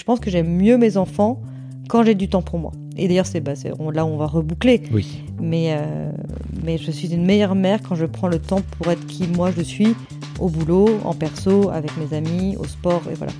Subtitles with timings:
[0.00, 1.42] Je pense que j'aime mieux mes enfants
[1.90, 2.72] quand j'ai du temps pour moi.
[2.96, 4.80] Et d'ailleurs, c'est bah, on- là on va reboucler.
[4.92, 5.22] Oui.
[5.38, 6.10] Mais, euh,
[6.64, 9.50] mais je suis une meilleure mère quand je prends le temps pour être qui moi
[9.54, 9.94] je suis,
[10.38, 13.32] au boulot, en perso, avec mes amis, au sport, et voilà.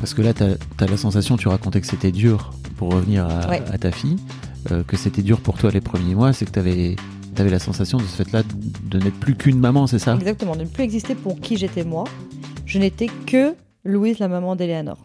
[0.00, 3.48] Parce que là, tu as, la sensation, tu racontais que c'était dur pour revenir à,
[3.48, 3.62] Ouais.
[3.72, 4.16] à ta fille,
[4.72, 6.96] euh, que c'était dur pour toi les premiers mois, c'est que tu avais,
[7.38, 8.42] la sensation de ce fait-là
[8.90, 10.14] de n'être plus qu'une maman, c'est ça?
[10.16, 12.02] Exactement, de ne plus exister pour qui j'étais moi.
[12.66, 15.04] Je n'étais que Louise, la maman d'Eléanor.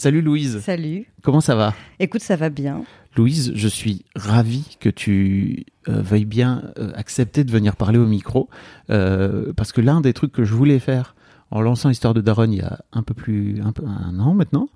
[0.00, 1.12] Salut Louise, Salut.
[1.20, 1.74] comment ça va?
[1.98, 2.84] Écoute, ça va bien.
[3.18, 8.06] Louise, je suis ravi que tu euh, veuilles bien euh, accepter de venir parler au
[8.06, 8.48] micro,
[8.88, 11.14] euh, parce que l'un des trucs que je voulais faire
[11.50, 14.32] en lançant Histoire de Daronne il y a un peu plus un, peu, un an
[14.32, 14.70] maintenant,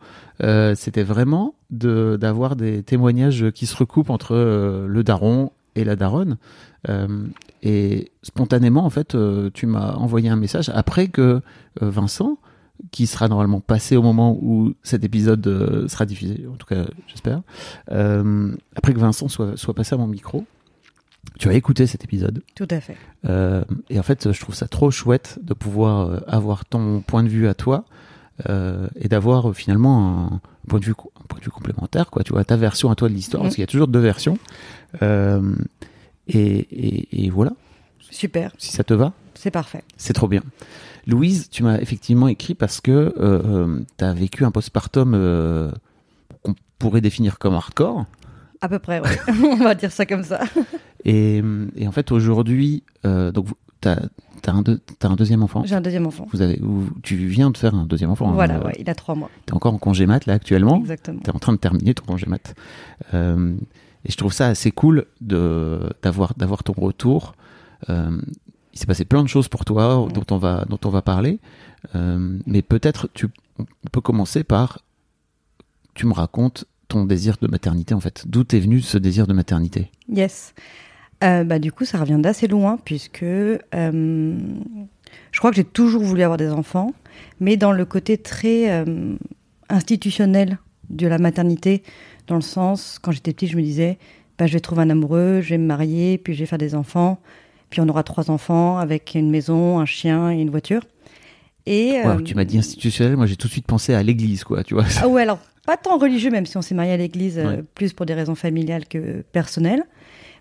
[0.74, 4.34] c'était vraiment de d'avoir des témoignages qui se recoupent entre
[4.86, 6.36] le daron et la daronne.
[7.62, 9.16] Et spontanément, en fait,
[9.54, 11.40] tu m'as envoyé un message après que
[11.80, 12.36] Vincent,
[12.90, 16.84] qui sera normalement passé au moment où cet épisode euh, sera diffusé, en tout cas
[17.08, 17.40] j'espère,
[17.90, 20.44] euh, après que Vincent soit, soit passé à mon micro,
[21.38, 22.42] tu as écouté cet épisode.
[22.54, 22.96] Tout à fait.
[23.26, 27.28] Euh, et en fait, je trouve ça trop chouette de pouvoir avoir ton point de
[27.28, 27.84] vue à toi
[29.00, 32.22] et d'avoir finalement un point de vue, co- un point de vue complémentaire, quoi.
[32.24, 33.46] Tu vois, ta version à toi de l'histoire, Mhm.
[33.46, 34.36] parce qu'il y a toujours deux versions.
[35.00, 37.52] Et, et, et voilà,
[38.10, 38.52] Super.
[38.58, 39.12] si ça te va.
[39.34, 39.84] C'est parfait.
[39.96, 40.42] C'est trop bien.
[41.06, 43.12] Louise, tu m'as effectivement écrit parce que
[43.98, 45.70] tu as vécu un postpartum euh,
[46.42, 48.06] qu'on pourrait définir comme hardcore.
[48.60, 49.18] À peu près, ouais.
[49.42, 50.40] On va dire ça comme ça.
[51.04, 51.42] Et,
[51.76, 53.48] et en fait, aujourd'hui, euh, donc
[53.82, 53.98] tu as,
[54.46, 55.62] un, deuxième enfant.
[55.64, 56.26] J'ai un deuxième enfant.
[56.32, 58.32] Vous avez, vous- tu viens de faire un deuxième enfant.
[58.32, 59.30] Voilà, hein, ouais, il a trois mois.
[59.46, 60.78] Tu es encore en congé mat là actuellement.
[60.78, 61.20] Exactement.
[61.22, 62.54] Tu es en train de terminer ton congé mat.
[63.12, 63.54] Euh,
[64.06, 67.34] et je trouve ça assez cool d'avoir d'avoir ton retour.
[67.90, 68.18] Euh,
[68.74, 71.38] il s'est passé plein de choses pour toi dont on va dont on va parler.
[71.94, 74.80] Euh, mais peut-être tu on peut commencer par
[75.94, 78.24] tu me racontes ton désir de maternité en fait.
[78.26, 79.90] D'où est venu ce désir de maternité?
[80.08, 80.54] Yes.
[81.22, 86.02] Euh, bah, du coup, ça revient d'assez loin, puisque euh, je crois que j'ai toujours
[86.02, 86.92] voulu avoir des enfants,
[87.38, 88.84] mais dans le côté très
[89.70, 90.58] institutionnel
[90.90, 91.84] de la maternité,
[92.26, 93.98] dans le sens, quand j'étais petite, je me disais,
[94.36, 96.74] bah, je vais trouver un amoureux, je vais me marier, puis je vais faire des
[96.74, 97.20] enfants,
[97.74, 100.82] puis on aura trois enfants avec une maison, un chien et une voiture.
[101.66, 104.44] Et, Wow, euh, Tu m'as dit institutionnel, moi j'ai tout de suite pensé à l'église
[104.44, 104.84] quoi, tu vois.
[105.02, 107.92] ah ouais, alors pas tant religieux, même si on s'est marié à l'église, euh, plus
[107.92, 109.82] pour des raisons familiales que personnelles,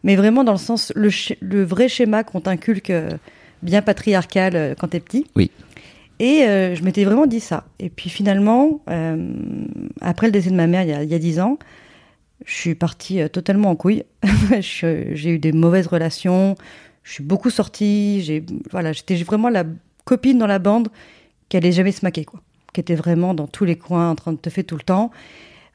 [0.04, 3.10] mais vraiment dans le sens, le, vrai schéma qu'on t'inculque euh,
[3.64, 5.26] bien patriarcal quand t'es petit.
[5.36, 5.50] Oui.
[6.20, 7.66] Et je m'étais vraiment dit ça.
[7.80, 8.82] Et puis finalement,
[10.00, 11.58] après le décès de ma mère il y a, 10 ans,
[12.46, 14.04] je suis partie totalement en couille.
[14.60, 16.56] J'ai eu des mauvaises relations,
[17.04, 19.64] je suis beaucoup sortie, j'ai voilà, j'étais vraiment la
[20.06, 20.90] copine dans la bande
[21.50, 22.42] qui allait jamais se maquer quoi,
[22.74, 25.12] qui était vraiment dans tous les coins en train de te faire tout le temps.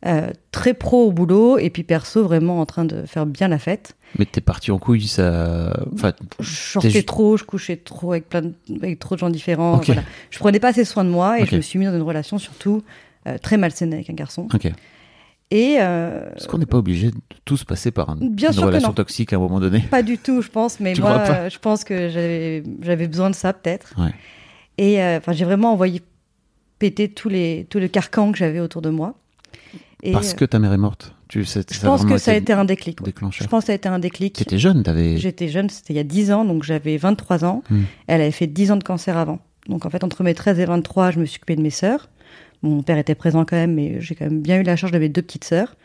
[0.06, 3.58] Euh, très pro au boulot et puis perso vraiment en train de faire bien la
[3.58, 3.96] fête.
[4.16, 5.76] Mais t'es parti en couille, ça.
[5.92, 9.28] Enfin, Je sortais juste- trop, je couchais trop avec plein de, avec trop de gens
[9.28, 9.74] différents.
[9.78, 9.86] Ok.
[9.86, 10.02] Voilà.
[10.30, 12.38] Je prenais pas assez soin de moi et je me suis mis dans une relation
[12.38, 12.84] surtout
[13.26, 14.46] euh, très malsaine avec un garçon.
[15.50, 18.62] Et euh, Est-ce qu'on n'est pas obligé de tous passer par un- Bien une sûr
[18.62, 18.94] que relation non.
[18.94, 21.84] toxique à un moment donné pas du tout, je pense, mais Tu moi, je pense
[21.84, 23.94] que j'avais besoin de ça peut-être.
[23.98, 24.12] Ouais.
[24.76, 26.02] Et euh, j'ai vraiment envoyé
[26.78, 29.14] péter tous les tous les carcans que j'avais autour de moi.
[30.02, 31.14] Et, Parce euh, que ta mère est morte.
[31.28, 33.02] Tu, ça, je pense que ça a été un déclic.
[33.02, 33.44] déclencheur.
[33.44, 34.34] Je pense que ça a été un déclic.
[34.34, 35.18] T'étais jeune, t'avais.
[35.18, 37.62] J'étais jeune, c'était il y a 10 ans, donc j'avais 23 ans.
[37.68, 37.82] Hmm.
[38.06, 39.38] Elle avait fait 10 ans de cancer avant.
[39.68, 42.08] Donc en fait, entre mes 13 et 23, je me suis occupée de mes sœurs.
[42.62, 44.98] Mon père était présent quand même, mais j'ai quand même bien eu la charge de
[44.98, 45.76] mes deux petites sœurs.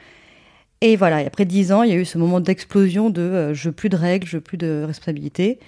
[0.82, 3.54] Et voilà, et après 10 ans, il y a eu ce moment d'explosion de euh,
[3.54, 5.60] je veux plus de règles, je veux plus de responsabilités.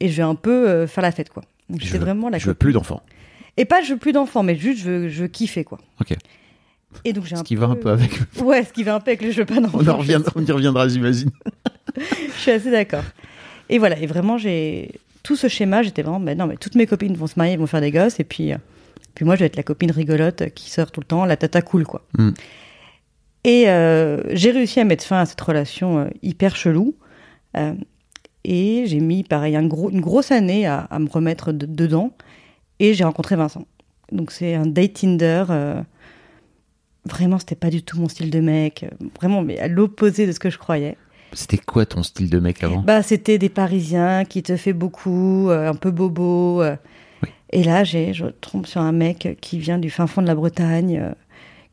[0.00, 1.42] Et je vais un peu euh, faire la fête, quoi.
[1.68, 3.02] Donc Je veux- vraiment la Je veux plus d'enfants.
[3.56, 5.78] Et pas je veux plus d'enfants, mais juste je veux, je veux kiffer, quoi.
[6.00, 6.14] Ok.
[7.04, 8.10] Et donc j'ai Ce un qui va un peu avec.
[8.42, 9.78] Ouais, ce qui va un peu avec le jeu pas d'enfants.
[9.80, 11.30] On, en reviendra, on y reviendra, j'imagine.
[11.96, 13.04] Je suis assez d'accord.
[13.68, 14.92] Et voilà, et vraiment, j'ai
[15.22, 17.66] tout ce schéma, j'étais vraiment, ben non, mais toutes mes copines vont se marier, vont
[17.66, 18.56] faire des gosses, et puis, euh,
[19.14, 21.62] puis moi, je vais être la copine rigolote qui sort tout le temps, la tata
[21.62, 22.04] cool, quoi.
[22.18, 22.30] Mm.
[23.44, 26.94] Et euh, j'ai réussi à mettre fin à cette relation euh, hyper chelou.
[27.56, 27.72] Euh,
[28.44, 32.12] et j'ai mis, pareil, un gros, une grosse année à, à me remettre de- dedans.
[32.78, 33.66] Et j'ai rencontré Vincent.
[34.12, 35.44] Donc c'est un date Tinder.
[37.04, 38.86] vraiment, c'était pas du tout mon style de mec.
[39.18, 40.96] Vraiment, mais à l'opposé de ce que je croyais.
[41.32, 42.80] C'était quoi ton style de mec avant?
[42.80, 46.62] Bah, c'était des Parisiens qui te fait beaucoup, un peu bobo.
[47.52, 50.34] Et là, j'ai, je tombe sur un mec qui vient du fin fond de la
[50.34, 51.12] Bretagne, euh,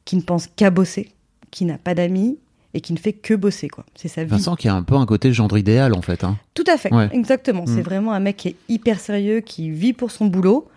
[0.06, 1.12] qui ne pense qu'à bosser,
[1.51, 2.38] qui n'a pas d'amis
[2.74, 3.85] et qui ne fait que bosser, quoi.
[3.95, 4.29] C'est sa vie.
[4.29, 6.24] Vincent qui a un peu un côté gendre idéal en fait.
[6.24, 6.38] Hein.
[6.53, 7.09] Tout à fait, Ouais.
[7.13, 7.63] exactement.
[7.63, 7.68] Mm.
[7.68, 10.68] C'est vraiment un mec qui est hyper sérieux, qui vit pour son boulot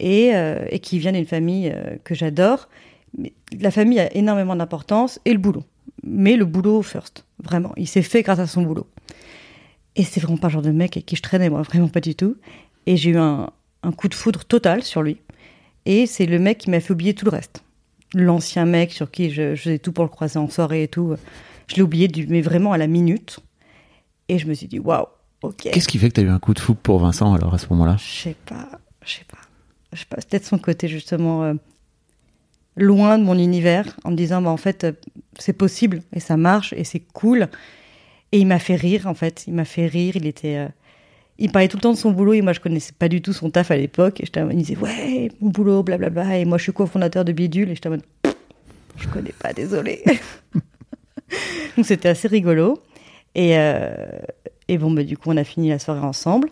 [0.00, 2.68] et, euh, et qui vient d'une famille euh, que j'adore.
[3.60, 5.64] La famille a énormément d'importance et le boulot.
[6.02, 7.72] Mais le boulot first, vraiment.
[7.76, 8.86] Il s'est fait grâce à son boulot.
[9.96, 12.00] Et c'est vraiment pas le genre de mec avec qui je traînais, moi, vraiment pas
[12.00, 12.36] du tout.
[12.86, 13.48] Et j'ai eu un,
[13.86, 15.18] un coup de foudre total sur lui.
[15.84, 17.62] Et c'est le mec qui m'a fait oublier tout le reste.
[18.14, 21.14] L'ancien mec sur qui je, je faisais tout pour le croiser en soirée et tout.
[21.68, 23.38] Je l'ai oublié, du, mais vraiment à la minute.
[24.28, 25.06] Et je me suis dit, waouh,
[25.42, 25.68] ok.
[25.72, 27.58] Qu'est-ce qui fait que tu as eu un coup de foudre pour Vincent alors à
[27.58, 27.96] ce moment-là?
[27.98, 28.68] Je sais pas,
[29.04, 29.38] je sais pas.
[29.92, 31.54] Je sais pas, peut-être son côté justement euh,
[32.76, 34.92] loin de mon univers, en me disant, bah, en fait, euh,
[35.38, 37.48] c'est possible et ça marche et c'est cool.
[38.32, 39.44] Et il m'a fait rire, en fait.
[39.46, 40.16] Il m'a fait rire.
[40.16, 40.56] Il était.
[40.56, 40.68] euh,
[41.38, 43.32] il parlait tout le temps de son boulot et moi, je connaissais pas du tout
[43.32, 44.20] son taf à l'époque.
[44.20, 46.38] Et mode, il disait, ouais, mon boulot, blablabla.
[46.38, 47.70] Et moi, je suis cofondateur de Bidule.
[47.70, 48.02] Et en mode,
[48.96, 50.02] je connais pas, désolé.
[51.76, 52.82] Donc, c'était assez rigolo.
[53.34, 54.06] Et, euh,
[54.68, 56.48] et bon, bah, du coup, on a fini la soirée ensemble.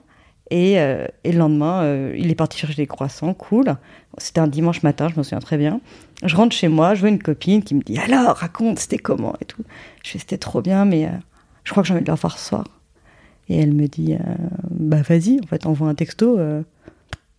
[0.51, 3.77] Et, euh, et le lendemain, euh, il est parti chercher des croissants, cool.
[4.19, 5.81] C'était un dimanche matin, je me souviens très bien.
[6.23, 9.35] Je rentre chez moi, je vois une copine qui me dit Alors, raconte, c'était comment?
[9.41, 9.63] et tout.
[10.05, 11.09] Je fais C'était trop bien, mais
[11.65, 12.65] je crois que j'ai envie de le revoir ce soir.
[13.49, 14.19] Et elle me dit euh,
[14.71, 16.63] Bah, vas-y, en fait, envoie un texto euh,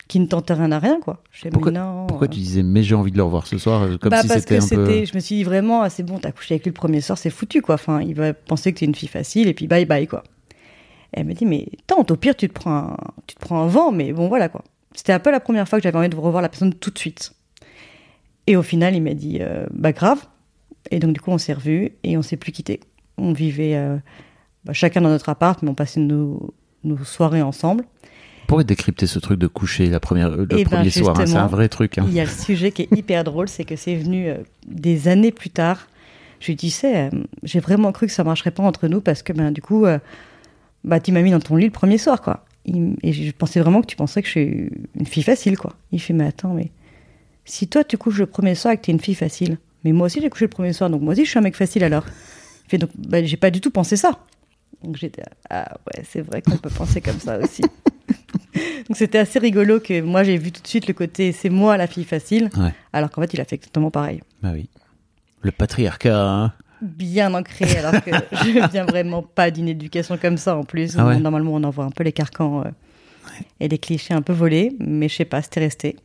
[0.08, 1.24] qui ne tente rien à rien, quoi.
[1.32, 2.06] Je Pourquoi, non.
[2.08, 4.22] pourquoi euh, tu disais mais j'ai envie de le revoir ce soir euh, comme bah
[4.22, 4.86] si parce c'était que un peu.
[4.86, 7.02] c'était, je me suis dit vraiment, ah, c'est bon, t'as couché avec lui le premier
[7.02, 7.76] soir, c'est foutu, quoi.
[7.76, 10.24] Enfin, il va penser que t'es une fille facile et puis bye bye, quoi.
[11.14, 13.62] Et elle me dit, mais tente, au pire, tu te prends un, tu te prends
[13.62, 14.64] un vent, mais bon, voilà, quoi.
[14.94, 17.00] C'était un peu la première fois que j'avais envie de revoir la personne tout de
[17.00, 17.34] suite.
[18.48, 20.26] Et au final, il m'a dit, euh, bah grave.
[20.92, 22.80] Et donc, du coup, on s'est revus et on s'est plus quittés.
[23.18, 23.98] On vivait euh,
[24.66, 26.54] bah, chacun dans notre appart, mais on passait nos,
[26.84, 27.86] nos soirées ensemble.
[28.48, 31.36] Pourquoi décrypter ce truc de coucher la première, le Eh ben, premier soir hein, C'est
[31.38, 31.98] un vrai truc.
[31.98, 32.06] hein.
[32.08, 35.08] Il y a le sujet qui est hyper drôle, c'est que c'est venu euh, des
[35.08, 35.88] années plus tard.
[36.40, 37.10] Je lui disais, euh,
[37.44, 39.98] j'ai vraiment cru que ça marcherait pas entre nous parce que ben du coup, euh,
[40.84, 42.46] bah tu m'as mis dans ton lit le premier soir quoi.
[42.66, 45.74] Il- et je pensais vraiment que tu pensais que je suis une fille facile quoi.
[45.92, 46.70] Il fait mais attends mais
[47.46, 50.06] si toi tu couches le premier soir et que t'es une fille facile, mais moi
[50.08, 52.06] aussi j'ai couché le premier soir donc moi aussi je suis un mec facile alors.
[52.68, 54.20] Il fait donc bah, j'ai pas du tout pensé ça.
[54.86, 57.62] Donc j'étais ah ouais c'est vrai qu'on peut penser comme ça aussi.
[58.88, 61.76] Donc c'était assez rigolo que moi j'ai vu tout de suite le côté c'est moi
[61.78, 62.74] la fille facile, Ouais.
[62.94, 64.22] alors qu'en fait il a fait exactement pareil.
[64.42, 64.70] Bah oui.
[65.42, 66.22] Le patriarcat.
[66.28, 66.54] hein.
[66.82, 70.96] Bien ancré, alors que je viens vraiment pas d'une éducation comme ça en plus.
[70.98, 71.20] Ah ouais.
[71.20, 72.70] Normalement on envoie un peu les carcans euh,
[73.60, 75.96] et les clichés un peu volés, mais je sais pas, c'était resté.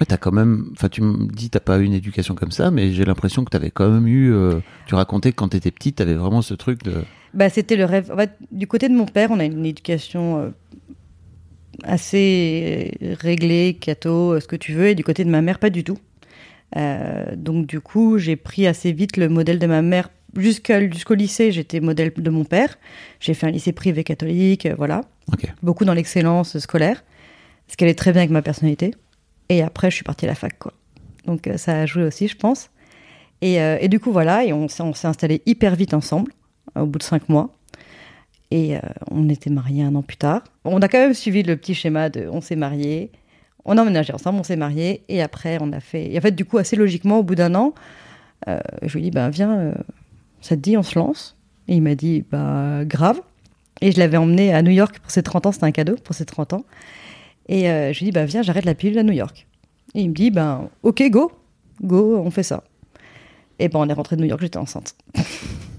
[0.00, 0.70] Ouais, t'as quand même.
[0.72, 3.50] Enfin, tu me dis t'as pas eu une éducation comme ça, mais j'ai l'impression que
[3.50, 4.32] t'avais quand même eu.
[4.32, 7.04] euh, tu racontais que quand t'étais petite, t'avais vraiment ce truc de.
[7.34, 8.10] Bah, c'était le rêve.
[8.12, 10.50] En fait, du côté de mon père, on a une éducation euh,
[11.84, 15.84] assez réglé, catho, ce que tu veux, et du côté de ma mère, pas du
[15.84, 15.98] tout.
[16.76, 20.10] Euh, donc du coup, j'ai pris assez vite le modèle de ma mère.
[20.36, 22.78] Jusqu'au lycée, j'étais modèle de mon père.
[23.18, 25.02] J'ai fait un lycée privé catholique, euh, voilà.
[25.62, 27.04] Beaucoup dans l'excellence scolaire,
[27.68, 28.94] ce qui allait très bien avec ma personnalité.
[29.48, 30.72] Et après, je suis partie à la fac, quoi.
[31.26, 32.70] Donc euh, ça a joué aussi, je pense.
[33.42, 36.32] Et, euh, et du coup, voilà, et on s'est on s'est installés hyper vite ensemble,
[36.76, 37.50] au bout de cinq mois.
[38.50, 40.42] Et euh, on était mariés un an plus tard.
[40.64, 43.10] On a quand même suivi le petit schéma de on s'est mariés,
[43.64, 46.12] on a emménagé ensemble, on s'est mariés, et après on a fait.
[46.12, 47.74] Et en fait, du coup, assez logiquement, au bout d'un an,
[48.48, 49.74] euh, je lui ai dit ben viens, euh,
[50.40, 51.36] ça te dit, on se lance.
[51.68, 53.20] Et il m'a dit bah grave.
[53.80, 56.14] Et je l'avais emmené à New York pour ses 30 ans, c'était un cadeau pour
[56.14, 56.64] ses 30 ans.
[57.48, 59.46] Et euh, je lui ai dit bah viens, j'arrête la pilule à New York.
[59.94, 61.32] Et il me dit ben ok go,
[61.82, 62.64] go, on fait ça.
[63.58, 64.94] Et ben on est rentré de New York, j'étais enceinte.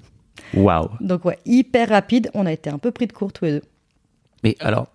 [0.54, 0.90] Waouh.
[1.00, 3.64] Donc ouais, hyper rapide, on a été un peu pris de court tous les deux.
[4.44, 4.88] Mais alors,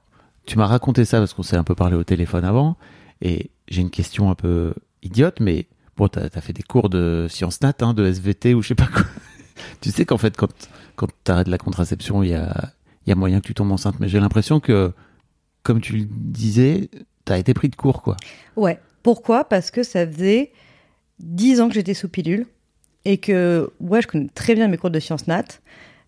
[0.47, 2.76] tu m'as raconté ça parce qu'on s'est un peu parlé au téléphone avant,
[3.23, 5.66] et j'ai une question un peu idiote, mais
[5.97, 8.75] bon, t'as as fait des cours de sciences nat, hein, de SVT ou je sais
[8.75, 9.05] pas quoi.
[9.81, 10.50] tu sais qu'en fait, quand,
[10.97, 12.73] quand t'arrêtes la contraception, il y a,
[13.07, 14.93] il y a moyen que tu tombes enceinte, mais j'ai l'impression que,
[15.62, 16.90] comme tu le disais,
[17.25, 18.16] t'as été pris de court, quoi.
[18.57, 18.81] Ouais.
[19.02, 19.45] Pourquoi?
[19.45, 20.50] Parce que ça faisait
[21.21, 22.47] 10 ans que j'étais sous pilule
[23.08, 25.44] et que, ouais, je connais très bien mes cours de sciences nat.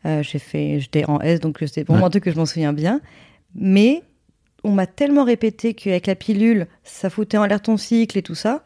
[0.06, 2.06] Euh, j'ai fait, j'étais en S, donc c'est vraiment Ouais.
[2.06, 3.00] un truc que je m'en souviens bien.
[3.54, 4.02] Mais
[4.64, 8.34] on m'a tellement répété qu'avec la pilule, ça foutait en l'air ton cycle et tout
[8.34, 8.62] ça,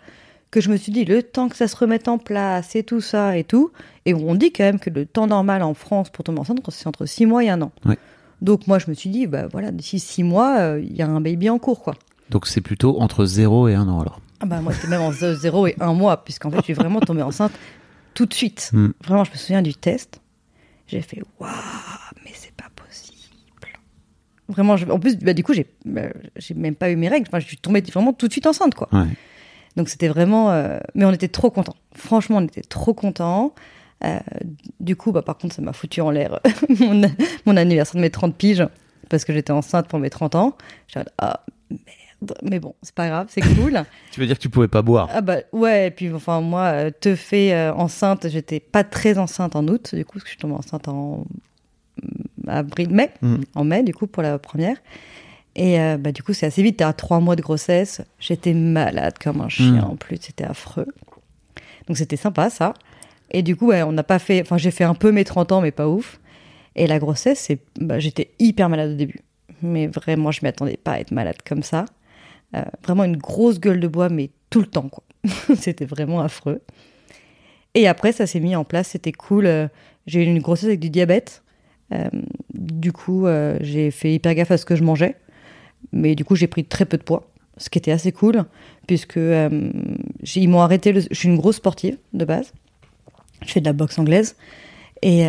[0.50, 3.00] que je me suis dit, le temps que ça se remette en place et tout
[3.00, 3.70] ça et tout,
[4.06, 6.86] et on dit quand même que le temps normal en France pour tomber enceinte, c'est
[6.86, 7.72] entre 6 mois et un an.
[7.86, 7.96] Ouais.
[8.42, 11.06] Donc moi, je me suis dit, bah voilà, d'ici 6 mois, euh, il y a
[11.06, 11.94] un baby en cours, quoi.
[12.30, 14.20] Donc c'est plutôt entre 0 et 1 an, alors.
[14.40, 16.98] Ah bah moi c'était même en 0 et 1 mois, puisqu'en fait je suis vraiment
[17.00, 17.52] tombée enceinte
[18.14, 18.70] tout de suite.
[18.72, 18.88] Hmm.
[19.04, 20.20] Vraiment, je me souviens du test.
[20.86, 21.50] J'ai fait waouh,
[22.24, 23.18] mais c'est pas possible.
[24.48, 26.02] Vraiment, je- en plus, bah, du coup, j'ai bah,
[26.36, 27.26] j'ai même pas eu mes règles.
[27.28, 28.88] Enfin, je suis tombée vraiment tout de suite enceinte, quoi.
[28.92, 29.06] Ouais.
[29.76, 30.50] Donc c'était vraiment.
[30.50, 31.76] euh, Mais on était trop contents.
[31.94, 33.54] Franchement, on était trop contents.
[34.04, 34.18] Euh,
[34.80, 36.40] du coup, bah, par contre, ça m'a foutu en l'air
[36.80, 37.00] mon,
[37.46, 38.66] mon anniversaire de mes 30 piges,
[39.08, 40.56] parce que j'étais enceinte pour mes 30 ans.
[40.88, 41.80] J'ai dit, ah merde.
[42.42, 43.82] Mais bon, c'est pas grave, c'est cool.
[44.12, 46.64] Tu veux dire que tu pouvais pas boire Ah bah ouais, et puis enfin moi,
[46.66, 50.28] euh, te fait euh, enceinte, j'étais pas très enceinte en août, du coup, parce que
[50.28, 51.24] je suis tombée enceinte en
[52.02, 53.40] mm, avril, mai, Mhm.
[53.54, 54.76] en mai du coup pour la première.
[55.54, 58.54] Et euh, bah du coup c'est assez vite, t'es à trois mois de grossesse, j'étais
[58.54, 59.84] malade comme un chien Mhm.
[59.84, 60.86] en plus, c'était affreux.
[61.88, 62.74] Donc c'était sympa ça.
[63.30, 65.52] Et du coup ouais, on n'a pas fait, enfin j'ai fait un peu mes 30
[65.52, 66.20] ans mais pas ouf.
[66.74, 69.20] Et la grossesse, c'est, bah, j'étais hyper malade au début.
[69.60, 71.84] Mais vraiment, je m'y attendais pas à être malade comme ça.
[72.54, 75.04] Euh, vraiment une grosse gueule de bois, mais tout le temps, quoi.
[75.56, 76.60] c'était vraiment affreux.
[77.74, 79.46] Et après, ça s'est mis en place, c'était cool.
[79.46, 79.68] Euh,
[80.06, 81.42] J'ai eu une grossesse avec du diabète.
[81.92, 82.08] Euh,
[82.52, 83.26] du coup,
[83.60, 85.16] j'ai fait hyper gaffe à ce que je mangeais.
[85.92, 88.44] Mais du coup, j'ai pris très peu de poids, ce qui était assez cool,
[88.86, 90.94] puisque ils m'ont arrêté.
[90.94, 92.52] Je suis une grosse sportive de base.
[93.44, 94.36] Je fais de la boxe anglaise
[95.02, 95.26] et,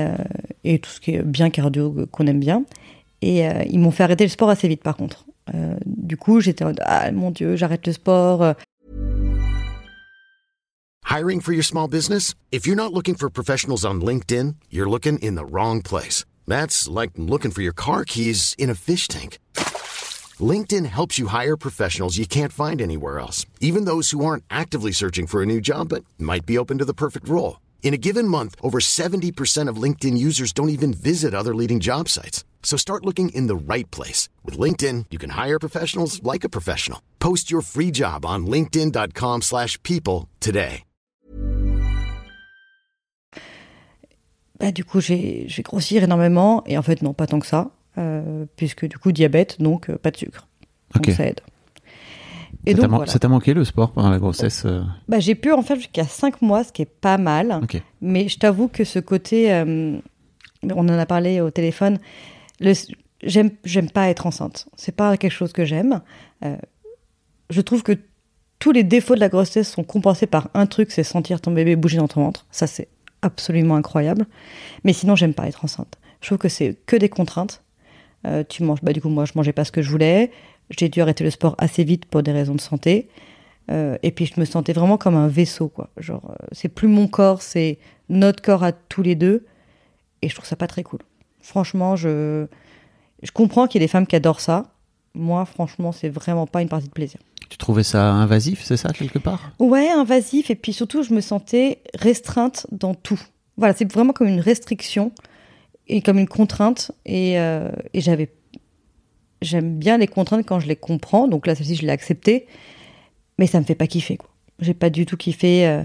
[0.64, 2.64] et tout ce qui est bien cardio qu'on aime bien.
[3.22, 5.26] Et ils m'ont fait arrêter le sport assez vite, par contre.
[5.54, 8.42] Euh, du coup, j'étais en ah mon Dieu, j'arrête le sport.
[8.42, 8.54] euh,
[11.06, 12.34] Hiring for your small business?
[12.52, 16.26] If you're not looking for professionals on LinkedIn, you're looking in the wrong place.
[16.48, 19.38] That's like looking for your car keys in a fish tank.
[20.40, 24.92] LinkedIn helps you hire professionals you can't find anywhere else, even those who aren't actively
[24.92, 27.58] searching for a new job but might be open to the perfect role.
[27.84, 32.10] In a given month, over 70% of LinkedIn users don't even visit other leading job
[32.10, 32.44] sites.
[32.64, 34.30] So start looking in the right place.
[34.44, 37.00] With LinkedIn, you can hire professionals like a professional.
[37.20, 40.84] Post your free job on linkedin.com/people slash people today.
[44.60, 46.64] bah, du coup, j'ai grossi énormément.
[46.66, 47.72] Et en fait, non, pas tant que ça.
[47.98, 50.48] euh, puisque du coup, diabète, donc euh, pas de sucre.
[50.96, 51.42] Donc ça aide.
[52.66, 53.06] Ça Et t'a voilà.
[53.12, 56.06] ça t'a manqué le sport pendant la grossesse euh, Bah, j'ai pu en faire jusqu'à
[56.06, 57.60] 5 mois, ce qui est pas mal.
[58.02, 59.98] Mais je t'avoue que ce côté, euh,
[60.64, 62.00] on en a parlé au téléphone,
[63.22, 64.68] j'aime, j'aime pas être enceinte.
[64.76, 66.02] C'est pas quelque chose que j'aime.
[66.46, 66.56] Euh,
[67.50, 67.94] je trouve que
[68.60, 71.76] tous les défauts de la grossesse sont compensés par un truc, c'est sentir ton bébé
[71.76, 72.46] bouger dans ton ventre.
[72.52, 72.88] Ça, c'est
[73.22, 74.26] absolument incroyable.
[74.84, 75.98] Mais sinon, j'aime pas être enceinte.
[76.22, 77.62] Je trouve que c'est que des contraintes.
[78.26, 80.32] Euh, tu manges, bah du coup, moi, je mangeais pas ce que je voulais.
[80.70, 83.10] J'ai dû arrêter le sport assez vite pour des raisons de santé.
[83.72, 85.90] Euh, et puis je me sentais vraiment comme un vaisseau, quoi.
[85.98, 87.80] Genre, euh, c'est plus mon corps, c'est
[88.10, 89.46] notre corps à tous les deux.
[90.22, 91.00] Et je trouve ça pas très cool.
[91.42, 92.46] Franchement, je,
[93.22, 94.74] je comprends qu'il y ait des femmes qui adorent ça.
[95.14, 97.20] Moi, franchement, c'est vraiment pas une partie de plaisir.
[97.50, 99.52] Tu trouvais ça invasif, c'est ça, quelque part?
[99.60, 100.50] Ouais, invasif.
[100.50, 103.22] Et puis surtout, je me sentais restreinte dans tout.
[103.58, 105.12] Voilà, c'est vraiment comme une restriction
[105.88, 106.92] et comme une contrainte.
[107.06, 108.34] Et, euh, et j'avais,
[109.44, 111.28] j'aime bien les contraintes quand je les comprends.
[111.28, 112.48] Donc là, celle-ci, je l'ai acceptée.
[113.40, 114.30] Mais ça me fait pas kiffer, quoi.
[114.60, 115.68] J'ai pas du tout kiffé.
[115.68, 115.84] euh,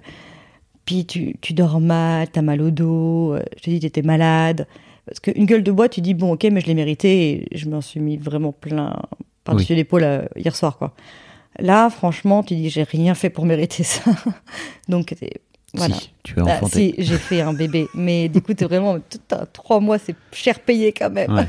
[0.85, 3.35] puis tu, tu dors mal, t'as mal au dos.
[3.35, 4.67] euh, je te dis, t'étais malade.
[5.07, 7.33] Parce qu'une gueule de bois, tu dis, bon, ok, mais je l'ai mérité.
[7.53, 8.95] Et je m'en suis mis vraiment plein
[9.45, 10.95] par-dessus l'épaule euh, hier soir, quoi.
[11.59, 14.03] Là, franchement, tu dis, j'ai rien fait pour mériter ça.
[14.89, 15.15] Donc,
[15.75, 15.95] voilà.
[15.97, 16.95] Si, tu as Bah, enfanté.
[16.99, 17.87] si, j'ai fait un bébé.
[17.95, 18.99] Mais du coup, t'es vraiment.
[19.01, 21.33] putain, trois mois, c'est cher payé quand même.
[21.35, 21.49] Ouais.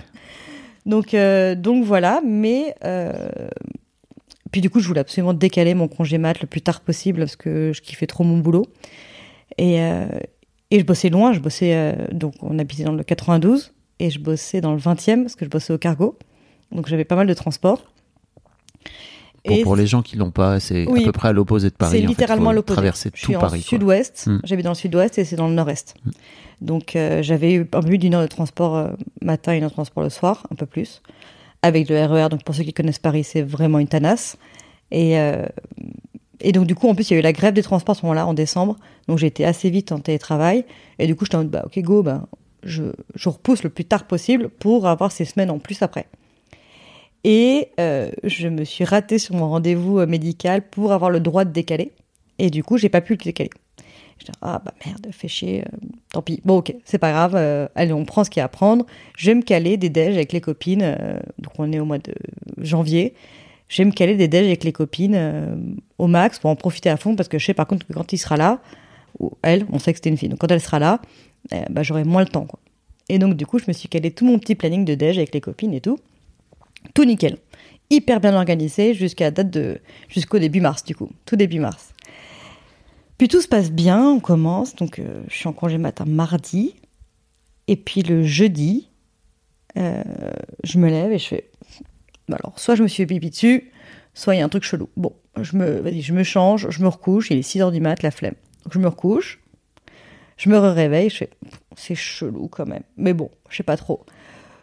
[0.86, 2.21] Donc, euh, donc voilà.
[2.25, 2.75] Mais.
[2.83, 3.29] euh,
[4.51, 7.36] Puis du coup, je voulais absolument décaler mon congé mat le plus tard possible parce
[7.36, 8.65] que je kiffais trop mon boulot.
[9.57, 10.05] Et, euh,
[10.71, 11.33] et je bossais loin.
[11.33, 11.95] Je bossais.
[12.12, 15.50] donc, on habitait dans le 92 et je bossais dans le 20e parce que je
[15.50, 16.17] bossais au cargo.
[16.71, 17.83] Donc, j'avais pas mal de transport.
[19.45, 21.03] Pour, Et pour les gens qui l'ont pas, c'est Oui.
[21.03, 22.00] à peu près à l'opposé de Paris.
[22.00, 22.75] c'est en littéralement l'opposé.
[22.75, 23.62] Traverser Je tout suis en Paris.
[23.62, 23.69] quoi.
[23.69, 24.27] sud-ouest.
[24.27, 24.39] Mm.
[24.43, 25.95] J'habite dans le sud-ouest et c'est dans le nord-est.
[26.62, 28.89] Donc euh, j'avais eu un plus d'une heure de transport euh,
[29.29, 31.01] matin et une transport le soir, un peu plus,
[31.62, 32.29] avec le RER.
[32.29, 34.38] Donc pour ceux qui connaissent Paris, c'est vraiment une tanasse.
[34.91, 35.45] Et, euh,
[36.41, 38.00] et donc du coup, en plus, il y a eu la grève des transports à
[38.00, 38.75] ce moment-là, en décembre.
[39.07, 40.65] Donc j'ai été assez vite en télétravail.
[40.98, 42.27] Et du coup, j'étais en mode, bah ok, go, bah,
[42.63, 42.83] je,
[43.15, 46.07] je repousse le plus tard possible pour avoir ces semaines en plus après.
[47.24, 51.45] Et euh, je me suis ratée sur mon rendez-vous euh, médical pour avoir le droit
[51.45, 51.91] de décaler.
[52.38, 53.50] Et du coup, j'ai pas pu le décaler.
[54.19, 55.77] J'étais ah bah merde, fais chier, euh,
[56.11, 56.41] tant pis.
[56.43, 58.85] Bon ok, c'est pas grave, euh, allez on prend ce qu'il y a à prendre.
[59.17, 61.99] Je vais me caler des déj avec les copines, euh, donc on est au mois
[61.99, 62.13] de
[62.57, 63.13] janvier.
[63.69, 66.97] Je vais me caler des déj avec les copines au max pour en profiter à
[66.97, 68.59] fond parce que je sais par contre que quand il sera là,
[69.19, 70.99] ou elle, on sait que c'était une fille, donc quand elle sera là,
[71.69, 72.47] bah, j'aurai moins le temps.
[73.09, 75.35] Et donc du coup je me suis calé tout mon petit planning de déj avec
[75.35, 75.99] les copines et tout,
[76.95, 77.38] tout nickel,
[77.91, 81.93] hyper bien organisé jusqu'à date de jusqu'au début mars du coup, tout début mars.
[83.19, 84.75] Puis tout se passe bien, on commence.
[84.75, 86.73] Donc, euh, je suis en congé matin mardi.
[87.67, 88.89] Et puis le jeudi,
[89.77, 90.01] euh,
[90.63, 91.51] je me lève et je fais.
[92.29, 93.71] Bah Alors, soit je me suis fait pipi dessus,
[94.13, 94.89] soit il y a un truc chelou.
[94.95, 97.29] Bon, je me, je me change, je me recouche.
[97.29, 98.35] Il est 6 h du mat, la flemme.
[98.71, 99.41] Je me recouche.
[100.38, 101.29] Je me réveille, je fais.
[101.75, 102.83] C'est chelou quand même.
[102.95, 104.05] Mais bon, je sais pas trop.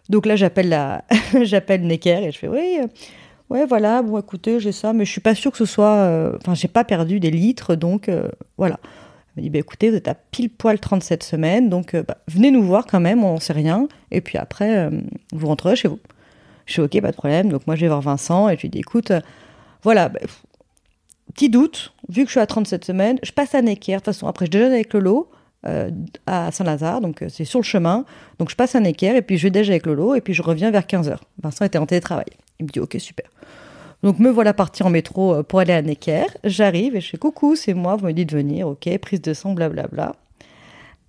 [0.09, 1.05] Donc là, j'appelle la,
[1.43, 2.79] j'appelle Necker et je fais oui.
[3.49, 5.95] Ouais, voilà, bon, écoutez, j'ai ça, mais je suis pas sûre que ce soit.
[5.95, 8.29] euh, Enfin, j'ai pas perdu des litres, donc euh,
[8.59, 8.81] voilà.
[9.37, 12.19] Elle m'a dit, bah, écoutez, vous êtes à pile poil 37 semaines, donc euh, bah,
[12.27, 14.91] venez nous voir quand même, on n'en sait rien, et puis après,
[15.33, 16.01] vous rentrerez chez vous.
[16.65, 18.69] Je suis ok, pas de problème, donc moi je vais voir Vincent, et je lui
[18.69, 19.13] dis, écoute,
[19.85, 20.19] voilà, bah,
[21.33, 24.07] petit doute, vu que je suis à 37 semaines, je passe à Necker, de toute
[24.07, 25.31] façon, après je déjeune avec Lolo
[26.27, 28.05] à Saint-Lazare, donc c'est sur le chemin,
[28.39, 30.71] donc je passe à Necker, et puis je déjeune avec Lolo, et puis je reviens
[30.73, 31.17] vers 15h.
[31.43, 32.27] Vincent était en télétravail.
[32.61, 33.31] Il me dit, ok, super.
[34.03, 36.27] Donc me voilà parti en métro euh, pour aller à Necker.
[36.45, 39.35] J'arrive et je fais coucou, c'est moi, vous me dites de venir, ok, prise de
[39.35, 40.15] sang, blablabla.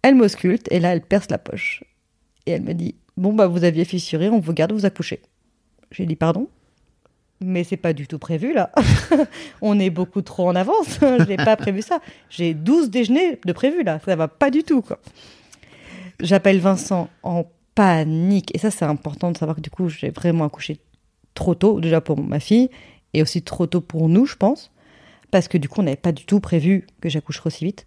[0.02, 1.84] Elle m'ausculte et là elle perce la poche.
[2.46, 5.22] Et elle me dit, bon bah vous aviez fissuré, on vous garde vous accoucher.
[5.92, 6.48] J'ai dit pardon?
[7.40, 8.72] Mais c'est pas du tout prévu là.
[9.62, 10.98] on est beaucoup trop en avance.
[11.02, 12.00] Je n'ai pas prévu ça.
[12.30, 14.00] J'ai 12 déjeuners de prévu là.
[14.04, 15.00] Ça va pas du tout quoi.
[16.20, 18.56] J'appelle Vincent en panique.
[18.56, 20.80] Et ça, c'est important de savoir que du coup, j'ai vraiment accouché
[21.38, 22.70] trop tôt, déjà pour ma fille,
[23.14, 24.72] et aussi trop tôt pour nous, je pense.
[25.32, 27.86] Parce que du coup, on n'avait pas du tout prévu que j'accoucherais aussi vite.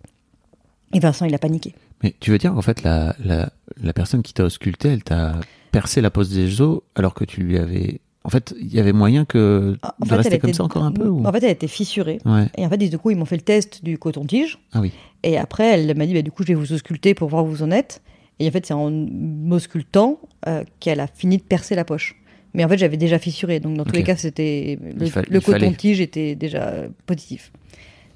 [0.94, 1.74] Et Vincent, il a paniqué.
[2.02, 3.50] Mais tu veux dire qu'en fait, la, la,
[3.82, 5.34] la personne qui t'a ausculté, elle t'a
[5.72, 8.00] percé la pose des os alors que tu lui avais.
[8.24, 11.06] En fait, il y avait moyen que Ah, de rester comme ça encore un peu
[11.08, 11.24] ou...
[11.26, 12.18] En fait, elle était fissurée.
[12.26, 12.48] Ouais.
[12.58, 14.58] Et en fait, du coup, ils m'ont fait le test du coton-tige.
[14.72, 14.92] Ah oui.
[15.22, 17.48] Et après, elle m'a dit, bah, du coup, je vais vous ausculter pour voir où
[17.48, 18.02] vous en êtes.
[18.38, 22.19] Et en fait, c'est en m'auscultant euh, qu'elle a fini de percer la poche.
[22.54, 23.60] Mais en fait, j'avais déjà fissuré.
[23.60, 27.52] Donc, dans tous les cas, c'était le, le coton-tige était déjà euh, positif.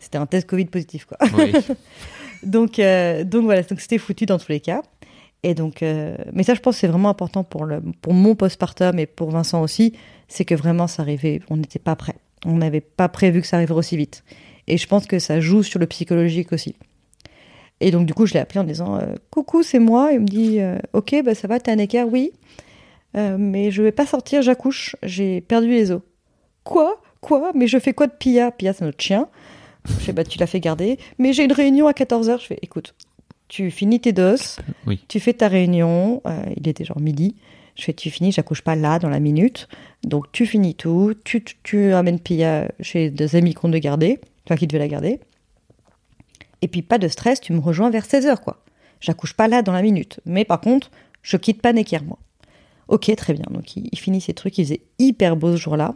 [0.00, 1.16] C'était un test Covid positif, quoi.
[1.38, 1.52] Oui.
[2.42, 4.82] donc, euh, donc voilà, donc c'était foutu dans tous les cas.
[5.44, 8.98] Et donc, euh, mais ça, je pense, c'est vraiment important pour le, pour mon postpartum
[8.98, 9.92] et pour Vincent aussi,
[10.26, 12.16] c'est que vraiment, ça arrivait, on n'était pas prêt.
[12.46, 14.24] On n'avait pas prévu que ça arriverait aussi vite.
[14.66, 16.74] Et je pense que ça joue sur le psychologique aussi.
[17.80, 20.12] Et donc, du coup, je l'ai appelé en disant euh, Coucou, c'est moi.
[20.12, 22.32] Il me dit euh, Ok, bah, ça va, t'es un écart Oui.
[23.16, 24.96] Euh, mais je vais pas sortir, j'accouche.
[25.02, 26.00] J'ai perdu les os.
[26.64, 27.00] Quoi?
[27.20, 27.52] Quoi?
[27.54, 28.50] Mais je fais quoi de Pia?
[28.50, 29.28] Pia, c'est notre chien.
[29.86, 30.98] Je fais Bah, tu l'as fait garder.
[31.18, 32.40] Mais j'ai une réunion à 14h.
[32.40, 32.94] Je fais Écoute,
[33.48, 35.04] tu finis tes doses, Oui.
[35.08, 36.22] tu fais ta réunion.
[36.26, 37.36] euh, il était genre midi.
[37.76, 39.68] Je fais Tu finis, j'accouche pas là, dans la minute.
[40.04, 41.14] Donc, tu finis tout.
[41.24, 44.88] Tu, tu, tu amènes Pia chez des amis qu'on de garder, enfin, qui devaient la
[44.88, 45.20] garder.
[46.62, 48.62] Et puis pas de stress, tu me rejoins vers 16h quoi.
[49.00, 50.20] J'accouche pas là dans la minute.
[50.24, 50.90] Mais par contre,
[51.22, 52.18] je quitte pas Necker moi.
[52.88, 53.44] Ok, très bien.
[53.50, 55.94] Donc il, il finit ses trucs, il faisait hyper beau ce jour-là.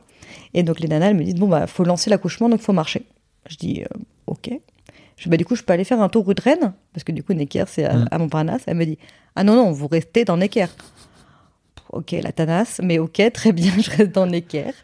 [0.54, 3.02] Et donc les nanas elles me disent bon bah faut lancer l'accouchement donc faut marcher.
[3.48, 4.50] Je dis euh, ok.
[5.16, 7.12] Je bah du coup je peux aller faire un tour rue de Rennes parce que
[7.12, 8.08] du coup Necker c'est à, Mm.
[8.10, 8.62] à Montparnasse.
[8.66, 8.98] Elle me dit
[9.36, 10.66] ah non non vous restez dans Necker.
[11.92, 14.74] ok, la tanasse, mais ok, très bien, je reste dans l'équerre.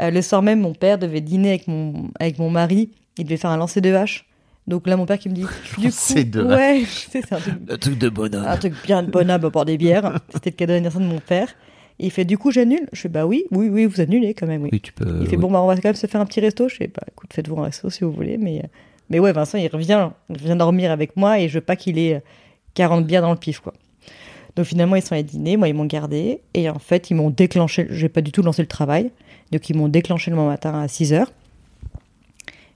[0.00, 2.90] Euh, le soir même, mon père devait dîner avec mon, avec mon mari.
[3.18, 4.26] Il devait faire un lancer de hache.
[4.70, 5.42] Donc là, mon père qui me dit,
[5.78, 8.44] du coup, de ouais, c'est c'est un truc, Le truc de bonhomme.
[8.46, 10.20] un truc bien de bonhomme à boire des bières.
[10.32, 11.48] C'était le cadeau d'anniversaire de mon père.
[11.98, 12.88] Et il fait, du coup, j'annule.
[12.92, 14.70] Je fais, bah oui, oui, oui, vous annulez quand même, oui.
[14.72, 15.18] Oui, tu peux.
[15.20, 15.42] Il fait, oui.
[15.42, 16.68] bon, bah on va quand même se faire un petit resto.
[16.68, 18.38] Je fais, bah écoute, faites-vous un resto si vous voulez.
[18.38, 18.62] Mais,
[19.10, 21.98] mais ouais, Vincent, il revient, il vient dormir avec moi et je veux pas qu'il
[21.98, 22.20] ait euh,
[22.74, 23.74] 40 bières dans le pif, quoi.
[24.56, 26.40] Donc finalement, ils sont allés dîner, moi, ils m'ont gardé.
[26.54, 29.10] Et en fait, ils m'ont déclenché, j'ai pas du tout lancé le travail.
[29.52, 31.32] Donc ils m'ont déclenché le matin à 6 heures.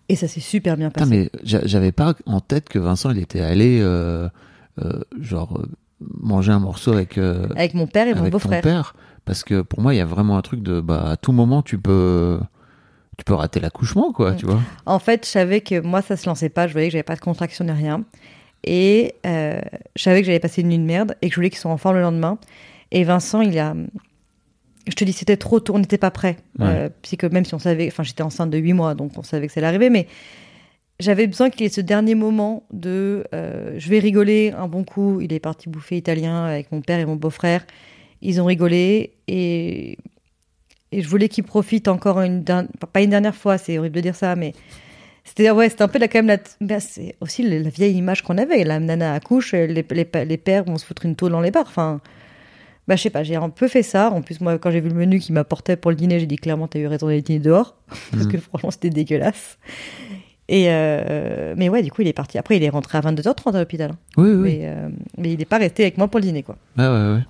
[0.08, 1.08] Et ça s'est super bien passé.
[1.10, 4.28] mais j'a- j'avais pas en tête que Vincent, il était allé, euh,
[4.82, 5.66] euh, genre, euh,
[6.20, 8.60] manger un morceau avec, euh, Avec mon père et mon beau-frère.
[8.60, 8.94] père.
[9.24, 11.62] Parce que pour moi, il y a vraiment un truc de, bah, à tout moment,
[11.62, 12.38] tu peux,
[13.16, 14.36] tu peux rater l'accouchement, quoi, Mm.
[14.36, 14.60] tu vois.
[14.84, 16.66] En fait, je savais que moi, ça se lançait pas.
[16.66, 18.04] Je voyais que j'avais pas de contraction ni rien.
[18.64, 19.60] Et je
[20.02, 21.76] savais que j'allais passer une nuit de merde et que je voulais qu'ils soient en
[21.78, 22.38] forme le lendemain.
[22.92, 23.74] Et Vincent, il a.
[24.86, 26.36] Je te dis, c'était trop tôt, on n'était pas prêt.
[26.58, 26.66] Ouais.
[26.66, 27.86] Euh, puis que même si on savait.
[27.86, 29.88] Enfin, j'étais enceinte de 8 mois, donc on savait que ça allait arriver.
[29.90, 30.06] Mais
[31.00, 33.24] j'avais besoin qu'il y ait ce dernier moment de.
[33.34, 35.20] euh, je vais rigoler un bon coup.
[35.20, 37.66] Il est parti bouffer italien avec mon père et mon beau-frère.
[38.22, 39.98] Ils ont rigolé et.
[40.92, 42.70] Et je voulais qu'il profite encore une dernière.
[42.92, 44.52] Pas une dernière fois, c'est horrible de dire ça, mais.
[45.26, 48.20] C'était ouais, c'était un peu la, quand même la, ben, c'est aussi la vieille image
[48.20, 48.62] qu'on avait.
[48.62, 51.64] La nana accouche, les, les, les pères vont se foutre une tôle dans les bars.
[51.66, 52.02] Enfin,
[52.88, 54.10] bah, je sais pas, j'ai un peu fait ça.
[54.10, 56.36] En plus, moi, quand j'ai vu le menu qui m'apportait pour le dîner, j'ai dit
[56.36, 57.76] clairement, t'as eu raison d'aller dîner dehors.
[58.12, 59.58] Parce que franchement, c'était dégueulasse.
[60.48, 62.36] Et euh, mais ouais, du coup, il est parti.
[62.36, 63.92] Après, il est rentré à 22h30 à l'hôpital.
[63.92, 63.98] hein.
[64.18, 64.40] Oui, oui.
[64.42, 66.56] Mais, euh, mais il n'est pas resté avec moi pour le dîner, quoi.
[66.76, 67.22] Ouais, ouais, ouais.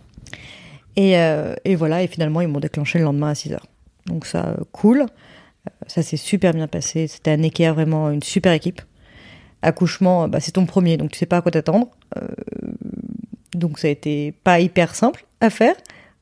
[0.96, 3.58] Et, euh, et voilà, et finalement, ils m'ont déclenché le lendemain à 6h.
[4.06, 5.06] Donc ça, cool.
[5.86, 7.06] Ça s'est super bien passé.
[7.06, 8.82] C'était un équerre, vraiment une super équipe.
[9.62, 11.88] Accouchement, bah, c'est ton premier, donc tu sais pas à quoi t'attendre.
[13.54, 15.74] Donc ça a été pas hyper simple à faire.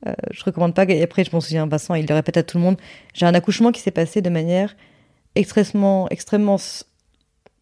[0.07, 0.85] Euh, je recommande pas.
[0.85, 2.77] Et après, je m'en souviens, Vincent, il le répète à tout le monde.
[3.15, 4.77] J'ai un accouchement qui s'est passé de manière
[5.35, 6.59] extrêmement, extrêmement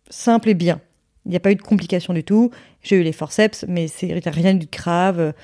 [0.08, 0.80] simple et bien.
[1.26, 2.50] Il n'y a pas eu de complications du tout.
[2.82, 5.34] J'ai eu les forceps, mais c'est rien de grave.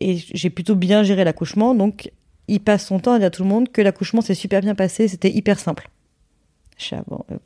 [0.00, 1.74] Et j'ai plutôt bien géré l'accouchement.
[1.74, 2.10] Donc,
[2.48, 4.74] il passe son temps à dire à tout le monde que l'accouchement s'est super bien
[4.74, 5.08] passé.
[5.08, 5.88] C'était hyper simple.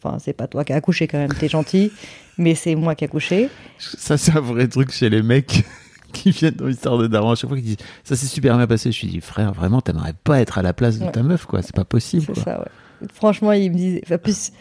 [0.03, 1.93] Enfin, c'est pas toi qui as accouché quand même, t'es gentil,
[2.37, 3.49] mais c'est moi qui ai accouché.
[3.79, 5.63] Ça, c'est un vrai truc chez les mecs
[6.13, 7.31] qui viennent dans l'histoire de Daron.
[7.33, 9.81] À chaque fois qu'ils disent ça s'est super bien passé, je lui dis frère, vraiment,
[9.81, 11.13] t'aimerais pas être à la place de Ouais.
[11.13, 11.63] ta meuf, quoi.
[11.63, 12.43] C'est pas possible, C'est quoi.
[12.43, 13.09] ça, ouais.
[13.15, 14.01] Franchement, il me disait.
[14.05, 14.53] Enfin, plus,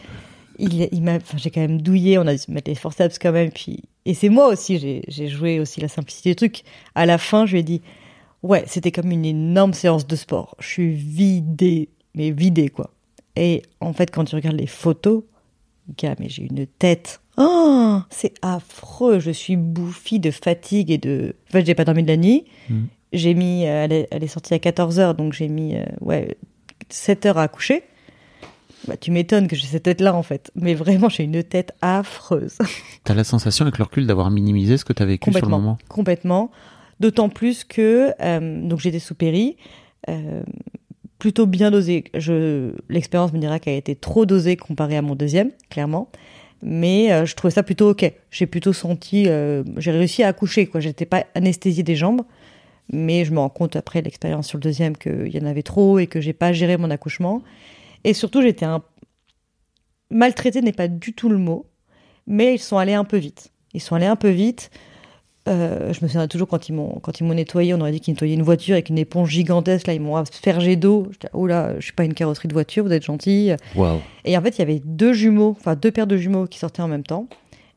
[0.58, 1.16] il, il m'a.
[1.16, 2.18] Enfin, j'ai quand même douillé.
[2.18, 3.50] On a dû se mettre les forceps quand même.
[3.50, 4.78] Puis, et c'est moi aussi.
[4.78, 6.62] J'ai, j'ai joué aussi la simplicité du truc.
[6.94, 7.82] À la fin, je lui ai dit,
[8.42, 10.56] ouais, c'était comme une énorme séance de sport.
[10.58, 12.90] Je suis vidée, mais vidée quoi.
[13.36, 15.22] Et en fait, quand tu regardes les photos,
[15.98, 17.20] gars, mais j'ai une tête.
[17.42, 19.18] Oh, c'est affreux.
[19.18, 21.34] Je suis bouffie de fatigue et de.
[21.48, 22.44] En fait, j'ai pas dormi de la nuit.
[22.68, 22.86] Mhm.
[23.14, 23.66] J'ai mis.
[23.66, 25.74] euh, Elle est, elle est sortie à 14h, donc j'ai mis.
[25.76, 26.36] euh, ouais,
[26.90, 27.82] 7 heures à accoucher.
[28.88, 30.50] Bah, tu m'étonnes que j'ai cette tête-là, en fait.
[30.54, 32.56] Mais vraiment, j'ai une tête affreuse.
[33.04, 35.78] T'as la sensation avec le recul d'avoir minimisé ce que t'as vécu sur le moment?
[35.88, 36.50] Complètement.
[36.98, 38.12] D'autant plus que.
[38.20, 39.56] euh, donc, j'étais sous péri.
[40.08, 40.42] euh,
[41.18, 42.04] plutôt bien dosé.
[42.14, 46.08] Je, l'expérience me dira qu'elle a été trop dosée comparée à mon deuxième, clairement.
[46.62, 48.12] Mais euh, je trouvais ça plutôt ok.
[48.30, 49.24] J'ai plutôt senti.
[49.28, 50.80] euh, j'ai réussi à accoucher, quoi.
[50.80, 52.22] J'étais pas anesthésiée des jambes.
[52.92, 55.98] Mais je me rends compte après l'expérience sur le deuxième qu'il y en avait trop
[55.98, 57.42] et que j'ai pas géré mon accouchement.
[58.04, 58.82] Et surtout, j'étais un.
[60.10, 61.66] Maltraité n'est pas du tout le mot,
[62.26, 63.52] mais ils sont allés un peu vite.
[63.74, 64.70] Ils sont allés un peu vite.
[65.48, 68.00] Euh, je me souviens toujours quand ils m'ont quand ils m'ont nettoyé, on aurait dit
[68.00, 69.86] qu'ils nettoyaient une voiture avec une éponge gigantesque.
[69.86, 71.06] Là, ils m'ont aspergé d'eau.
[71.12, 73.52] J'étais, oh là, je suis pas une carrosserie de voiture, vous êtes gentils.
[73.74, 74.00] Waouh.
[74.26, 76.82] Et en fait, il y avait deux jumeaux, enfin deux paires de jumeaux qui sortaient
[76.82, 77.26] en même temps.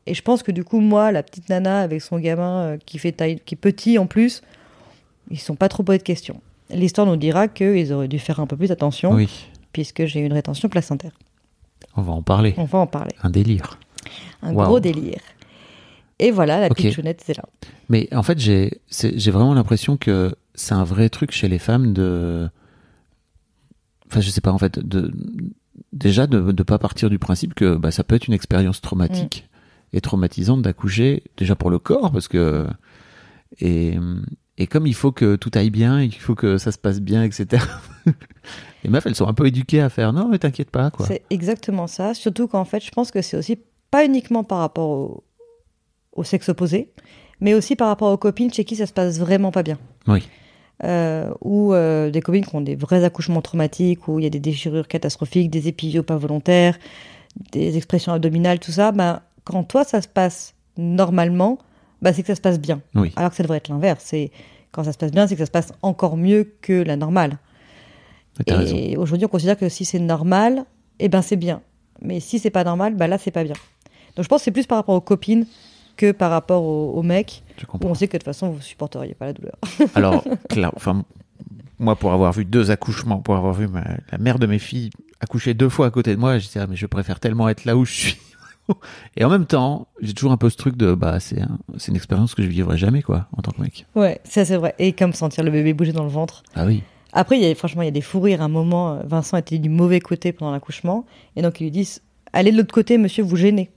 [0.06, 2.98] Et je pense que du coup, moi, la petite nana avec son gamin euh, qui
[2.98, 4.42] fait taille, qui est petit en plus,
[5.30, 6.40] ils sont pas trop posés de questions.
[6.68, 9.28] L'histoire nous dira qu'ils auraient dû faire un peu plus attention, Oui,
[9.72, 11.12] puisque j'ai eu une rétention placentaire.
[11.96, 12.52] on va en parler.
[12.58, 13.12] On va en parler.
[13.22, 13.78] Un délire.
[14.42, 14.64] Un Wow.
[14.64, 15.20] gros délire.
[16.18, 16.76] Et voilà, la Ok.
[16.76, 17.44] petite chounette, c'est là.
[17.88, 18.70] Mais en fait, j'ai
[19.30, 22.48] vraiment l'impression que c'est un vrai truc chez les femmes de.
[24.06, 25.12] Enfin, je sais pas, en fait, de
[25.92, 29.48] déjà de ne pas partir du principe que bah, ça peut être une expérience traumatique
[29.92, 32.66] et traumatisante d'accoucher, déjà pour le corps, parce que.
[33.60, 33.96] Et,
[34.58, 37.24] et comme il faut que tout aille bien, il faut que ça se passe bien,
[37.24, 37.64] etc.
[38.84, 41.06] les meufs, elles sont un peu éduquées à faire non, mais t'inquiète pas, quoi.
[41.06, 42.14] C'est exactement ça.
[42.14, 43.58] Surtout qu'en fait, je pense que c'est aussi
[43.90, 45.24] pas uniquement par rapport au,
[46.14, 46.90] au sexe opposé,
[47.40, 49.78] mais aussi par rapport aux copines chez qui ça se passe vraiment pas bien.
[50.06, 50.22] Oui.
[50.82, 54.30] Euh, ou euh, des copines qui ont des vrais accouchements traumatiques, où il y a
[54.30, 56.78] des déchirures catastrophiques, des épisiots pas volontaires,
[57.52, 58.92] des expressions abdominales, tout ça.
[58.92, 61.58] Ben, quand toi, ça se passe normalement,
[62.02, 62.80] ben, c'est que ça se passe bien.
[62.94, 63.12] Oui.
[63.16, 64.02] Alors que ça devrait être l'inverse.
[64.04, 64.30] C'est
[64.72, 67.38] Quand ça se passe bien, c'est que ça se passe encore mieux que la normale.
[68.48, 68.76] Raison.
[68.76, 70.64] Et aujourd'hui, on considère que si c'est normal,
[70.98, 71.62] eh ben c'est bien.
[72.02, 73.54] Mais si c'est pas normal, bah là, c'est pas bien.
[74.16, 75.46] Donc je pense que c'est plus par rapport aux copines
[75.96, 77.42] que par rapport aux, aux mecs,
[77.80, 79.56] où on sait que de toute façon, vous supporteriez pas la douleur.
[79.94, 81.04] Alors, clair, enfin,
[81.78, 84.90] moi, pour avoir vu deux accouchements, pour avoir vu ma- la mère de mes filles
[85.20, 87.64] accoucher deux fois à côté de moi, je disais, ah, mais je préfère tellement être
[87.64, 88.16] là où je suis.
[89.16, 91.88] Et en même temps, j'ai toujours un peu ce truc de, bah, c'est un- c'est
[91.90, 93.86] une expérience que je vivrai jamais, quoi, en tant que mec.
[93.94, 94.74] Ouais, ça c'est vrai.
[94.78, 96.42] Et comme sentir le bébé bouger dans le ventre.
[96.54, 96.82] Ah oui.
[97.12, 98.42] Après, il y a, franchement, il y a des fous rires.
[98.42, 101.04] À un moment, Vincent était du mauvais côté pendant l'accouchement.
[101.36, 102.00] Et donc, ils lui disent
[102.32, 103.70] Allez de l'autre côté, monsieur, vous gênez.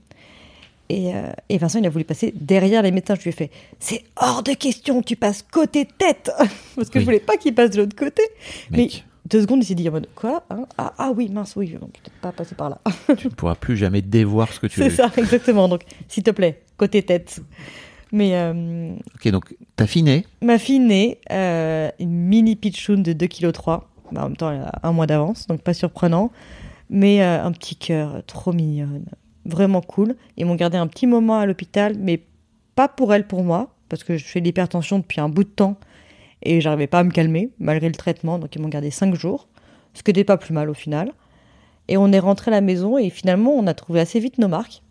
[0.90, 3.14] Et, euh, et Vincent, il a voulu passer derrière les médecins.
[3.14, 6.30] Je lui ai fait C'est hors de question, tu passes côté tête
[6.76, 7.00] Parce que Oui.
[7.00, 8.22] je voulais pas qu'il passe de l'autre côté.
[8.70, 10.64] Mec, Mais deux secondes, il s'est dit en mode Quoi hein?
[10.78, 12.78] Ah, ah oui, mince, oui, donc peut-être pas passer par là.
[13.18, 14.94] tu ne pourras plus jamais dévoir ce que tu C'est veux.
[14.94, 15.68] ça, exactement.
[15.68, 17.40] Donc, s'il te plaît, côté tête.
[18.10, 20.24] Mais euh, Ok, donc, ta fille née.
[20.40, 23.52] Ma fille née, euh, une mini pitchoun de 2,3 kg.
[24.12, 26.30] Bah, en même temps, elle a un mois d'avance, donc pas surprenant.
[26.88, 29.04] Mais un petit cœur, trop mignonne.
[29.48, 30.14] Vraiment cool.
[30.36, 32.22] Ils m'ont gardé un petit moment à l'hôpital, mais
[32.74, 35.48] pas pour elle, pour moi, parce que je fais de l'hypertension depuis un bout de
[35.48, 35.78] temps
[36.42, 38.38] et j'arrivais pas à me calmer, malgré le traitement.
[38.38, 39.48] Donc ils m'ont gardé 5 jours,
[39.94, 41.12] ce qui n'était pas plus mal au final.
[41.88, 44.48] Et on est rentré à la maison et finalement, on a trouvé assez vite nos
[44.48, 44.82] marques.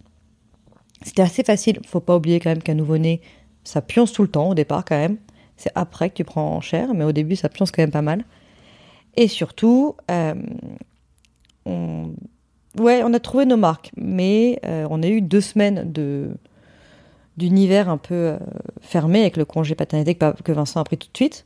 [1.03, 1.79] C'était assez facile.
[1.85, 3.21] Faut pas oublier quand même qu'un nouveau-né,
[3.63, 5.17] ça pionce tout le temps au départ quand même.
[5.55, 8.01] C'est après que tu prends en chair, mais au début, ça pionce quand même pas
[8.01, 8.25] mal.
[9.15, 10.35] Et surtout, euh,
[11.65, 12.13] on...
[12.79, 16.29] Ouais, on a trouvé nos marques, mais euh, on a eu deux semaines de
[17.37, 18.37] d'univers un peu euh,
[18.81, 21.45] fermé avec le congé paternité que, que Vincent a pris tout de suite.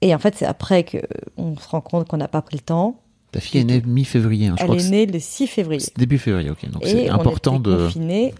[0.00, 0.98] Et en fait, c'est après que
[1.36, 3.00] on se rend compte qu'on n'a pas pris le temps.
[3.32, 5.84] Ta fille est née mi-février, hein, Elle crois est née le 6 février.
[5.96, 6.70] début février, ok.
[6.70, 8.34] Donc, c'est on important était de, confinés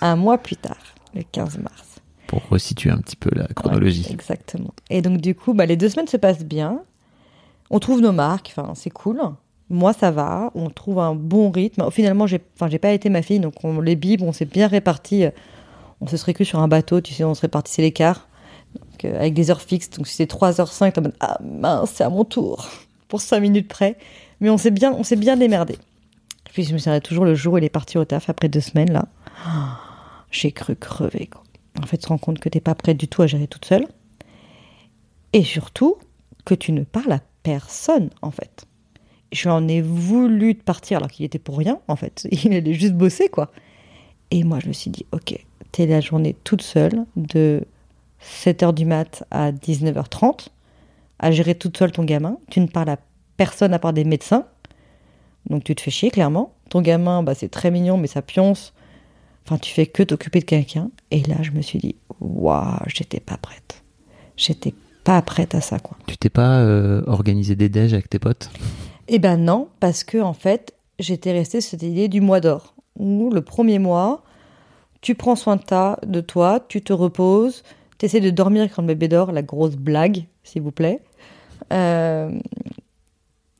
[0.00, 0.78] un mois plus tard,
[1.14, 2.00] le 15 mars.
[2.26, 4.06] pour resituer un petit peu la chronologie.
[4.06, 4.72] Ouais, exactement.
[4.88, 6.80] Et donc, du coup, bah, les deux semaines se passent bien.
[7.68, 9.20] On trouve nos marques, enfin, c'est cool.
[9.70, 10.50] Moi, ça va.
[10.54, 11.90] On trouve un bon rythme.
[11.90, 15.24] Finalement, j'ai, enfin, pas été ma fille, donc on les bibes, on s'est bien répartis.
[16.00, 18.26] On se serait cru sur un bateau, tu sais, on se répartissait l'écart.
[19.04, 19.90] Euh, avec des heures fixes.
[19.90, 22.68] Donc, si c'est 3h05, t'es en ah mince, c'est à mon tour.
[23.08, 23.96] Pour 5 minutes près.
[24.40, 25.78] Mais on s'est bien, on bien démerdé.
[26.44, 28.60] Puis, je me souviens toujours le jour où il est parti au taf, après deux
[28.60, 29.06] semaines, là.
[30.30, 31.42] J'ai cru crever, quoi.
[31.82, 33.64] En fait, tu te rends compte que t'es pas prête du tout à gérer toute
[33.64, 33.86] seule.
[35.32, 35.96] Et surtout,
[36.44, 38.64] que tu ne parles à personne, en fait.
[39.32, 42.26] Je lui en ai voulu de partir alors qu'il était pour rien, en fait.
[42.44, 43.50] Il allait juste bosser, quoi.
[44.30, 45.38] Et moi, je me suis dit, ok,
[45.72, 47.64] t'es la journée toute seule, de
[48.22, 50.48] 7h du mat à 19h30,
[51.18, 52.38] à gérer toute seule ton gamin.
[52.50, 52.98] Tu ne parles à
[53.36, 54.46] personne à part des médecins.
[55.48, 56.54] Donc tu te fais chier, clairement.
[56.68, 58.72] Ton gamin, bah, c'est très mignon, mais ça pionce.
[59.46, 60.90] Enfin, tu fais que t'occuper de quelqu'un.
[61.10, 63.82] Et là, je me suis dit, waouh, j'étais pas prête.
[64.36, 65.96] J'étais pas prête à ça, quoi.
[66.06, 68.50] Tu t'es pas euh, organisé des déj avec tes potes?
[69.12, 73.32] Eh ben non, parce que en fait, j'étais restée cette idée du mois d'or, où
[73.32, 74.22] le premier mois,
[75.00, 77.64] tu prends soin de, ta, de toi, tu te reposes,
[77.98, 81.02] tu essaies de dormir quand le bébé dort, la grosse blague, s'il vous plaît.
[81.72, 82.30] Euh,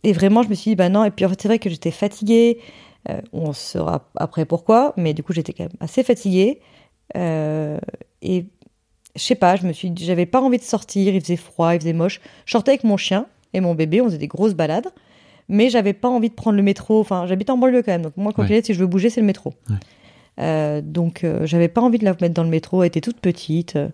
[0.04, 1.68] et vraiment, je me suis dit, bah non, et puis en fait, c'est vrai que
[1.68, 2.60] j'étais fatiguée,
[3.08, 6.60] euh, on saura après pourquoi, mais du coup, j'étais quand même assez fatiguée.
[7.16, 7.80] Euh,
[8.22, 8.46] et
[9.16, 11.80] je sais pas, je me suis j'avais pas envie de sortir, il faisait froid, il
[11.80, 12.20] faisait moche.
[12.46, 14.92] Je sortais avec mon chien et mon bébé, on faisait des grosses balades
[15.50, 17.00] mais j'avais pas envie de prendre le métro.
[17.00, 18.62] Enfin, j'habite en banlieue quand même, donc moi, quand Ouais.
[18.64, 19.52] si je veux bouger, c'est le métro.
[19.68, 19.76] Ouais.
[20.38, 22.82] Euh, donc, euh, j'avais pas envie de la mettre dans le métro.
[22.82, 23.76] Elle était toute petite.
[23.76, 23.88] euh,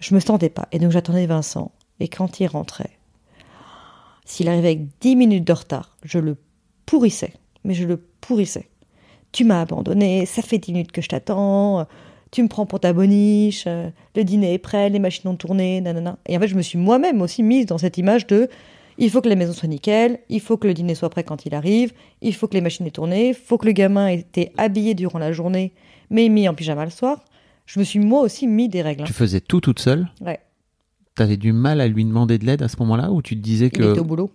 [0.00, 0.68] je me sentais pas.
[0.72, 1.72] Et donc, j'attendais Vincent.
[2.00, 2.90] Et quand il rentrait,
[4.24, 6.36] s'il arrivait avec 10 minutes de retard, je le
[6.86, 7.32] pourrissais.
[7.64, 8.68] Mais je le pourrissais.
[9.32, 11.86] Tu m'as abandonné, ça fait 10 minutes que je t'attends.
[12.30, 16.16] Tu me prends pour ta boniche, le dîner est prêt, les machines ont tourné, nanana.
[16.26, 18.48] Et en fait, je me suis moi-même aussi mise dans cette image de
[18.98, 21.46] il faut que la maison soit nickel, il faut que le dîner soit prêt quand
[21.46, 24.16] il arrive, il faut que les machines aient tourné, il faut que le gamin ait
[24.20, 25.72] été habillé durant la journée,
[26.10, 27.24] mais mis en pyjama le soir.
[27.66, 29.02] Je me suis moi aussi mis des règles.
[29.02, 29.06] hein.
[29.06, 30.08] Tu faisais tout toute seule?
[30.20, 30.40] Ouais.
[31.14, 33.66] T'avais du mal à lui demander de l'aide à ce moment-là ou tu te disais
[33.66, 33.90] Il que.
[33.90, 34.30] était au boulot.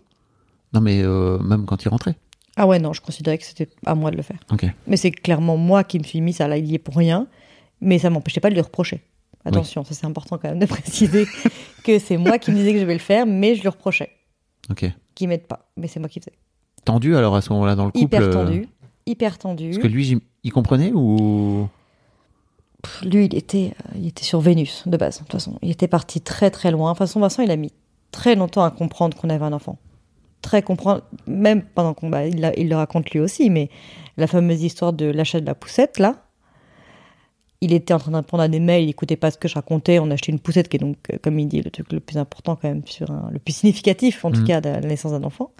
[0.74, 2.16] Non, mais euh, même quand il rentrait?
[2.58, 4.40] Ah ouais, non, je considérais que c'était à moi de le faire.
[4.52, 4.66] Ok.
[4.88, 7.28] Mais c'est clairement moi qui me suis mis ça là, il y est pour rien,
[7.82, 9.02] mais ça m'empêchait pas de lui reprocher.
[9.44, 11.28] Attention, ça c'est important quand même de préciser
[11.84, 14.10] que c'est moi qui me disais que je vais le faire, mais je lui reprochais.
[14.70, 14.86] Ok.
[15.14, 16.34] Qui m'aide pas, mais c'est moi qui faisais.
[16.84, 18.68] Tendu alors à ce moment-là dans le couple Hyper euh, tendu,
[19.06, 19.70] hyper tendu.
[19.72, 21.68] Parce que lui, il comprenait ou?
[22.82, 25.58] Pff, Lui, il était, euh, il était sur Vénus de base, de toute façon.
[25.62, 26.92] Il était parti très très loin.
[26.92, 27.72] De toute façon, Vincent, il a mis
[28.12, 29.78] très longtemps à comprendre qu'on avait un enfant.
[30.42, 32.10] Très comprendre, même pendant qu'on.
[32.10, 33.70] bah, il, il le raconte lui aussi, mais
[34.18, 36.25] la fameuse histoire de l'achat de la poussette, là.
[37.62, 39.54] Il était en train de répondre à des mails, il écoutait pas ce que je
[39.56, 40.00] racontais.
[40.00, 42.00] On a acheté une poussette qui est donc, euh, comme il dit, le truc le
[42.00, 44.48] plus important quand même, sur un- le plus significatif en tout Mhm.
[44.48, 45.52] cas de la naissance d'un enfant.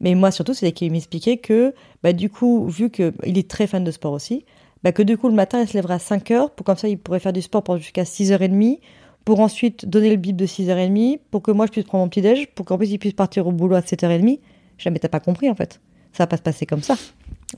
[0.00, 3.84] Mais moi surtout, c'est qu'il m'expliquait que, bah, du coup, vu qu'il est très fan
[3.84, 4.44] de sport aussi,
[4.82, 6.88] bah, que du coup le matin il se lèverait à 5 heures pour comme ça
[6.88, 8.80] il pourrait faire du sport pour jusqu'à 6h30
[9.24, 12.20] pour ensuite donner le bip de 6h30 pour que moi je puisse prendre mon petit
[12.20, 14.40] déj pour qu'en plus il puisse partir au boulot à 7h30.
[14.78, 15.80] Jamais t'as pas compris en fait.
[16.12, 16.96] Ça va pas se passer comme ça.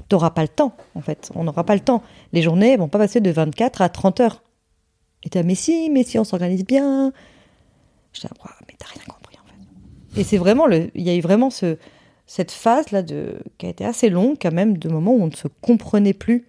[0.08, 1.30] T'auras pas le temps en fait.
[1.34, 2.02] On n'aura pas le temps.
[2.32, 4.42] Les journées vont pas passer de 24 à 30 heures.
[5.22, 7.12] Et t'es mais si, mais si on s'organise bien.
[8.12, 10.20] Je dis ah, mais t'as rien compris en fait.
[10.20, 11.78] Et c'est vraiment le, il y a eu vraiment ce,
[12.26, 15.28] cette phase là de qui a été assez longue quand même de moments où on
[15.28, 16.46] ne se comprenait plus.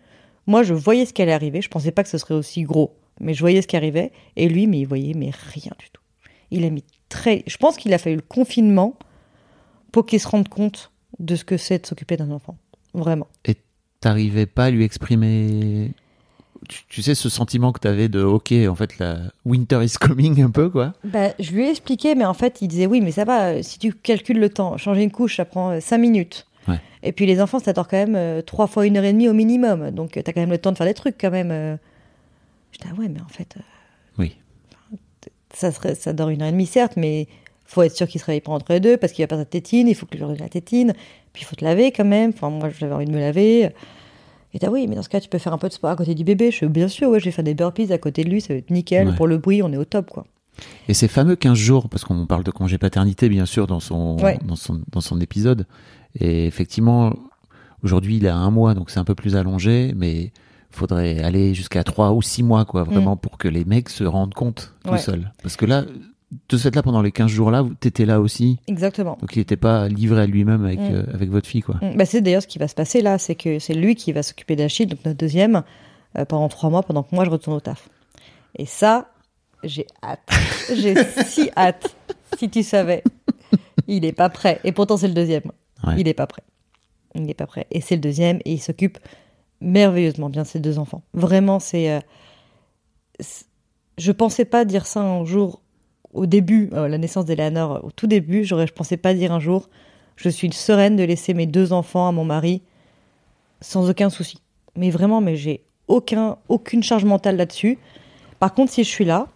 [0.48, 1.62] Moi je voyais ce qui allait arriver.
[1.62, 4.12] Je pensais pas que ce serait aussi gros, mais je voyais ce qui arrivait.
[4.36, 6.02] Et lui, mais il voyait mais rien du tout.
[6.52, 7.44] Il a mis très.
[7.48, 8.96] Je pense qu'il a fallu le confinement
[9.92, 12.58] pour qu'il se rende compte de ce que c'est de s'occuper d'un enfant.
[12.94, 13.28] Vraiment.
[13.46, 13.56] Et
[14.00, 15.92] t'arrivais pas à lui exprimer.
[16.70, 20.42] Tu, tu sais, ce sentiment que t'avais de OK, en fait, la winter is coming
[20.42, 20.94] un peu, quoi?
[21.04, 23.62] Bah, je lui ai expliqué, mais en fait, il disait oui, mais ça va, euh,
[23.62, 26.48] si tu calcules le temps, changer une couche, ça prend 5 minutes.
[26.68, 26.80] Ouais.
[27.04, 29.30] Et puis les enfants, ça dure quand même euh, trois fois une heure et demie
[29.30, 29.92] au minimum.
[29.92, 31.52] Donc, tu as quand même le temps de faire des trucs quand même.
[31.52, 31.76] euh.
[32.72, 33.62] Je dis, ah ouais, mais en fait, euh,
[34.18, 34.36] Oui.
[35.54, 37.28] ça, serait, ça dure une heure et demie, certes, mais
[37.66, 39.46] faut être sûr qu'il se réveille pas entre les deux parce qu'il va pas sa
[39.46, 40.94] tétine, il faut que lui donne la tétine,
[41.34, 42.32] puis il faut te laver quand même.
[42.34, 43.70] Enfin, moi, j'avais envie de me laver.
[44.54, 45.96] Et t'as oui, mais dans ce cas, tu peux faire un peu de sport à
[45.96, 46.50] côté du bébé.
[46.52, 48.54] Je fais, bien sûr, ouais, je vais faire des burpees à côté de lui, ça
[48.54, 49.10] va être nickel.
[49.10, 49.16] Ouais.
[49.16, 50.26] Pour le bruit, on est au top, quoi.
[50.88, 54.16] Et ces fameux 15 jours, parce qu'on parle de congé paternité, bien sûr, dans son,
[54.24, 54.38] Ouais.
[54.46, 55.66] dans son, dans son épisode.
[56.18, 57.12] Et effectivement,
[57.84, 60.32] aujourd'hui, il a un mois, donc c'est un peu plus allongé, mais
[60.72, 64.34] faudrait aller jusqu'à 3 ou 6 mois, quoi, vraiment, pour que les mecs se rendent
[64.34, 64.94] compte tout Mm.
[64.94, 65.00] Ouais.
[65.00, 65.32] seuls.
[65.44, 65.84] Parce que là,
[66.50, 68.60] de ce fait-là, pendant les 15 jours-là, vous- t'étais là aussi.
[68.68, 69.18] Exactement.
[69.22, 70.94] Donc il n'était pas livré à lui-même avec, Mm.
[70.94, 71.76] euh, avec votre fille, quoi.
[71.82, 74.12] Mm, Bah, c'est d'ailleurs ce qui va se passer là, c'est que c'est lui qui
[74.12, 75.64] va s'occuper d'Achille, donc notre deuxième,
[76.18, 77.88] euh, pendant trois mois, pendant que moi je retourne au taf.
[78.58, 79.12] Et ça,
[79.64, 80.28] j'ai hâte.
[80.76, 81.96] j'ai si hâte,
[82.38, 83.04] si tu savais.
[83.88, 84.60] Il est pas prêt.
[84.64, 85.44] Et pourtant c'est le deuxième.
[85.86, 85.94] Ouais.
[86.00, 86.42] Il est pas prêt.
[87.14, 87.68] Il n'est pas prêt.
[87.72, 88.98] Et c'est le deuxième, et il s'occupe
[89.62, 91.04] merveilleusement bien de ses deux enfants.
[91.14, 91.92] Vraiment, c'est.
[91.92, 92.00] euh,
[93.98, 95.62] je pensais pas dire ça un jour
[96.16, 99.40] au début, euh, la naissance d'Eleanor, au tout début, j'aurais, je pensais pas dire un
[99.40, 99.70] jour,
[100.16, 102.62] je suis sereine de laisser mes deux enfants à mon mari
[103.62, 104.38] sans aucun souci.
[104.78, 107.78] Mais vraiment, mais j'ai aucun, aucune charge mentale là-dessus.
[108.40, 109.28] Par contre, si je suis là,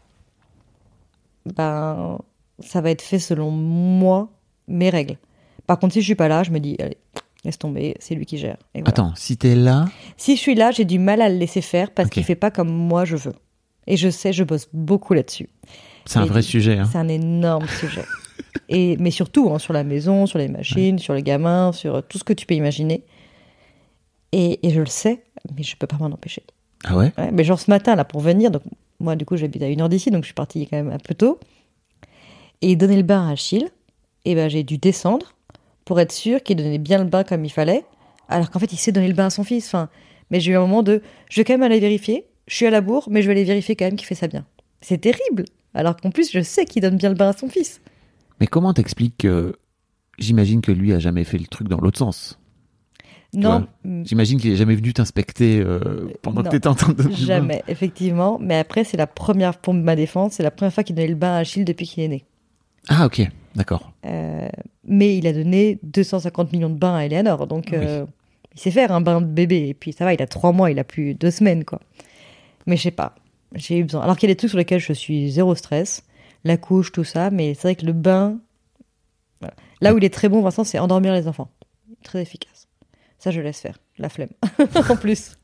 [1.56, 2.20] ben,
[2.60, 4.30] ça va être fait selon moi,
[4.68, 5.18] mes règles.
[5.68, 6.98] Par contre, si je suis pas là, je me dis, allez,
[7.44, 8.58] laisse tomber, c'est lui qui gère.
[8.74, 8.90] Et voilà.
[8.90, 9.86] Attends, si t'es là,
[10.18, 12.14] Si je suis là, j'ai du mal à le laisser faire parce Ok.
[12.14, 13.36] qu'il fait pas comme moi je veux.
[13.88, 15.50] Et je sais, je bosse beaucoup là-dessus.
[16.10, 16.78] C'est un vrai sujet.
[16.78, 16.90] Hein.
[16.92, 18.04] C'est un énorme sujet.
[18.70, 22.18] Et, mais surtout, hein, sur la maison, sur les machines, sur les gamins, sur tout
[22.18, 23.04] ce que tu peux imaginer.
[24.32, 25.24] Et, et je le sais,
[25.56, 26.44] mais je peux pas m'en empêcher.
[26.84, 27.12] Ah ouais?
[27.18, 28.64] Ouais, mais genre ce matin, là, pour venir, donc
[29.00, 30.98] moi, du coup, j'habite à une heure d'ici, donc je suis partie quand même un
[30.98, 31.40] peu tôt.
[32.62, 33.70] Et donner le bain à Achille,
[34.26, 35.34] et ben j'ai dû descendre
[35.86, 37.86] pour être sûr qu'il donnait bien le bain comme il fallait,
[38.28, 39.68] alors qu'en fait, il sait donner le bain à son fils.
[39.68, 39.90] Enfin,
[40.30, 42.72] mais j'ai eu un moment de, je vais quand même aller vérifier, je suis à
[42.72, 44.46] la bourre, mais je vais aller vérifier quand même qu'il fait ça bien.
[44.82, 47.82] C'est terrible, alors qu'en plus, je sais qu'il donne bien le bain à son fils.
[48.40, 49.56] Mais comment t'expliques que
[50.18, 52.40] j'imagine que lui a jamais fait le truc dans l'autre sens?
[53.34, 53.68] Non,
[54.06, 57.12] J'imagine qu'il est jamais venu t'inspecter euh, pendant que Non, t'étais en train de.
[57.12, 58.40] jamais, effectivement.
[58.42, 61.16] Mais après, c'est la première, pour ma défense, c'est la première fois qu'il donnait le
[61.16, 62.26] bain à Achille depuis qu'il est né.
[62.88, 63.22] Ah ok,
[63.56, 63.92] d'accord.
[64.06, 64.50] Euh,
[64.84, 68.04] mais il a donné 250 millions de bains à Eleanor, donc euh,
[68.56, 69.68] il sait faire un bain de bébé.
[69.68, 71.80] Et puis ça va, il a trois mois, il a plus deux semaines, quoi.
[72.66, 73.14] Mais je sais pas,
[73.56, 74.02] j'ai eu besoin.
[74.02, 76.04] Alors qu'il y a des trucs sur lesquels je suis zéro stress,
[76.44, 78.38] la couche, tout ça, mais c'est vrai que le bain,
[79.42, 79.54] voilà.
[79.82, 81.50] là où il est très bon, Vincent, c'est endormir les enfants.
[82.04, 82.68] Très efficace.
[83.18, 83.78] Ça, je laisse faire.
[83.98, 84.30] La flemme.
[84.90, 85.36] en plus.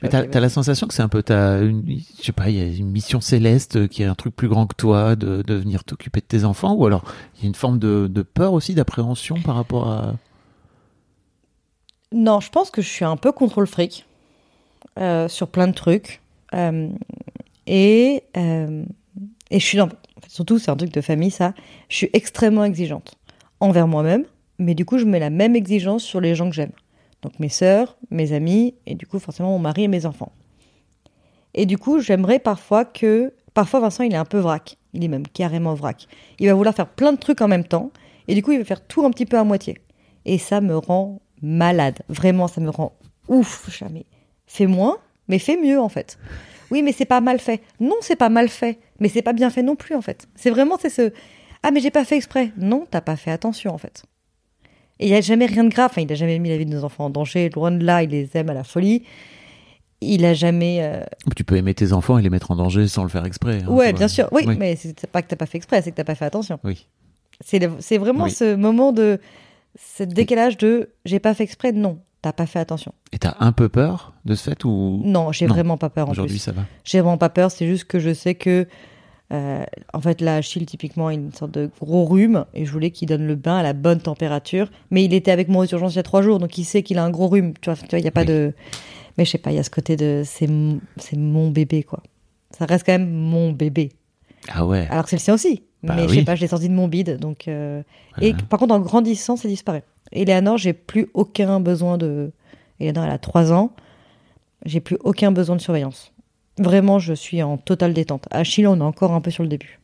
[0.00, 1.82] Mais t'as t'as la sensation que c'est un peu ta, une-
[2.20, 4.68] je sais pas, il y a une mission céleste qui est un truc plus grand
[4.68, 7.02] que toi, de, de venir t'occuper de tes enfants, ou alors
[7.36, 10.14] il y a une forme de, de peur aussi, d'appréhension par rapport à?
[12.12, 14.06] Non, je pense que je suis un peu contrôle fric
[15.00, 16.20] euh, sur plein de trucs.
[16.54, 16.88] Euh,
[17.66, 18.84] et, euh,
[19.50, 19.88] et je suis dans,
[20.28, 21.54] surtout, c'est un truc de famille, ça.
[21.88, 23.16] Je suis extrêmement exigeante
[23.60, 24.24] envers moi-même,
[24.58, 26.72] mais du coup, je mets la même exigence sur les gens que j'aime.
[27.22, 30.32] Donc mes sœurs, mes amis, et du coup, forcément, mon mari et mes enfants.
[31.54, 33.32] Et du coup, j'aimerais parfois que.
[33.54, 34.76] Parfois, Vincent, il est un peu vrac.
[34.92, 36.06] Il est même carrément vrac.
[36.38, 37.90] Il va vouloir faire plein de trucs en même temps,
[38.28, 39.78] et du coup, il va faire tout un petit peu à moitié.
[40.26, 42.00] Et ça me rend malade.
[42.08, 42.92] Vraiment, ça me rend
[43.28, 43.70] ouf.
[43.76, 44.04] Jamais.
[44.46, 44.98] Fais moins,
[45.28, 46.18] mais fais mieux, en fait.
[46.70, 47.60] Oui, mais c'est pas mal fait.
[47.80, 50.26] Non, c'est pas mal fait, mais c'est pas bien fait non plus, en fait.
[50.34, 51.12] C'est vraiment, c'est ce.
[51.62, 52.52] Ah, mais j'ai pas fait exprès.
[52.56, 54.04] Non, t'as pas fait attention, en fait.
[54.98, 55.90] Et il n'y a jamais rien de grave.
[55.90, 57.50] Enfin, il n'a jamais mis la vie de nos enfants en danger.
[57.50, 59.02] Loin de là, il les aime à la folie.
[60.00, 60.78] il a jamais.
[60.82, 61.04] euh,
[61.36, 63.62] Tu peux aimer tes enfants et les mettre en danger sans le faire exprès.
[63.62, 64.28] hein, Ouais, bien sûr.
[64.32, 66.58] Oui, mais c'est pas que t'as pas fait exprès, c'est que t'as pas fait attention.
[66.64, 66.86] Oui.
[67.40, 68.30] C'est vraiment Oui.
[68.30, 69.20] ce moment de.
[69.78, 72.92] Ce décalage de j'ai pas fait exprès, non, t'as pas fait attention.
[73.12, 76.10] Et t'as un peu peur de ce fait ou Non, j'ai vraiment pas peur en
[76.12, 78.66] aujourd'hui ça va J'ai vraiment pas peur, c'est juste que je sais que.
[79.32, 82.90] euh, en fait, là, Achille, typiquement, a une sorte de gros rhume et je voulais
[82.90, 84.70] qu'il donne le bain à la bonne température.
[84.90, 86.82] Mais il était avec moi aux urgences il y a trois jours, donc il sait
[86.82, 87.52] qu'il a un gros rhume.
[87.60, 88.26] Tu vois, il n'y a pas Oui.
[88.26, 88.54] de.
[89.18, 90.22] Mais je sais pas, il y a ce côté de.
[90.24, 92.02] C'est mon- bébé, quoi.
[92.58, 93.92] Ça reste quand même mon bébé.
[94.48, 94.86] Ah ouais.
[94.90, 95.62] Alors que c'est le sien aussi.
[95.82, 96.16] Bah mais je oui.
[96.18, 97.18] sais pas, je l'ai sorti de mon bide.
[97.18, 97.82] Donc, euh,
[98.20, 99.84] Et par contre, en grandissant, ça disparaît.
[100.12, 102.32] Eleanor, j'ai plus aucun besoin de.
[102.80, 103.72] Eleanor, elle a 3 ans.
[104.64, 106.12] J'ai plus aucun besoin de surveillance.
[106.58, 108.26] Vraiment, je suis en totale détente.
[108.30, 109.78] Achille, on est encore un peu sur le début.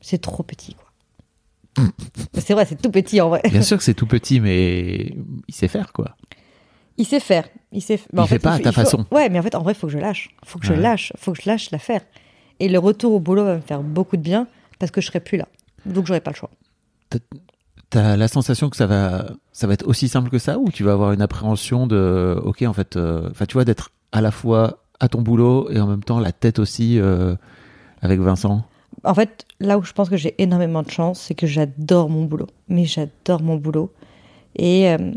[0.00, 1.84] C'est trop petit, quoi.
[2.34, 3.40] c'est vrai, c'est tout petit en vrai.
[3.48, 5.14] Bien sûr que c'est tout petit, mais
[5.48, 6.16] il sait faire quoi.
[6.98, 7.48] Il sait faire.
[7.72, 7.96] Il sait.
[8.12, 9.06] bah, Il en fait pas à ta faut- façon.
[9.10, 10.28] Ouais, mais en fait, en vrai, il faut que je lâche.
[10.44, 11.12] faut que je lâche.
[11.16, 12.02] faut que je lâche la faire.
[12.60, 14.46] Et le retour au boulot va me faire beaucoup de bien
[14.78, 15.48] parce que je serai plus là.
[15.86, 16.50] Donc, j'aurai pas le choix.
[17.92, 20.82] T'as la sensation que ça va, ça va être aussi simple que ça ou tu
[20.82, 24.30] vas avoir une appréhension de, ok, en fait, euh, enfin, tu vois, d'être à la
[24.30, 27.36] fois à ton boulot et en même temps la tête aussi euh,
[28.00, 28.64] avec Vincent?
[29.04, 32.24] En fait, là où je pense que j'ai énormément de chance, c'est que j'adore mon
[32.24, 32.46] boulot.
[32.66, 33.92] Mais j'adore mon boulot.
[34.56, 35.12] Et, euh,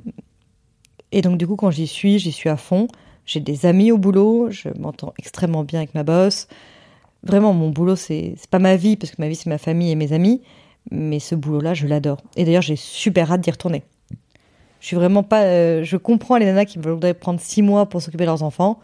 [1.14, 2.90] et donc, du coup, quand j'y suis, j'y suis à fond.
[3.26, 6.50] J'ai des amis au boulot, je m'entends extrêmement bien avec ma boss.
[7.24, 9.96] Vraiment, mon boulot, c'est pas ma vie, parce que ma vie, c'est ma famille et
[9.96, 10.42] mes amis.
[10.92, 12.22] Mais ce boulot-là, je l'adore.
[12.36, 13.84] Et d'ailleurs, j'ai super hâte d'y retourner.
[14.80, 15.44] Je suis vraiment pas.
[15.44, 18.80] euh, je comprends les nanas qui voudraient prendre six mois pour s'occuper de leurs enfants.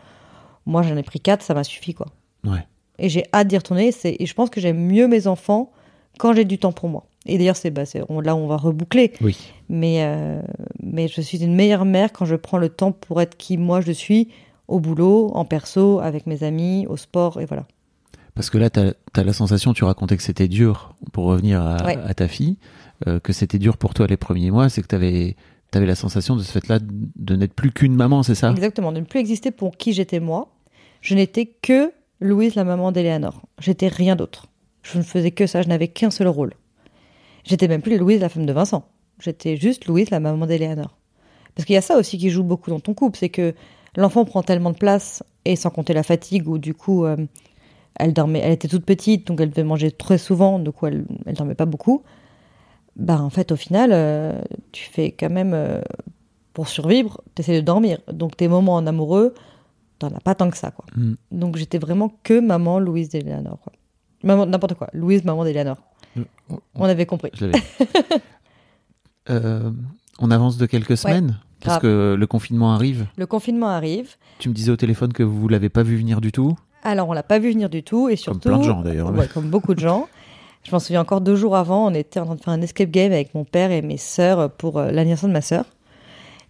[0.66, 2.08] Moi, j'en ai pris quatre, ça m'a suffi, quoi
[2.46, 2.66] Ouais.
[2.98, 3.92] et j'ai hâte d'y retourner.
[4.04, 5.72] Et je pense que j'aime mieux mes enfants
[6.18, 7.06] quand j'ai du temps pour moi.
[7.28, 7.84] Et d'ailleurs, c'est bah,
[8.24, 9.14] là où on va reboucler.
[9.22, 9.38] Oui.
[9.70, 10.42] Mais, euh,
[10.82, 13.80] mais je suis une meilleure mère quand je prends le temps pour être qui moi
[13.82, 14.30] je suis,
[14.68, 17.66] au boulot, en perso, avec mes amis, au sport, et voilà.
[18.36, 21.84] Parce que là, tu as, la sensation, tu racontais que c'était dur, pour revenir à,
[21.86, 21.98] Ouais.
[22.06, 22.58] à ta fille,
[23.08, 25.36] euh, que c'était dur pour toi les premiers mois, c'est que tu avais,
[25.74, 28.52] la sensation de ce fait-là de n'être plus qu'une maman, c'est ça?
[28.52, 30.54] Exactement, de ne plus exister pour qui j'étais moi.
[31.02, 33.42] Je n'étais que Louise, la maman d'Eléanor.
[33.60, 34.48] J'étais rien d'autre.
[34.84, 36.54] Je ne faisais que ça, je n'avais qu'un seul rôle.
[37.44, 38.86] J'étais même plus Louise, la femme de Vincent.
[39.20, 40.98] J'étais juste Louise, la maman d'Eléanor.
[41.56, 43.54] Parce qu'il y a ça aussi qui joue beaucoup dans ton couple, c'est que
[43.96, 47.18] l'enfant prend tellement de place, et sans compter la fatigue, où du coup, euh,
[47.96, 51.06] elle dormait, elle était toute petite, donc elle devait manger très souvent, du coup, elle,
[51.26, 52.04] elle dormait pas beaucoup.
[52.96, 55.82] Bah, en fait, au final, euh, tu fais quand même, euh,
[56.54, 58.00] pour survivre, tu essaies de dormir.
[58.12, 59.34] Donc, tes moments en amoureux,
[60.00, 60.86] t'en as pas tant que ça, quoi.
[60.96, 61.14] Mm.
[61.32, 63.74] Donc, j'étais vraiment que maman Louise d'Eléanor, quoi.
[64.24, 64.90] Maman, n'importe quoi.
[64.94, 65.78] Louise, maman d'Eléanor.
[66.76, 67.32] On avait compris.
[67.34, 67.48] Je.
[69.30, 69.72] Euh,
[70.20, 73.06] on avance de quelques semaines parce que le confinement arrive.
[73.18, 74.16] Le confinement arrive.
[74.40, 76.58] Tu me disais au téléphone que vous l'avez pas vu venir du tout.
[76.84, 78.50] Alors, on l'a pas vu venir du tout, et surtout.
[78.50, 79.12] plein de gens, d'ailleurs.
[79.12, 80.08] Ouais, comme beaucoup de gens.
[80.64, 82.92] Je m'en souviens encore deux jours avant, on était en train de faire un escape
[82.92, 85.66] game avec mon père et mes sœurs pour euh, l'anniversaire de ma sœur.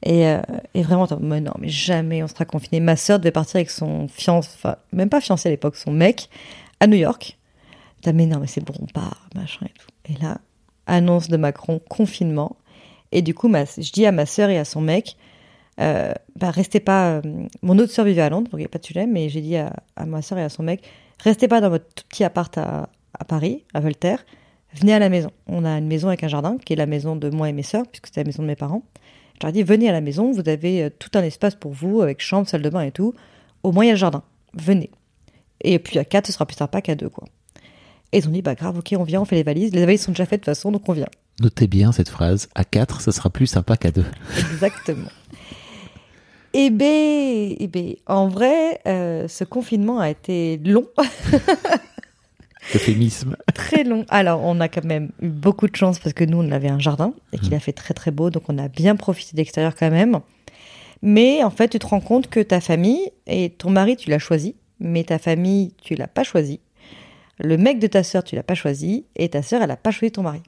[0.04, 0.42] Et, euh,
[0.74, 2.80] et vraiment, mais non, mais jamais on sera confiné.
[2.80, 6.30] Ma sœur devait partir avec son fiancé, enfin, même pas fiancé à l'époque, son mec,
[6.80, 7.38] à New York.
[8.02, 9.88] T'as, mais non, mais c'est bon, on part, machin et tout.
[10.12, 10.40] Et là,
[10.88, 12.58] annonce de Macron, confinement.
[13.12, 15.18] Et du coup, ma, je dis à ma sœur et à son mec,
[15.80, 17.14] euh, bah, restez pas.
[17.18, 17.22] euh,
[17.62, 19.42] mon autre sœur vivait à Londres, donc il n'y a pas de sujet, mais j'ai
[19.42, 20.84] dit à, à ma sœur et à son mec,
[21.20, 24.26] restez pas dans votre tout petit appart à, à Paris, à Voltaire,
[24.76, 25.32] venez à la maison.
[25.48, 27.64] On a une maison avec un jardin, qui est la maison de moi et mes
[27.64, 28.84] sœurs, puisque c'était la maison de mes parents.
[29.36, 31.72] Je leur ai dit, venez à la maison, vous avez euh, tout un espace pour
[31.72, 33.14] vous, avec chambre, salle de bain et tout.
[33.64, 34.24] Au moins, il y a le jardin.
[34.54, 34.92] Venez.
[35.64, 37.28] Et puis à quatre, ce sera plus sympa qu'à deux, quoi.
[38.12, 39.72] Et ils ont dit, bah grave, ok, on vient, on fait les valises.
[39.74, 41.08] Les valises sont déjà faites de toute façon, donc on vient.
[41.40, 42.50] Notez bien cette phrase.
[42.56, 44.04] À 4, ce sera plus sympa qu'à 2.
[44.38, 45.08] Exactement.
[46.54, 50.86] Eh ben, eh ben, en vrai, euh, ce confinement a été long,
[52.76, 53.36] Euphémisme.
[53.54, 54.06] très long.
[54.10, 56.80] Alors, on a quand même eu beaucoup de chance parce que nous, on avait un
[56.80, 59.76] jardin et qu'il a fait très très beau, donc on a bien profité de l'extérieur
[59.76, 60.20] quand même.
[61.02, 64.20] Mais en fait, tu te rends compte que ta famille et ton mari, tu l'as
[64.20, 66.60] choisi, mais ta famille, tu l'as pas choisi.
[67.40, 69.92] Le mec de ta sœur, tu l'as pas choisi, et ta sœur, elle a pas
[69.92, 70.42] choisi ton mari.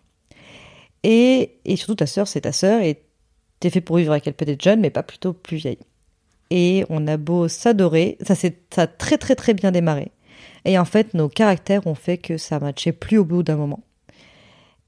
[1.04, 3.02] Et, et surtout, ta sœur, c'est ta sœur, et
[3.60, 5.80] t'es fait pour vivre avec elle peut-être jeune, mais pas plutôt plus vieille.
[6.56, 10.12] Et on a beau s'adorer, ça, s'est- ça a très très très bien démarré.
[10.66, 13.80] Et en fait, nos caractères ont fait que ça matchait plus au bout d'un moment.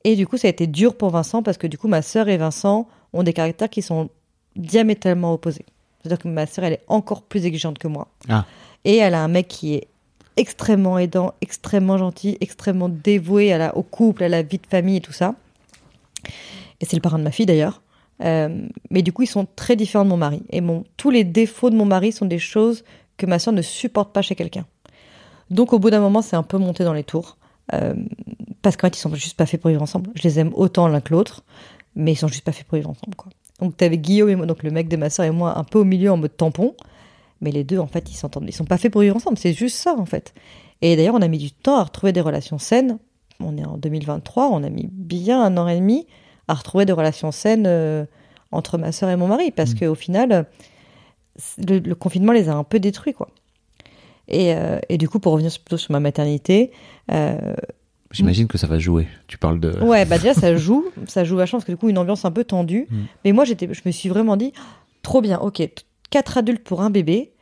[0.04, 2.30] Et du coup, ça a été dur pour Vincent parce que du coup, ma sœur
[2.30, 4.10] et Vincent ont des caractères qui sont
[4.56, 5.66] diamétralement opposés.
[6.00, 8.10] C'est-à-dire que ma sœur, elle est encore plus exigeante que moi.
[8.30, 8.46] Ah.
[8.84, 9.88] Et elle a un mec qui est
[10.38, 14.98] extrêmement aidant, extrêmement gentil, extrêmement dévoué à la, au couple, à la vie de famille
[14.98, 15.34] et tout ça.
[16.80, 17.82] Et c'est le parrain de ma fille d'ailleurs.
[18.24, 20.44] Euh, mais du coup, ils sont très différents de mon mari.
[20.50, 22.84] Et mon, tous les défauts de mon mari sont des choses
[23.18, 24.66] que ma soeur ne supporte pas chez quelqu'un.
[25.50, 27.38] Donc au bout d'un moment, c'est un peu monté dans les tours.
[27.74, 27.94] Euh,
[28.62, 30.12] parce qu'en fait, ils sont juste pas faits pour vivre ensemble.
[30.16, 31.44] Je les aime autant l'un que l'autre,
[31.96, 33.16] mais ils sont juste pas faits pour vivre ensemble.
[33.16, 33.32] Quoi.
[33.60, 35.80] Donc t'avais Guillaume et moi, donc le mec de ma soeur et moi, un peu
[35.80, 36.76] au milieu en mode tampon.
[37.42, 38.46] Mais les deux, en fait, ils s'entendent.
[38.48, 39.38] Ils sont pas faits pour vivre ensemble.
[39.38, 40.34] C'est juste ça, en fait.
[40.82, 42.98] Et d'ailleurs, on a mis du temps à retrouver des relations saines.
[43.40, 46.08] On est en 2023, on a mis bien un an et demi
[46.48, 48.06] à retrouver des relations saines euh,
[48.52, 50.46] entre ma soeur et mon mari, parce qu'au final,
[51.58, 53.30] le, le confinement les a un peu détruits, quoi.
[54.28, 56.72] Et, euh, et du coup, pour revenir plutôt sur ma maternité,
[57.12, 57.56] euh,
[58.12, 59.08] J'imagine que ça va jouer.
[59.28, 59.72] Tu parles de.
[59.82, 62.32] Ouais, bah déjà ça joue, ça joue vachement parce que du coup une ambiance un
[62.32, 62.88] peu tendue.
[62.90, 62.98] Mm.
[63.26, 64.54] Mais moi j'étais, je me suis vraiment dit,
[65.02, 65.62] trop bien, ok,
[66.12, 67.34] quatre adultes pour un bébé,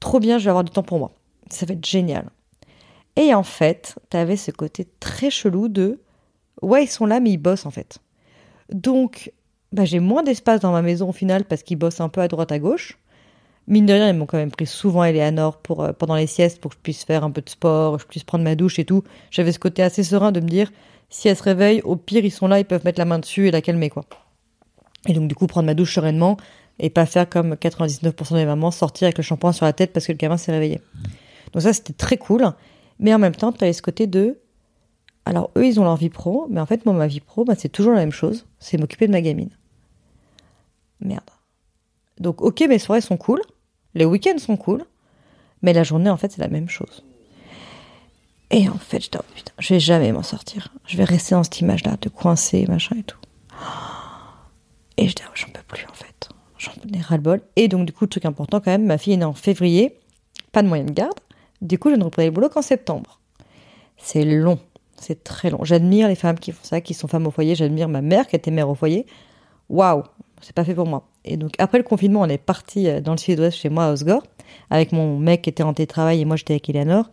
[0.00, 1.12] trop bien, je vais avoir du temps pour moi.
[1.50, 2.30] Ça va être génial.
[3.16, 6.00] Et en fait, t'avais ce côté très chelou de,
[6.62, 7.98] ouais ils sont là mais ils bossent en fait.
[8.70, 9.32] Donc,
[9.72, 12.28] bah, j'ai moins d'espace dans ma maison au final parce qu'ils bossent un peu à
[12.28, 12.98] droite à gauche.
[13.66, 16.60] Mine de rien, ils m'ont quand même pris souvent Eleanor pour, euh, pendant les siestes
[16.60, 18.84] pour que je puisse faire un peu de sport, je puisse prendre ma douche et
[18.84, 19.04] tout.
[19.30, 20.70] J'avais ce côté assez serein de me dire,
[21.08, 23.48] si elle se réveille, au pire, ils sont là, ils peuvent mettre la main dessus
[23.48, 24.04] et la calmer, quoi.
[25.06, 26.36] Et donc, du coup, prendre ma douche sereinement
[26.78, 30.06] et pas faire comme 99% des mamans, sortir avec le shampoing sur la tête parce
[30.06, 30.80] que le gamin s'est réveillé.
[31.52, 32.44] Donc ça, c'était très cool.
[32.98, 34.38] Mais en même temps, tu avais ce côté de...
[35.26, 37.54] Alors, eux, ils ont leur vie pro, mais en fait, moi, ma vie pro, bah,
[37.56, 38.46] c'est toujours la même chose.
[38.58, 39.50] C'est m'occuper de ma gamine.
[41.00, 41.22] Merde.
[42.18, 43.40] Donc, ok, mes soirées sont cool.
[43.94, 44.84] Les week-ends sont cool.
[45.62, 47.04] Mais la journée, en fait, c'est la même chose.
[48.50, 50.68] Et en fait, j'étais, oh, putain, je vais jamais m'en sortir.
[50.86, 53.18] Je vais rester dans cette image-là, de coincer, machin et tout.
[54.96, 56.28] Et je dis, j'en peux plus, en fait.
[56.58, 57.40] J'en ai ras-le-bol.
[57.56, 59.98] Et donc, du coup, le truc important quand même, ma fille est née en février.
[60.52, 61.18] Pas de moyen de garde.
[61.62, 63.20] Du coup, je ne reprenais le boulot qu'en septembre.
[63.96, 64.58] C'est long.
[65.04, 65.62] C'est très long.
[65.64, 67.54] J'admire les femmes qui font ça, qui sont femmes au foyer.
[67.54, 69.04] J'admire ma mère qui était mère au foyer.
[69.68, 70.02] Waouh,
[70.40, 71.06] c'est pas fait pour moi.
[71.26, 73.92] Et donc, après le confinement, on est parti euh, dans le sud-ouest chez moi à
[73.92, 74.22] Osgore,
[74.70, 77.10] avec mon mec qui était en télétravail et moi j'étais avec Eleanor.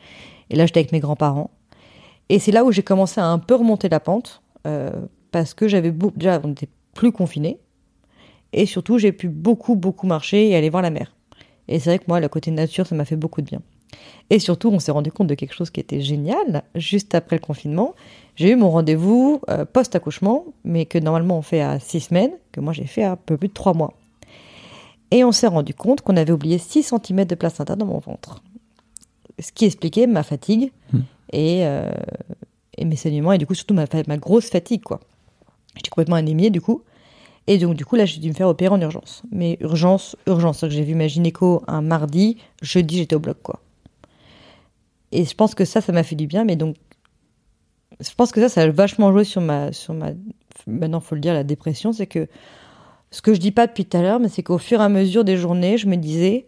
[0.50, 1.52] Et là, j'étais avec mes grands-parents.
[2.30, 4.92] Et c'est là où j'ai commencé à un peu remonter la pente, euh,
[5.32, 7.60] parce que j'avais déjà, on n'était plus confinés.
[8.54, 11.14] Et surtout, j'ai pu beaucoup, beaucoup marcher et aller voir la mer.
[11.68, 13.62] Et c'est vrai que moi, le côté nature, ça m'a fait beaucoup de bien.
[14.30, 16.64] Et surtout, on s'est rendu compte de quelque chose qui était génial.
[16.76, 17.96] Juste après le confinement,
[18.36, 22.62] j'ai eu mon rendez-vous euh, post-accouchement, mais que normalement on fait à six semaines, que
[22.62, 23.94] moi j'ai fait à un peu plus de trois mois.
[25.12, 28.42] Et on s'est rendu compte qu'on avait oublié 6 cm de placenta dans mon ventre.
[29.40, 30.72] Ce qui expliquait ma fatigue
[31.34, 31.92] et, euh,
[32.78, 35.02] et mes saignements, et du coup surtout ma, ma grosse fatigue, quoi.
[35.76, 36.84] J'étais complètement anémiée, du coup.
[37.48, 39.24] Et donc, du coup, là, j'ai dû me faire opérer en urgence.
[39.32, 40.66] Mais urgence, urgence.
[40.68, 43.60] J'ai vu ma gynéco un mardi, jeudi, j'étais au bloc, quoi.
[45.12, 46.76] Et je pense que ça, ça m'a fait du bien, mais donc,
[48.00, 50.12] je pense que ça, ça a vachement joué sur ma, sur ma,
[50.68, 52.28] maintenant, faut le dire, la dépression, c'est que,
[53.12, 54.90] ce que je dis pas depuis tout à l'heure, mais c'est qu'au fur et à
[54.90, 56.48] mesure des journées, je me disais,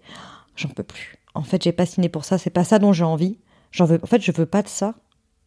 [0.55, 1.17] j'en peux plus.
[1.35, 3.37] En fait, j'ai pas signé pour ça, c'est pas ça dont j'ai envie.
[3.71, 4.95] J'en veux, en fait, je veux pas de ça.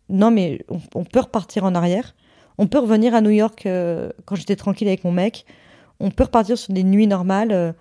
[0.08, 0.64] Non, mais
[0.94, 2.14] on, peut repartir en arrière.
[2.58, 5.46] On peut revenir à New York euh, quand j'étais tranquille avec mon mec.
[6.00, 7.74] On peut repartir sur des nuits normales.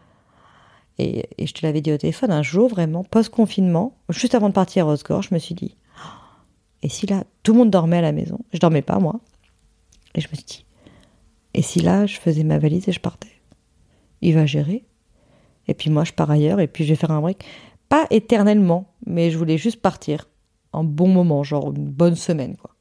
[0.97, 4.53] Et, et je te l'avais dit au téléphone, un jour, vraiment, post-confinement, juste avant de
[4.53, 6.09] partir à Osgore, je me suis dit, Oh,
[6.83, 8.39] et si là, tout le monde dormait à la maison?
[8.53, 9.19] Je dormais pas, moi.
[10.15, 10.65] Et je me suis dit,
[11.53, 13.31] et si là, je faisais ma valise et je partais?
[14.21, 14.83] Il va gérer.
[15.67, 17.45] Et puis moi, je pars ailleurs et puis je vais faire un break.
[17.89, 20.27] Pas éternellement, mais je voulais juste partir.
[20.73, 22.71] Un bon moment, genre une bonne semaine, quoi.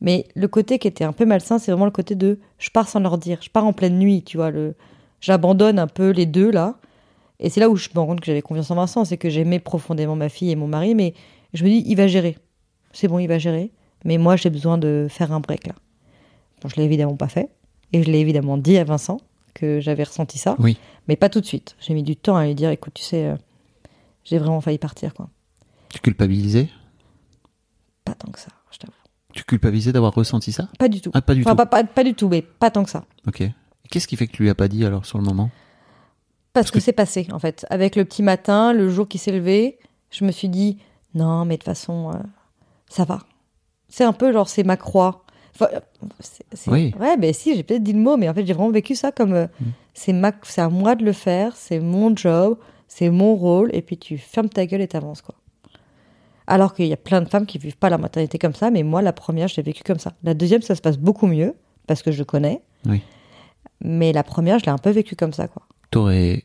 [0.00, 2.88] Mais le côté qui était un peu malsain, c'est vraiment le côté de je pars
[2.88, 3.38] sans leur dire.
[3.40, 4.50] Je pars en pleine nuit, tu vois.
[4.50, 4.74] Le...
[5.20, 6.76] J'abandonne un peu les deux, là.
[7.40, 9.04] Et c'est là où je me rends compte que j'avais confiance en Vincent.
[9.04, 11.14] C'est que j'aimais profondément ma fille et mon mari, mais
[11.52, 12.38] je me dis, il va gérer.
[12.92, 13.70] C'est bon, il va gérer.
[14.04, 15.74] Mais moi, j'ai besoin de faire un break, là.
[16.62, 17.50] Bon, je l'ai évidemment pas fait.
[17.92, 19.20] Et je l'ai évidemment dit à Vincent
[19.54, 20.56] que j'avais ressenti ça.
[20.58, 20.76] Oui.
[21.08, 21.76] Mais pas tout de suite.
[21.80, 23.36] J'ai mis du temps à lui dire, écoute, tu sais, euh,
[24.24, 25.28] j'ai vraiment failli partir, quoi.
[25.90, 26.68] Tu culpabilisais?
[28.04, 28.92] Pas tant que ça, je t'avoue.
[29.32, 30.68] Tu culpabilisais d'avoir ressenti ça?
[30.78, 31.10] Pas du tout.
[31.14, 31.56] Ah, pas du Enfin, tout.
[31.56, 33.04] Pas, pas, pas du tout, mais pas tant que ça.
[33.26, 33.42] Ok.
[33.90, 35.50] Qu'est-ce qui fait que tu lui as pas dit alors sur le moment?
[36.54, 37.66] Parce que, c'est passé, en fait.
[37.68, 39.78] Avec le petit matin, le jour qui s'est levé,
[40.10, 40.78] je me suis dit,
[41.14, 42.18] non, mais de toute façon, euh,
[42.88, 43.20] ça va.
[43.88, 45.24] C'est un peu genre, c'est ma croix.
[45.54, 45.68] Enfin,
[46.68, 46.94] Oui.
[46.98, 49.12] Ouais, mais si, j'ai peut-être dit le mot, mais en fait, j'ai vraiment vécu ça
[49.12, 49.46] comme, euh,
[49.94, 52.56] c'est ma, c'est à moi de le faire, c'est mon job,
[52.88, 55.34] c'est mon rôle, et puis tu fermes ta gueule et t'avances, quoi.
[56.46, 58.82] Alors qu'il y a plein de femmes qui vivent pas la maternité comme ça, mais
[58.82, 60.12] moi, la première, je l'ai vécue comme ça.
[60.22, 61.54] La deuxième, ça se passe beaucoup mieux,
[61.86, 62.60] parce que je connais.
[62.86, 63.02] Oui.
[63.80, 65.62] Mais la première, je l'ai un peu vécue comme ça, quoi.
[65.94, 66.42] T'aurais.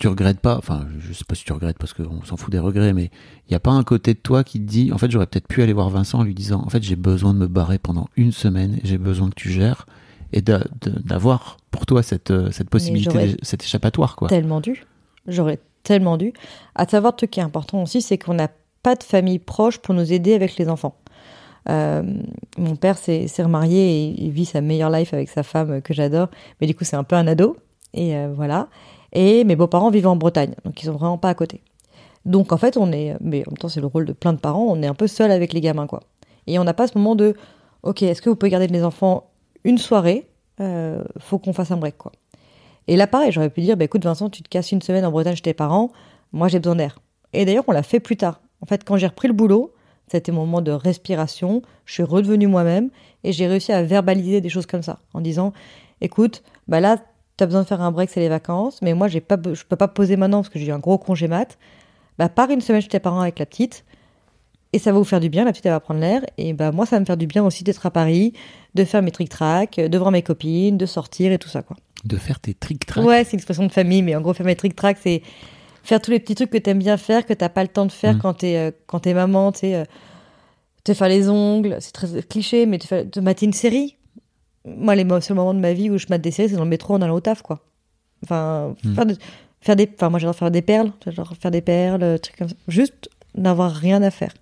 [0.00, 2.58] Tu regrettes pas, enfin, je sais pas si tu regrettes parce qu'on s'en fout des
[2.58, 3.10] regrets, mais
[3.46, 5.46] il n'y a pas un côté de toi qui te dit, en fait, j'aurais peut-être
[5.46, 8.08] pu aller voir Vincent en lui disant, en fait, j'ai besoin de me barrer pendant
[8.16, 9.84] une semaine, j'ai besoin que tu gères,
[10.32, 14.28] et d'avoir pour toi cette, euh, cette possibilité, cet échappatoire, quoi.
[14.28, 14.84] tellement dû.
[15.28, 16.32] J'aurais tellement dû.
[16.74, 18.48] À savoir, truc qui est important aussi, c'est qu'on n'a
[18.82, 20.96] pas de famille proche pour nous aider avec les enfants.
[21.68, 22.02] Euh,
[22.56, 26.28] mon père s'est remarié et il vit sa meilleure life avec sa femme que j'adore,
[26.60, 27.56] mais du coup c'est un peu un ado
[27.94, 28.68] et euh, voilà.
[29.12, 31.62] Et mes beaux-parents vivent en Bretagne, donc ils sont vraiment pas à côté.
[32.26, 34.38] Donc en fait on est, mais en même temps c'est le rôle de plein de
[34.38, 36.00] parents, on est un peu seul avec les gamins quoi.
[36.46, 37.34] Et on n'a pas ce moment de,
[37.82, 39.30] ok est-ce que vous pouvez garder les enfants
[39.62, 40.26] une soirée,
[40.60, 42.12] euh, faut qu'on fasse un break quoi.
[42.88, 45.10] Et là pareil j'aurais pu dire, bah écoute Vincent tu te casses une semaine en
[45.10, 45.90] Bretagne chez tes parents,
[46.32, 46.98] moi j'ai besoin d'air.
[47.32, 48.40] Et d'ailleurs on l'a fait plus tard.
[48.60, 49.72] En fait quand j'ai repris le boulot
[50.08, 51.62] c'était mon moment de respiration.
[51.86, 52.90] Je suis redevenue moi-même
[53.22, 55.52] et j'ai réussi à verbaliser des choses comme ça en disant
[56.00, 56.98] écoute, bah là,
[57.36, 59.64] tu as besoin de faire un break, c'est les vacances, mais moi, j'ai pas, je
[59.64, 61.58] peux pas poser maintenant parce que j'ai eu un gros congé mat.
[62.18, 63.84] Bah, pars une semaine chez tes parents avec la petite
[64.72, 65.44] et ça va vous faire du bien.
[65.44, 67.44] La petite, elle va prendre l'air et bah, moi, ça va me faire du bien
[67.44, 68.32] aussi d'être à Paris,
[68.74, 71.76] de faire mes trick-track, de voir mes copines, de sortir et tout ça, quoi.
[72.04, 73.04] De faire tes trick-track.
[73.04, 75.22] Ouais, c'est une expression de famille, mais en gros, faire mes trick-track, c'est
[75.82, 77.92] faire tous les petits trucs que t'aimes bien faire, que t'as pas le temps de
[77.92, 78.18] faire Mm.
[78.20, 79.84] quand t'es euh, quand t'es maman, tu sais, euh,
[80.84, 83.96] te faire les ongles, c'est très cliché, mais te, faire, te mater une série.
[84.64, 86.70] Moi, les seuls moments de ma vie où je mate des séries, c'est dans le
[86.70, 87.60] métro en allant au taf, quoi.
[88.24, 88.94] Enfin, Mm.
[88.94, 89.16] faire, de-
[89.60, 92.48] faire des, enfin, moi, j'adore faire des perles, j'adore faire des perles, euh, trucs comme
[92.48, 92.54] ça.
[92.68, 94.32] Juste n'avoir rien à faire.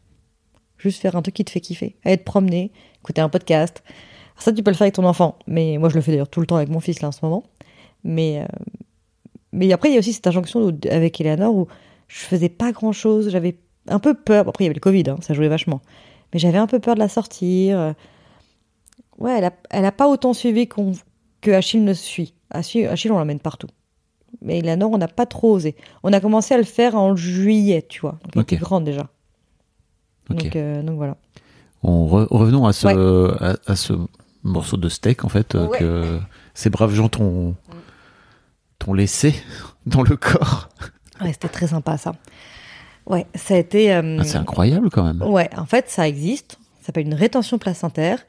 [0.78, 1.96] Juste faire un truc qui te fait kiffer.
[2.04, 2.70] Aller te promener,
[3.00, 3.82] écouter un podcast.
[4.36, 5.38] Ça, tu peux le faire avec ton enfant.
[5.46, 7.20] Mais moi, je le fais d'ailleurs tout le temps avec mon fils, là, en ce
[7.24, 7.44] moment.
[8.04, 8.46] Mais, euh,
[9.52, 11.66] mais après, il y a aussi cette injonction où- avec Eleanor où
[12.08, 13.30] je faisais pas grand chose.
[13.30, 13.56] J'avais
[13.88, 14.48] un peu peur.
[14.48, 15.80] Après, il y avait le Covid, hein, ça jouait vachement.
[16.32, 17.94] Mais j'avais un peu peur de la sortir.
[19.22, 20.92] Ouais, elle a, elle a pas autant suivi qu'on,
[21.40, 22.34] que Achille ne suit.
[22.50, 23.68] Achille, Achille, on l'emmène partout.
[24.40, 25.76] Mais Eleanor, on n'a pas trop osé.
[26.02, 28.18] On a commencé à le faire en juillet, tu vois.
[28.22, 28.52] Donc, elle Ok.
[28.52, 29.08] était grande déjà.
[30.28, 31.16] Donc, euh, donc voilà.
[31.82, 33.36] On re- revenons à ce, Ouais.
[33.40, 33.92] à, à ce
[34.42, 35.78] morceau de steak, en fait, euh, Ouais.
[35.78, 36.18] que
[36.54, 37.54] ces braves gens t'ont
[38.78, 39.34] t'ont laissé
[39.86, 40.68] dans le corps.
[41.20, 42.12] Ouais, c'était très sympa ça.
[43.06, 43.92] Ouais, ça a été.
[43.94, 45.22] euh, Ah, c'est incroyable, quand même.
[45.22, 46.58] Ouais, en fait, ça existe.
[46.80, 48.24] Ça s'appelle une rétention placentaire.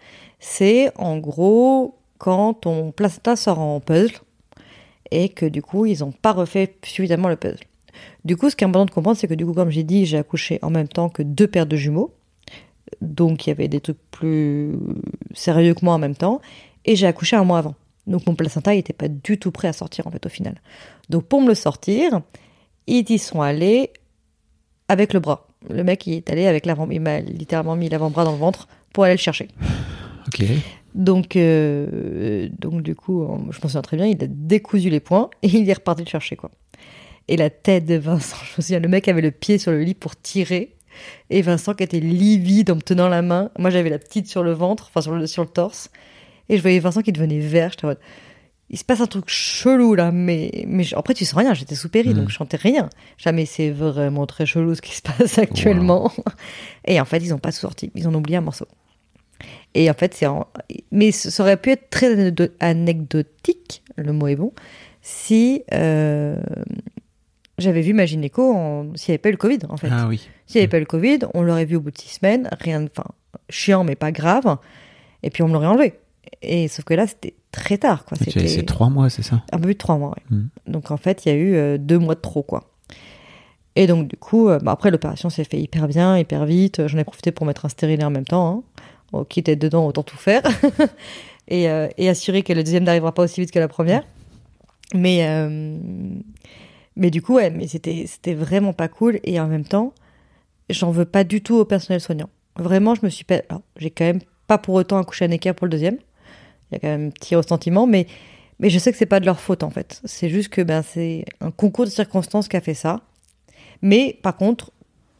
[0.46, 4.12] C'est en gros quand ton placenta sort en puzzle
[5.10, 7.64] et que du coup, ils n'ont pas refait suffisamment le puzzle.
[8.26, 10.06] Du coup, ce qui est important de comprendre, c'est que du coup, comme j'ai dit,
[10.06, 12.14] j'ai accouché en même temps que deux paires de jumeaux.
[13.00, 14.74] Donc, il y avait des trucs plus
[15.34, 16.41] sérieux que moi en même temps.
[16.84, 17.76] Et j'ai accouché un mois avant.
[18.06, 20.60] Donc, mon placenta n'était pas du tout prêt à sortir, en fait, au final.
[21.10, 22.22] Donc, pour me le sortir,
[22.86, 23.91] ils y sont allés
[24.89, 25.48] avec le bras.
[25.70, 28.68] Le mec, il est allé avec l'avant, il m'a littéralement mis l'avant-bras dans le ventre
[28.91, 29.48] pour aller le chercher.
[30.28, 30.43] Ok.
[30.95, 35.30] Donc, euh, donc du coup, je m'en souviens très bien, il a décousu les poings
[35.41, 36.51] et il est reparti le chercher, quoi.
[37.28, 39.82] Et la tête de Vincent, je me souviens, le mec avait le pied sur le
[39.82, 40.76] lit pour tirer.
[41.32, 43.49] Et Vincent qui était livide en me tenant la main.
[43.57, 45.89] Moi, j'avais la petite sur le ventre, enfin sur le, sur le torse.
[46.49, 47.71] Et je voyais Vincent qui devenait vert.
[47.71, 47.99] J'étais en mode,
[48.69, 51.74] il se passe un truc chelou là, mais, mais je- après tu sens rien, j'étais
[51.76, 52.15] sous péri, Mhm.
[52.15, 52.89] donc je sentais rien.
[53.17, 56.11] Jamais c'est vraiment très chelou ce qui se passe actuellement.
[56.86, 58.67] Et en fait, ils ont pas tout sorti, ils ont oublié un morceau.
[59.76, 60.47] Et en fait, c'est en...
[60.91, 64.51] mais ça aurait pu être très anecdo- anecdotique, le mot est bon,
[65.01, 66.41] si euh,
[67.57, 68.95] j'avais vu ma gynéco en...
[68.95, 69.89] s'il n'y avait pas eu le Covid en fait.
[69.91, 70.28] Ah oui.
[70.45, 72.49] S'il n'y avait pas eu le Covid, on l'aurait vu au bout de six semaines,
[72.59, 73.09] rien de, enfin,
[73.49, 74.57] chiant mais pas grave,
[75.24, 75.93] et puis on me l'aurait enlevé.
[76.41, 78.17] Et sauf que là, c'était très tard, quoi.
[78.19, 79.43] As C'était laissé trois mois, c'est ça?
[79.51, 80.24] Un peu plus de trois mois, ouais.
[80.38, 80.49] Mhm.
[80.67, 82.69] Donc en fait, il y a eu euh, deux mois de trop, quoi.
[83.76, 86.88] Et donc du coup, euh, bah, après l'opération s'est fait hyper bien, hyper vite.
[86.88, 88.47] J'en ai profité pour mettre un stérilet en même temps.
[88.47, 88.82] Hein.
[89.14, 90.41] Bon, quitte dedans, autant tout faire.
[91.47, 94.03] et, euh, et assurer que le deuxième n'arrivera pas aussi vite que la première.
[94.95, 95.78] Mais, euh,
[96.95, 99.20] mais du coup, ouais, mais c'était, c'était vraiment pas cool.
[99.24, 99.93] Et en même temps,
[100.72, 102.30] j'en veux pas du tout au personnel soignant.
[102.55, 103.41] Vraiment, je me suis pas.
[103.49, 105.97] alors, j'ai quand même pas pour autant accouché à Necker pour le deuxième.
[106.72, 108.07] Il y a quand même un petit ressentiment, mais,
[108.59, 110.01] mais je sais que c'est pas de leur faute en fait.
[110.05, 113.01] C'est juste que ben, c'est un concours de circonstances qui a fait ça.
[113.84, 114.72] Mais par contre,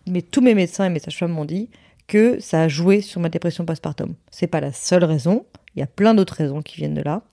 [0.08, 1.70] mais tous mes médecins et mes sages-femmes m'ont dit
[2.08, 4.16] que ça a joué sur ma dépression postpartum.
[4.32, 5.46] C'est pas la seule raison.
[5.76, 7.24] Il y a plein d'autres raisons qui viennent de là.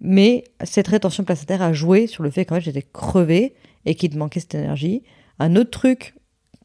[0.00, 3.54] Mais cette rétention placentaire a joué sur le fait fait j'étais crevée
[3.86, 5.02] et qu'il te manquait cette énergie.
[5.38, 6.14] Un autre truc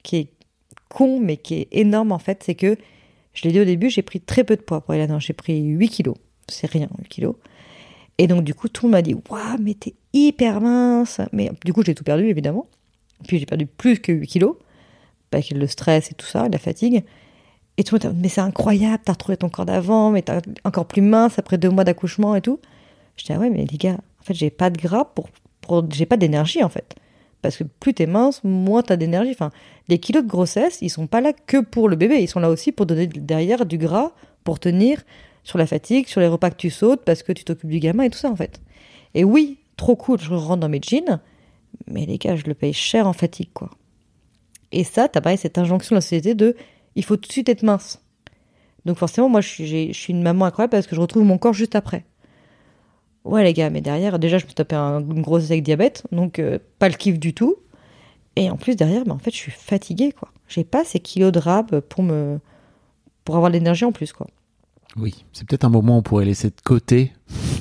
[0.04, 0.34] qui est
[0.90, 2.76] con mais qui est énorme en fait, c'est que
[3.34, 5.18] je l'ai dit au début, j'ai pris très peu de poids pour Hélène.
[5.20, 6.18] J'ai pris 8 kilos.
[6.48, 7.36] C'est rien, 8 kilos.
[8.18, 11.22] Et donc, du coup, tout le monde m'a dit Waouh, mais t'es hyper mince.
[11.32, 12.68] Mais du coup, j'ai tout perdu, évidemment.
[13.28, 14.56] Puis, j'ai perdu plus que 8 kilos.
[15.32, 17.04] Avec le stress et tout ça, la fatigue.
[17.78, 20.34] Et tout le monde, mais c'est incroyable, t'as retrouvé ton corps d'avant, mais t'es
[20.66, 22.60] encore plus mince après deux mois d'accouchement et tout.
[23.16, 25.30] Je dis, ah ouais, mais les gars, en fait, j'ai pas de gras pour.
[25.62, 26.96] pour j'ai pas d'énergie, en fait.
[27.42, 29.32] Parce que plus t'es mince, moins t'as d'énergie.
[29.32, 29.52] Enfin,
[29.88, 32.22] les kilos de grossesse, ils sont pas là que pour le bébé.
[32.22, 34.12] Ils sont là aussi pour donner derrière du gras,
[34.44, 35.04] pour tenir
[35.44, 38.04] sur la fatigue, sur les repas que tu sautes, parce que tu t'occupes du gamin
[38.04, 38.60] et tout ça, en fait.
[39.16, 41.20] Et oui, trop cool, je rentre dans mes jeans,
[41.88, 43.70] Mais les gars, je le paye cher en fatigue, quoi.
[44.72, 46.56] Et ça, t'as pareil cette injonction de la société de
[46.96, 48.02] il faut tout de suite être mince.
[48.86, 51.24] Donc forcément, moi, je suis, j'ai- je suis une maman incroyable parce que je retrouve
[51.24, 52.06] mon corps juste après.
[53.26, 56.40] Ouais, les gars, mais derrière, déjà, je me tapais un- une grosse avec diabète, donc
[56.40, 57.56] euh, pas le kiff du tout.
[58.36, 60.30] Et en plus, derrière, bah, en fait, je suis fatiguée, quoi.
[60.48, 62.40] J'ai pas ces kilos de rab pour me
[63.26, 64.28] pour avoir de l'énergie en plus, quoi.
[64.98, 67.12] Oui, c'est peut-être un moment où on pourrait laisser de côté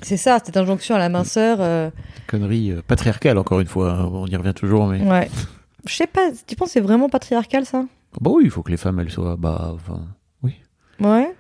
[0.03, 1.59] C'est ça, cette injonction à la minceur.
[1.61, 1.91] euh,
[2.27, 4.09] connerie euh, patriarcale, encore une fois.
[4.11, 5.03] On y revient toujours, mais.
[5.03, 5.29] Ouais.
[5.87, 7.85] Je sais pas, tu penses que c'est vraiment patriarcal, ça?
[8.21, 9.37] Bah oui, il faut que les femmes, elles soient.
[9.37, 10.01] Bah, enfin,
[10.43, 10.55] oui.
[11.01, 11.33] Ouais.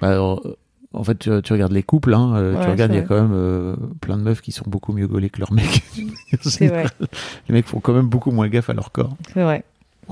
[0.00, 0.56] Bah, alors, euh,
[0.92, 3.02] en fait, tu, tu regardes les couples, hein, euh, Ouais, tu regardes, il y a
[3.02, 5.82] quand même euh, plein de meufs qui sont beaucoup mieux gaulées que leurs mecs.
[6.42, 6.86] C'est vrai.
[7.48, 9.16] Les mecs font quand même beaucoup moins gaffe à leur corps.
[9.32, 9.64] C'est vrai.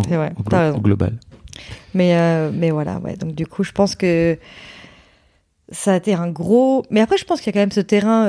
[0.09, 0.79] C'est vrai, glo- raison.
[0.79, 1.19] au global.
[1.95, 3.17] Mais, euh, mais voilà, ouais.
[3.17, 4.37] Donc, du coup, je pense que
[5.71, 6.85] ça a été un gros.
[6.91, 8.27] Mais après, je pense qu'il y a quand même ce terrain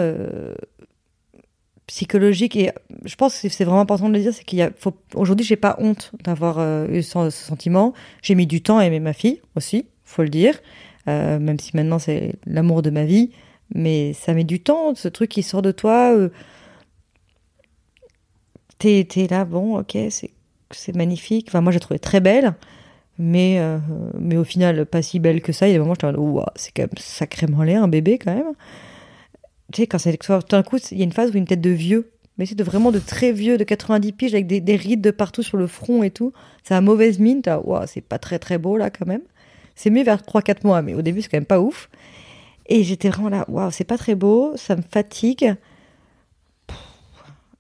[1.88, 2.56] psychologique.
[2.56, 2.72] Et
[3.04, 4.72] je pense que c'est vraiment important de le dire c'est qu'il y a.
[4.78, 4.94] Faut...
[5.14, 7.94] Aujourd'hui, j'ai pas honte d'avoir euh, eu ce, sentiment.
[8.22, 10.60] J'ai mis du temps à aimer ma fille aussi, faut le dire.
[11.08, 13.32] Euh, même si maintenant, c'est l'amour de ma vie.
[13.74, 16.14] Mais ça met du temps, ce truc qui sort de toi.
[16.16, 16.30] euh,
[18.78, 20.32] T'es t'es là, bon, ok, c'est
[20.72, 21.48] c'est magnifique.
[21.50, 22.54] Enfin, moi, j'ai trouvé très belle.
[23.18, 23.78] Mais, euh,
[24.20, 25.68] mais au final, pas si belle que ça.
[25.68, 27.88] Il y a des moments où en mode, Ouah, c'est quand même sacrément laid, un
[27.88, 28.54] bébé, quand même.
[29.72, 31.62] Tu sais, quand c'est tout d'un coup, il y a une phase où une tête
[31.62, 34.76] de vieux, mais c'est de vraiment de très vieux, de 90 piges, avec des, des
[34.76, 36.34] rides de partout sur le front et tout.
[36.64, 37.42] C'est un mauvaise mine.
[37.42, 39.22] T'as, Ouah, c'est pas très très beau, là, quand même.
[39.76, 41.90] C'est mieux vers 3-4 mois, mais au début, c'est quand même pas ouf.
[42.68, 45.56] Et j'étais vraiment là, waouh, c'est pas très beau, ça me fatigue.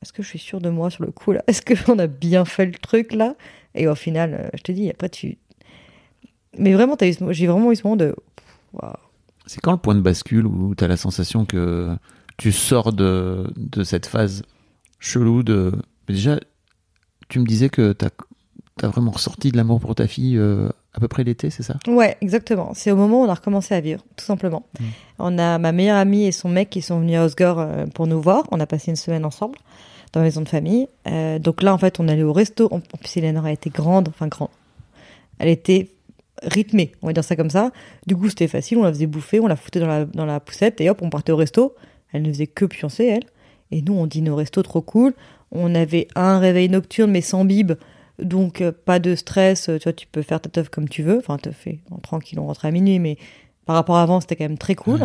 [0.02, 1.44] Est-ce que je suis sûre de moi sur le coup, là?
[1.48, 3.36] Est-ce qu'on a bien fait le truc, là?
[3.76, 5.38] Et au final, euh, je te dis, après, tu,
[6.58, 8.16] mais vraiment, t'as eu j'ai vraiment eu ce moment de.
[9.48, 11.96] C'est quand le point de bascule où tu as la sensation que
[12.38, 14.44] tu sors de, de cette phase
[15.00, 15.72] chelou de.
[16.08, 16.40] Mais déjà,
[17.30, 21.00] tu me disais que tu as, vraiment ressorti de l'amour pour ta fille euh, à
[21.00, 21.76] peu près l'été, c'est ça?
[21.88, 22.72] Ouais, exactement.
[22.74, 24.66] C'est au moment où on a recommencé à vivre, tout simplement.
[25.20, 28.08] On a ma meilleure amie et son mec qui sont venus à Osgore euh, pour
[28.08, 28.44] nous voir.
[28.52, 29.58] On a passé une semaine ensemble
[30.14, 30.88] dans la maison de famille.
[31.08, 32.68] Euh, donc là, en fait, on allait au resto.
[32.72, 34.50] En en plus, Eleanor a été grande, enfin grande.
[35.40, 35.90] Elle était
[36.44, 37.72] rythmée, on va dire ça comme ça.
[38.08, 38.78] Du coup, c'était facile.
[38.78, 41.10] On la faisait bouffer, on la foutait dans la, dans la poussette et hop, on
[41.10, 41.76] partait au resto.
[42.12, 43.24] Elle ne faisait que pioncer, elle.
[43.72, 45.14] Et nous, on dîne au resto, trop cool.
[45.52, 47.74] On avait un réveil nocturne, mais sans bib.
[48.20, 49.70] Donc, euh, pas de stress.
[49.70, 51.18] euh, Tu vois, tu peux faire ta teuf comme tu veux.
[51.18, 53.18] Enfin, teuf fait tranquille, on rentre à minuit, mais
[53.66, 55.00] par rapport à avant, c'était quand même très cool.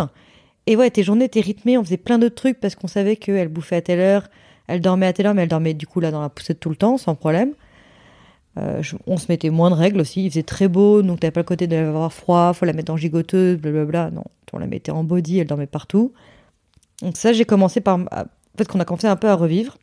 [0.67, 1.79] Et ouais, tes journées étaient rythmées.
[1.79, 4.29] On faisait plein de trucs parce qu'on savait qu'elle bouffait à telle heure,
[4.67, 6.69] elle dormait à telle heure, mais elle dormait du coup là dans la poussette tout
[6.71, 7.55] le temps, sans problème.
[8.61, 10.25] Euh, je- on se mettait moins de règles aussi.
[10.25, 12.97] Il faisait très beau, donc t'avais pas le côté d'avoir froid, faut la mettre en
[12.97, 14.11] gigoteuse, blablabla.
[14.11, 16.13] Non, on la mettait en body, elle dormait partout.
[17.03, 17.99] Donc ça, j'ai commencé par...
[18.11, 19.79] à- En fait, qu'on a commencé un peu à revivre.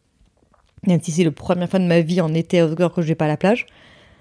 [0.85, 3.07] Même si c'est la première fois de ma vie en été à Osgore que je
[3.07, 3.65] vais pas à la plage.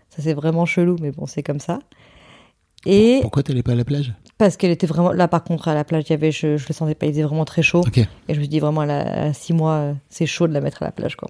[0.08, 1.80] Ça, c'est vraiment chelou, mais bon, c'est comme ça.
[2.86, 4.14] Et Pourquoi t'allais pas à la plage?
[4.38, 5.12] Parce qu'elle était vraiment...
[5.12, 6.30] Là, par contre, à la plage, il y avait...
[6.32, 7.82] Je, je le sentais pas, il faisait vraiment très chaud.
[7.98, 10.52] Et je me suis dit, vraiment, à, la- à six mois, euh, c'est chaud de
[10.52, 11.28] la mettre à la plage, quoi.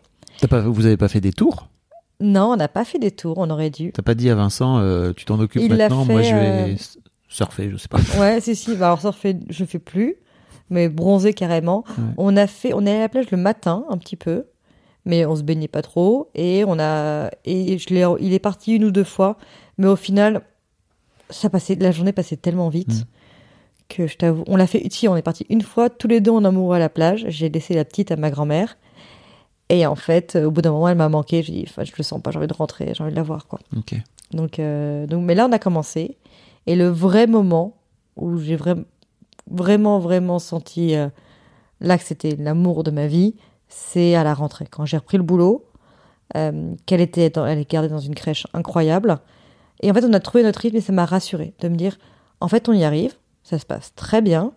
[0.49, 1.69] Pas, vous avez pas fait des tours?
[2.21, 3.93] Non, on n'a pas fait des tours, on aurait dû.
[3.93, 6.77] T'as pas dit à Vincent, euh, tu t'en occupes Il maintenant, moi je vais euh,
[7.29, 7.99] surfer, je sais pas.
[8.19, 8.75] Ouais, si, si.
[8.75, 10.17] Bah, alors, surfer, je fais plus,
[10.71, 11.85] mais bronzer carrément.
[11.99, 12.05] Ouais.
[12.17, 14.47] On a fait, on est allé à la plage le matin, un petit peu,
[15.05, 16.31] mais on se baignait pas trop.
[16.35, 19.37] Et on a, et je l'ai, il est parti une ou deux fois,
[19.77, 20.43] mais au final,
[21.29, 22.89] ça passait, la journée passait tellement vite.
[22.89, 23.05] Mm.
[23.89, 26.33] Que je t'avoue, on l'a fait, si, on est parti une fois, tous les deux
[26.33, 27.25] en amoureux à la plage.
[27.29, 28.77] J'ai laissé la petite à ma grand-mère.
[29.69, 31.43] Et en fait, au bout d'un moment, elle m'a manqué.
[31.43, 33.47] J'ai dit, je le sens pas, j'ai envie de rentrer, j'ai envie de la voir,
[33.47, 33.59] quoi.
[34.33, 36.17] Donc, euh, donc, mais là, on a commencé.
[36.67, 37.77] Et le vrai moment
[38.17, 38.83] où j'ai vraiment,
[39.51, 41.09] vraiment, vraiment senti euh,
[41.81, 43.35] là que c'était l'amour de ma vie,
[43.69, 44.67] c'est à la rentrée.
[44.71, 45.65] Quand j'ai repris le boulot,
[46.37, 49.19] euh, qu'elle était, dans- elle est gardée dans une crèche incroyable.
[49.83, 51.99] Et en fait, on a trouvé notre rythme et ça m'a rassurée de me dire,
[52.41, 53.15] en fait, on y arrive,
[53.45, 54.53] ça se passe très bien.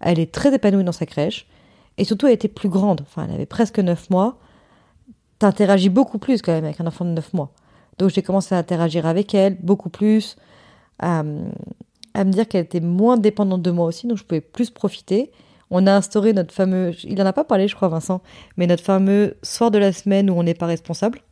[0.00, 1.46] Elle est très épanouie dans sa crèche.
[1.98, 3.02] Et surtout, elle était plus grande.
[3.02, 4.38] Enfin, elle avait presque 9 mois.
[5.40, 7.50] T'interagis beaucoup plus quand même avec un enfant de 9 mois.
[7.98, 10.36] Donc j'ai commencé à interagir avec elle beaucoup plus,
[10.98, 15.32] à, me dire qu'elle était moins dépendante de moi aussi, donc je pouvais plus profiter.
[15.70, 18.20] On a instauré notre fameux, il en a pas parlé je crois Vincent,
[18.56, 21.22] mais notre fameux soir de la semaine où on n'est pas responsable.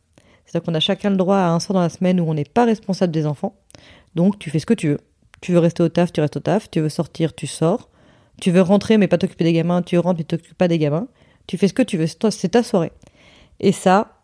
[0.45, 2.45] C'est-à-dire qu'on a chacun le droit à un soir dans la semaine où on n'est
[2.45, 3.55] pas responsable des enfants.
[4.15, 4.99] Donc tu fais ce que tu veux.
[5.41, 6.71] Tu veux rester au taf, tu restes au taf.
[6.71, 7.89] Tu veux sortir, tu sors.
[8.41, 11.07] Tu veux rentrer mais pas t'occuper des gamins, tu rentres mais t'occupes pas des gamins.
[11.45, 12.91] Tu fais ce que tu veux, c'est ta soirée.
[13.59, 14.23] Et ça,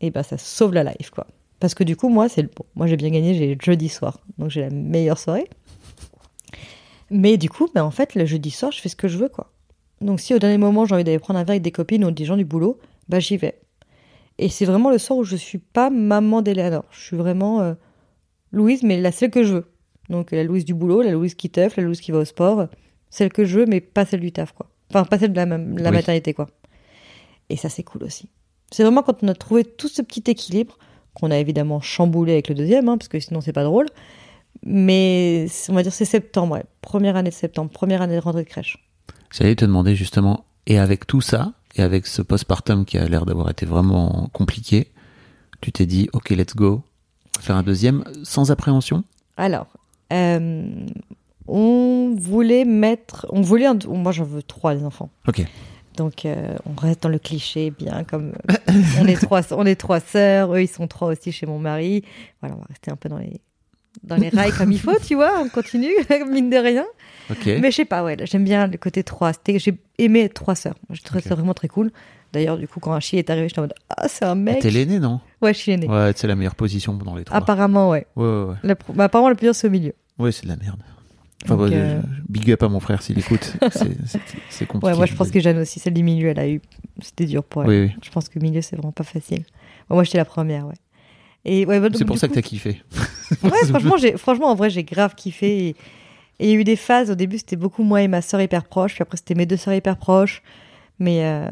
[0.00, 1.26] eh ben ça sauve la life quoi.
[1.60, 2.64] Parce que du coup, moi, c'est le bon.
[2.76, 4.20] Moi, j'ai bien gagné, j'ai le jeudi soir.
[4.38, 5.48] Donc, j'ai la meilleure soirée.
[7.10, 9.28] Mais du coup, ben, en fait, le jeudi soir, je fais ce que je veux,
[9.28, 9.50] quoi.
[10.00, 12.12] Donc, si au dernier moment, j'ai envie d'aller prendre un verre avec des copines ou
[12.12, 13.58] des gens du boulot, bah, j'y vais.
[14.38, 16.84] Et c'est vraiment le soir où je suis pas maman d'Eleanor.
[16.92, 17.74] Je suis vraiment euh,
[18.52, 19.66] Louise, mais la celle que je veux.
[20.10, 22.68] Donc la Louise du boulot, la Louise qui teuf, la Louise qui va au sport,
[23.10, 24.70] celle que je veux, mais pas celle du taf, quoi.
[24.90, 25.90] Enfin, pas celle de la, la Oui.
[25.90, 26.46] maternité, quoi.
[27.50, 28.28] Et ça, c'est cool aussi.
[28.70, 30.78] C'est vraiment quand on a trouvé tout ce petit équilibre,
[31.14, 33.86] qu'on a évidemment chamboulé avec le deuxième, hein, parce que sinon c'est pas drôle.
[34.64, 36.64] Mais on va dire c'est septembre, ouais.
[36.82, 38.78] Première année de septembre, première année de rentrée de crèche.
[39.30, 43.24] J'allais te demander justement, et avec tout ça, et avec ce postpartum qui a l'air
[43.26, 44.90] d'avoir été vraiment compliqué,
[45.60, 46.82] tu t'es dit, ok, let's go,
[47.40, 49.04] faire un deuxième sans appréhension?
[49.36, 49.66] Alors,
[50.12, 50.70] euh,
[51.46, 55.10] on voulait mettre, on voulait, un- moi j'en veux trois les enfants.
[55.26, 55.44] Ok.
[55.98, 58.32] Donc euh, on reste dans le cliché, bien comme
[59.00, 62.04] on est trois, on est trois sœurs, eux ils sont trois aussi chez mon mari.
[62.40, 63.40] Voilà, on va rester un peu dans les
[64.04, 65.90] dans les rails comme il faut, tu vois, on continue
[66.30, 66.86] mine de rien.
[67.46, 69.32] Mais je sais pas, ouais, j'aime bien le côté trois.
[69.46, 70.76] J'ai aimé être trois sœurs.
[70.90, 71.90] Je trouvais ça vraiment très cool.
[72.32, 74.60] D'ailleurs, du coup, quand Achille est arrivé, j'étais en mode ah c'est un Ah, mec.
[74.60, 75.20] T'es l'aîné, non?
[75.42, 75.88] Ouais, je suis aînée.
[75.88, 77.38] Ouais, c'est la meilleure position dans les trois.
[77.38, 78.06] Apparemment, ouais.
[78.16, 78.54] Ouais, ouais, ouais.
[78.62, 79.94] La bah, apparemment, le plus dur c'est au milieu.
[80.18, 80.80] Ouais, c'est de la merde.
[81.44, 83.56] Enfin, Donc, ouais, euh, big up à mon frère s'il écoute.
[83.70, 84.86] C'est- compliqué.
[84.92, 86.60] Ouais, moi je pense que Jeanne aussi, celle du milieu, elle a eu.
[87.00, 87.68] C'était dur pour elle.
[87.68, 87.92] Oui, oui.
[88.02, 89.44] Je pense que milieu, c'est vraiment pas facile.
[89.88, 90.74] Bon, moi, j'étais la première, ouais.
[91.44, 92.82] Et ouais, bah, C'est pour ça coup- que t'as kiffé.
[93.42, 95.68] Ouais, franchement, franchement, en vrai, j'ai grave kiffé.
[95.68, 95.76] Et
[96.40, 97.10] et il y a eu des phases.
[97.10, 98.94] Au début, c'était beaucoup moi et ma sœur hyper proches.
[98.94, 100.42] Puis après, c'était mes deux sœurs hyper proches.
[101.00, 101.48] Mais euh,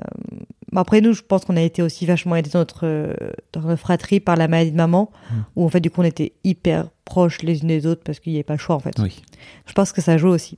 [0.73, 3.13] bon, après, nous, je pense qu'on a été aussi vachement aidés dans notre, euh,
[3.53, 5.11] dans notre fratrie par la maladie de maman.
[5.31, 5.35] Mm.
[5.57, 8.33] Où en fait, du coup, on était hyper proches les unes des autres parce qu'il
[8.33, 8.99] n'y avait pas le choix, en fait.
[8.99, 9.23] Oui,
[9.65, 10.57] Je pense que ça joue aussi.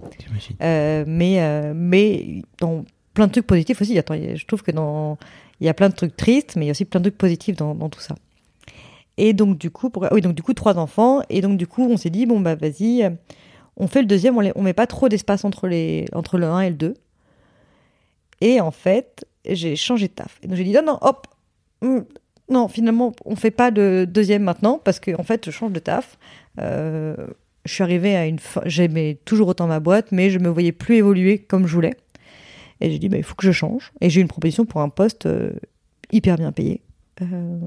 [0.60, 2.84] Euh, mais, euh, mais dans
[3.14, 3.96] plein de trucs positifs aussi.
[3.96, 5.16] Attends, je trouve que dans
[5.60, 7.18] il y a plein de trucs tristes, mais il y a aussi plein de trucs
[7.18, 8.14] positifs dans, dans tout ça.
[9.16, 11.22] Et donc du coup, pour, oui, donc du coup trois enfants.
[11.28, 13.10] Et donc du coup, on s'est dit bon bah vas-y, euh,
[13.76, 14.36] on fait le deuxième.
[14.36, 16.94] On, les, on met pas trop d'espace entre les entre le 1 et le 2.
[18.40, 20.38] Et en fait, j'ai changé de taf.
[20.42, 21.26] Et donc j'ai dit non non hop.
[22.50, 25.78] Non, finalement, on fait pas de deuxième maintenant parce que en fait, je change de
[25.80, 26.18] taf.
[26.60, 27.14] Euh,
[27.64, 30.72] je suis arrivée à une fin, j'aimais toujours autant ma boîte, mais je me voyais
[30.72, 31.94] plus évoluer comme je voulais.
[32.80, 33.92] Et j'ai dit, bah, il faut que je change.
[34.00, 35.52] Et j'ai eu une proposition pour un poste euh,
[36.12, 36.80] hyper bien payé.
[37.22, 37.58] Euh,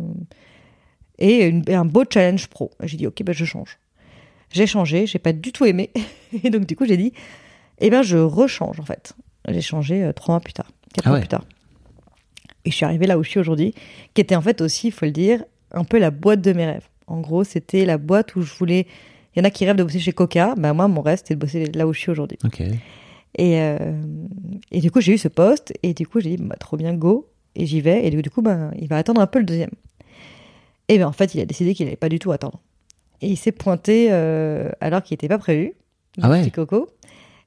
[1.19, 2.71] et, une- et un beau challenge pro.
[2.83, 3.77] J'ai dit, ok, bah, je change.
[4.51, 5.91] J'ai changé, j'ai pas du tout aimé.
[6.43, 7.13] Et donc, du coup, j'ai dit,
[7.79, 9.13] eh ben, je rechange, en fait.
[9.47, 11.45] J'ai changé euh, trois mois plus tard, quatre Ah mois plus tard.
[12.65, 13.73] Et je suis arrivée là où je suis aujourd'hui,
[14.13, 16.65] qui était en fait aussi, il faut le dire, un peu la boîte de mes
[16.65, 16.87] rêves.
[17.07, 18.87] En gros, c'était la boîte où je voulais.
[19.35, 20.55] Il y en a qui rêvent de bosser chez Coca.
[20.57, 22.37] Ben moi, mon rêve, c'était de bosser là où je suis aujourd'hui.
[22.43, 22.61] Ok.
[22.61, 24.01] Et, euh,
[24.71, 25.73] et du coup, j'ai eu ce poste.
[25.83, 27.29] Et du coup, j'ai dit, bah, trop bien, go.
[27.55, 28.05] Et j'y vais.
[28.05, 29.71] Et du coup, ben, il va attendre un peu le deuxième.
[30.87, 32.61] Et ben, en fait, il a décidé qu'il n'allait pas du tout attendre.
[33.21, 35.73] Et il s'est pointé euh, alors qu'il n'était pas prévu.
[36.21, 36.41] Ah ouais?
[36.41, 36.89] Petit coco.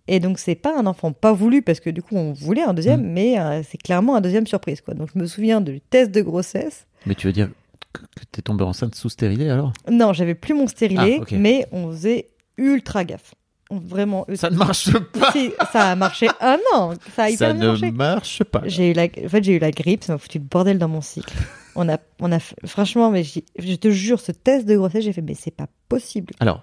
[0.07, 2.75] Et donc, c'est pas un enfant pas voulu, parce que du coup, on voulait un
[2.75, 3.13] deuxième, Mm.
[3.13, 4.81] mais euh, c'est clairement un deuxième surprise.
[4.81, 4.95] Quoi.
[4.95, 6.87] Donc, je me souviens du test de grossesse.
[7.07, 7.49] Mais tu veux dire
[7.93, 8.01] que
[8.33, 9.73] t'es tombée enceinte sous stérilé alors?
[9.91, 12.29] Non, j'avais plus mon stérilet, Ah, mais on faisait
[12.59, 13.35] ultra gaffe.
[13.71, 14.27] Vraiment.
[14.35, 16.29] Ça ne marche pas Si, ça a marché.
[16.39, 17.91] Ah non, ça a hyper Ça bien ne marché.
[17.91, 18.63] marche pas.
[18.67, 20.87] J'ai eu la, en fait, j'ai eu la grippe, ça m'a foutu le bordel dans
[20.89, 21.35] mon cycle.
[21.77, 25.23] On a, on a, franchement, mais je te jure, ce test de grossesse, j'ai fait,
[25.23, 26.35] mais c'est pas possible.
[26.41, 26.63] Alors,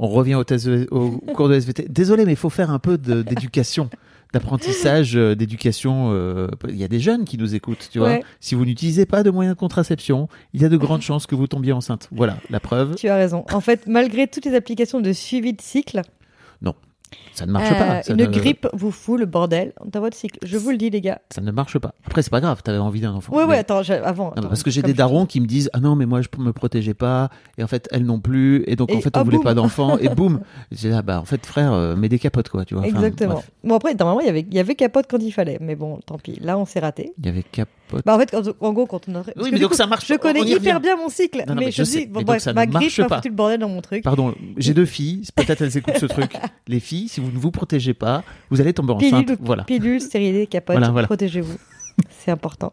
[0.00, 1.86] on revient au, test de- au cours de SVT.
[1.88, 3.88] Désolé, mais il faut faire un peu d'éducation,
[4.32, 6.10] d'apprentissage, euh, d'éducation.
[6.12, 8.08] euh, Il y a des jeunes qui nous écoutent, tu vois.
[8.08, 8.22] Ouais.
[8.40, 11.34] Si vous n'utilisez pas de moyens de contraception, il y a de grandes chances que
[11.34, 12.08] vous tombiez enceinte.
[12.12, 13.44] Voilà, la preuve, Tu as raison.
[13.52, 16.00] En fait, malgré toutes les applications de suivi de cycle,
[17.32, 18.02] ça ne marche euh, pas.
[18.02, 20.38] Ça une ne, grippe vous fout le bordel dans votre cycle.
[20.44, 21.20] Je vous le dis, les gars.
[21.30, 21.94] Ça ne marche pas.
[22.06, 23.34] Après, c'est pas grave, t'avais envie d'un enfant.
[23.36, 24.26] Mais- ouais, attends, avant.
[24.26, 26.20] Non, mais attends, parce que j'ai des darons qui me disent ah non mais moi
[26.22, 29.20] je me protégeais pas et en fait elles non plus et donc en fait on
[29.20, 29.44] ah, voulait boum.
[29.44, 30.40] pas d'enfants et boum
[30.72, 33.42] j'ai ah bah en fait frère euh, mets des capotes quoi tu vois Exactement.
[33.64, 35.58] Bon, après, normalement, il y avait, il y avait capote quand il fallait.
[35.60, 36.38] Mais bon, tant pis.
[36.40, 37.12] Là, on s'est raté.
[37.18, 37.74] il y avait capote
[38.04, 39.22] Bah, en fait, en gros, quand on a.
[39.24, 40.78] parce Oui, que mais donc coup, ça marche Je on connais hyper revient.
[40.82, 41.38] bien mon cycle.
[41.40, 41.98] Non, non, mais, mais je, je sais.
[42.00, 43.16] dis, bon, Mais donc bref, ma grippe marche m'a pas.
[43.16, 44.02] foutu le bordel dans mon truc.
[44.04, 46.32] pardon j'ai deux filles peut-être elles écoutent ce truc
[46.68, 50.00] les filles si vous ne vous protégez pas vous allez tomber enceinte Pilule, voilà pilule,
[50.00, 51.06] stérilet, capote, Voilà, voilà.
[51.06, 51.56] protégez-vous.
[52.08, 52.72] C'est important.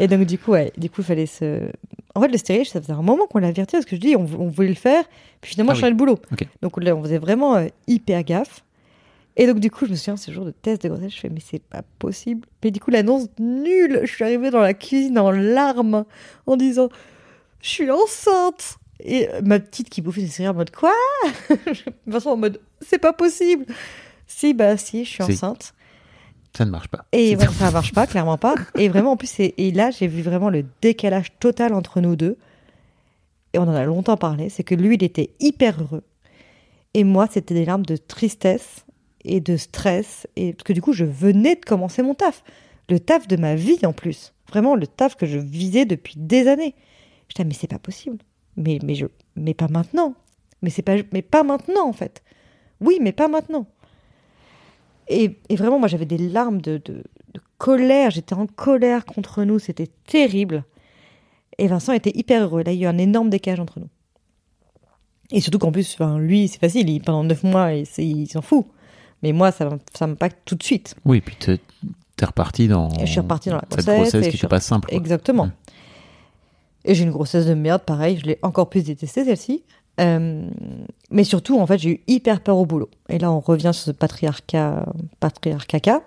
[0.00, 1.68] Et donc, du coup, ouais, du coup, il fallait se.
[2.16, 4.16] En fait, le stérilet, ça faisait un moment qu'on l'a averti parce que je dis,
[4.16, 5.04] on, on voulait le faire,
[5.40, 5.80] puis finalement, Ah je oui.
[5.82, 6.18] changeais le boulot.
[6.62, 8.64] Donc là, on faisait vraiment euh, hyper gaffe.
[9.38, 11.28] Et donc, du coup, je me souviens, ce jour de test de grossesse, je fais,
[11.28, 12.46] mais c'est pas possible.
[12.64, 16.04] Mais du coup, l'annonce nulle, je suis arrivée dans la cuisine en larmes
[16.46, 16.88] en disant,
[17.60, 18.78] je suis enceinte.
[19.00, 20.92] Et ma petite qui bouffait ses céréales en mode, quoi?
[21.50, 23.66] De toute façon, en mode, c'est pas possible.
[24.26, 25.32] Si, bah si, je suis Si.
[25.32, 25.74] enceinte.
[26.56, 28.54] ça ne marche pas Et ça marche pas, clairement pas.
[28.74, 32.38] Et vraiment, en plus, et là, j'ai vu vraiment le décalage total entre nous deux.
[33.52, 34.48] Et on en a longtemps parlé.
[34.48, 36.02] C'est que lui, il était hyper heureux.
[36.94, 38.85] Et moi, c'était des larmes de tristesse
[39.26, 40.26] et de stress.
[40.36, 42.42] Et parce que du coup, je venais de commencer mon taf.
[42.88, 44.32] le taf de ma vie en plus.
[44.48, 46.74] Vraiment le taf que je visais depuis des années.
[47.28, 48.18] Je disais, mais c'est pas possible.
[48.56, 50.14] Mais, mais, je, mais pas maintenant.
[50.62, 52.22] Mais, c'est pas, mais pas maintenant, en fait.
[52.80, 53.66] Oui, mais pas maintenant.
[55.08, 57.02] Et, et vraiment, moi, j'avais des larmes de, de,
[57.58, 58.10] colère.
[58.10, 59.58] J'étais en colère contre nous.
[59.58, 60.64] C'était terrible.
[61.58, 62.62] Et Vincent était hyper heureux.
[62.62, 63.88] Là, il y a eu un énorme décalage entre nous.
[65.32, 66.88] Et surtout qu'en plus, enfin, lui, c'est facile.
[66.88, 68.66] Il, pendant neuf mois, il, il s'en fout.
[69.26, 70.94] Mais moi, ça, ça m'impacte tout de suite.
[71.04, 71.58] Oui, puis t'es
[72.14, 72.88] t'es reparti dans.
[73.00, 74.88] Et je suis repartie dans la cette grossesse, grossesse et qui suis n'était pas simple.
[74.88, 74.96] quoi.
[74.96, 75.46] Exactement.
[75.46, 75.52] Mm.
[76.84, 79.64] Et j'ai une grossesse de merde, pareil, je l'ai encore plus détestée celle-ci.
[80.00, 80.48] Euh,
[81.10, 82.88] mais surtout, en fait, j'ai eu hyper peur au boulot.
[83.08, 84.86] Et là, on revient sur ce patriarcat,
[85.18, 86.02] patriarcat,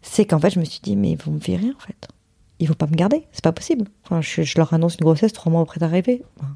[0.00, 2.06] c'est qu'en fait, je me suis dit, mais vous me verrez, en fait.
[2.60, 3.86] Ils vont pas me garder, c'est pas possible.
[4.04, 6.22] Enfin, je, je leur annonce une grossesse trois mois après d'arriver.
[6.38, 6.54] Enfin,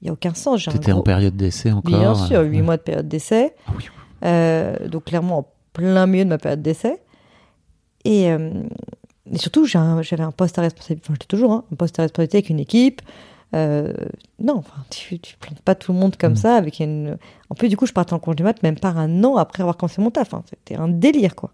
[0.00, 0.64] Il y a aucun sens.
[0.64, 1.98] T'étais en gros- période d'essai encore.
[1.98, 3.52] Bien sûr, euh, huit mois de période d'essai.
[3.66, 3.84] Ah oui.
[4.24, 7.00] Euh, donc clairement en plein milieu de ma période d'essai.
[8.04, 8.50] Et, euh,
[9.30, 12.02] et surtout, un- j'avais un poste à responsabilité, enfin j'étais toujours, hein, un poste à
[12.02, 13.02] responsabilité avec une équipe.
[13.54, 13.92] Euh,
[14.38, 16.36] non, enfin, tu, tu plantes pas tout le monde comme Mm.
[16.36, 16.56] ça.
[16.56, 17.16] Avec une...
[17.48, 19.76] En plus, du coup, je partais en congé mat même pas un an après avoir
[19.76, 20.34] commencé mon taf.
[20.34, 20.42] hein.
[20.50, 21.52] C'était un délire, quoi.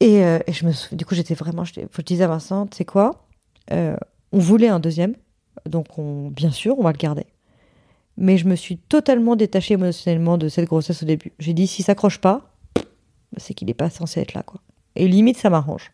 [0.00, 2.66] Et, euh, et je me, sou- du coup, j'étais vraiment, je, je disais à Vincent,
[2.66, 3.22] tu sais quoi,
[3.72, 3.96] Euh,
[4.32, 5.14] on voulait un deuxième,
[5.64, 7.24] donc on, bien sûr, on va le garder.
[8.18, 11.32] Mais je me suis totalement détachée émotionnellement de cette grossesse au début.
[11.38, 12.50] J'ai dit, s'il s'accroche pas,
[13.36, 14.60] c'est qu'il n'est pas censé être là, quoi.
[14.94, 15.92] Et limite, ça m'arrange.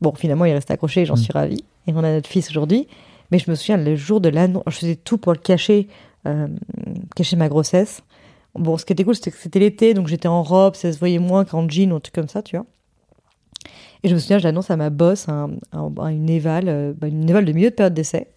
[0.00, 1.18] Bon, finalement, il reste accroché, j'en Mm.
[1.18, 1.64] suis ravie.
[1.86, 2.86] Et on a notre fils aujourd'hui.
[3.30, 5.88] Mais je me souviens, le jour de l'annonce, je faisais tout pour le cacher,
[6.26, 6.46] euh,
[7.16, 8.02] cacher ma grossesse.
[8.54, 10.98] Bon, ce qui était cool, c'était que c'était l'été, donc j'étais en robe, ça se
[10.98, 12.66] voyait moins qu'en jean ou un truc comme ça, tu vois.
[14.02, 17.08] Et je me souviens, j'annonce à ma boss un, un- un- une éval, euh, bah,
[17.08, 18.28] une éval de milieu de période d'essai,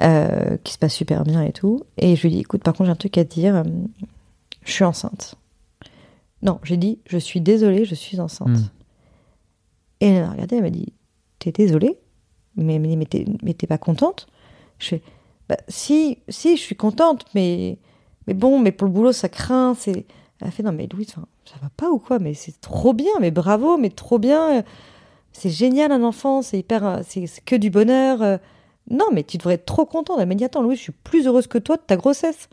[0.00, 1.82] euh, qui se passe super bien et tout.
[1.96, 3.64] Et je lui dis, écoute, par contre, j'ai un truc à te dire, euh,
[4.62, 5.36] je suis enceinte.
[6.42, 8.48] Non, j'ai dit, je suis désolée, je suis enceinte.
[8.48, 8.70] Mm.
[10.00, 10.92] Et elle m'a regardé, elle m'a dit,
[11.38, 11.98] t'es désolée
[12.56, 14.26] Mais, mais, mais t'es mais t'es pas contente?
[14.78, 15.02] Je fais,
[15.48, 17.78] bah, si, si, je suis contente, mais,
[18.26, 19.74] mais bon, mais pour le boulot, ça craint.
[19.74, 20.04] C'est...
[20.40, 22.18] Elle a fait, non, mais Louise, ça va pas ou quoi?
[22.18, 24.62] Mais c'est trop bien, mais bravo, mais trop bien.
[25.32, 28.38] C'est génial un enfant, c'est hyper, euh, c'est que du bonheur.
[28.90, 30.18] Non, mais tu devrais être trop contente.
[30.20, 32.48] Elle m'a dit, attends, Louise, je suis plus heureuse que toi de ta grossesse.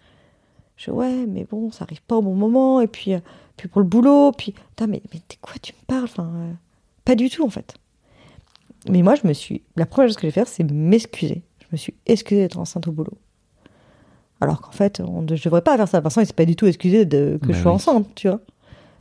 [0.78, 2.82] Je fais, ouais, mais bon, ça arrive pas au bon moment.
[2.82, 3.20] Et puis, euh,
[3.58, 6.52] puis pour le boulot, puis, Putain, mais, mais de quoi tu me parles enfin, euh,
[7.06, 7.76] Pas du tout, en fait.
[8.90, 9.62] Mais moi, je me suis.
[9.76, 11.44] La première chose que j'ai fait, c'est m'excuser.
[11.62, 13.18] Je me suis excusée d'être enceinte au boulot.
[14.42, 16.00] Alors qu'en fait, on ne- je devrais pas faire ça.
[16.02, 17.76] Vincent, il s'est pas du tout excusé de, que Bah je sois oui.
[17.76, 18.42] enceinte, tu vois.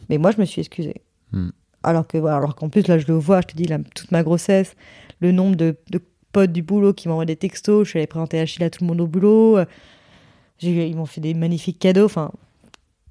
[0.09, 1.03] Mais moi, je me suis excusée.
[1.33, 1.49] Hmm.
[1.83, 4.13] Alors que, voilà, alors qu'en plus, là, je le vois, je te dis, là, toute
[4.13, 4.77] ma grossesse,
[5.21, 6.01] le nombre de, de
[6.33, 8.89] potes du boulot qui m'envoient des textos, je suis allée présenter Achille à tout le
[8.89, 9.59] monde au boulot.
[9.59, 9.65] euh,
[10.63, 12.05] Ils m'ont fait des magnifiques cadeaux.
[12.07, 12.33] Enfin,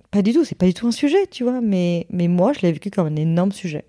[0.09, 1.61] pas du tout, c'est pas du tout un sujet, tu vois.
[1.61, 3.85] Mais, mais moi, je l'ai vécu comme un énorme sujet.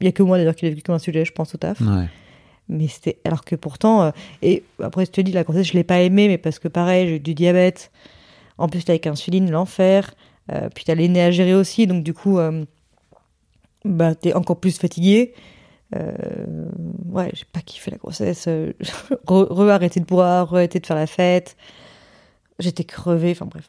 [0.00, 1.58] Il y a que moi, d'ailleurs, qui l'ai vécu comme un sujet, je pense, au
[1.58, 1.80] taf.
[1.80, 2.08] Ouais.
[2.68, 3.18] Mais c'était.
[3.24, 4.02] Alors que pourtant.
[4.02, 4.10] euh,
[4.42, 7.08] et après, je te dis, la grossesse, je l'ai pas aimée, mais parce que pareil,
[7.08, 7.90] j'ai eu du diabète.
[8.58, 10.14] En plus, avec insuline, l'enfer.
[10.52, 12.64] Euh, puis t'as l'aîné à gérer aussi, donc du coup, euh,
[13.84, 15.32] bah, t'es encore plus fatigué.
[15.94, 16.66] Euh,
[17.06, 18.46] ouais, j'ai pas kiffé la grossesse.
[18.48, 18.72] euh,
[19.26, 21.56] re, re- arrêter de boire, re arrêter de faire la fête.
[22.58, 23.68] J'étais crevée, enfin bref.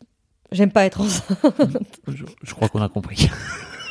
[0.51, 1.37] J'aime pas être enceinte.
[2.07, 3.29] Je, je crois qu'on a compris.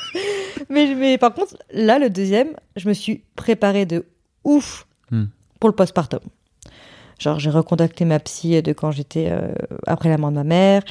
[0.71, 4.05] mais, mais par contre, là, le deuxième, je me suis préparée de
[4.45, 5.25] ouf Hmm.
[5.61, 6.21] pour le postpartum.
[7.19, 9.53] Genre, j'ai recontacté ma psy de quand j'étais euh,
[9.87, 10.83] après la mort de ma mère.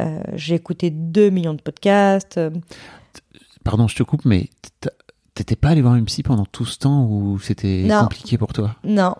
[0.00, 2.40] Euh, j'ai écouté 2 millions de podcasts.
[3.64, 4.48] Pardon, je te coupe, mais
[4.80, 4.90] t'as-
[5.38, 8.74] t'étais pas allé voir une psy pendant tout ce temps où c'était compliqué pour toi?
[8.84, 9.14] Non,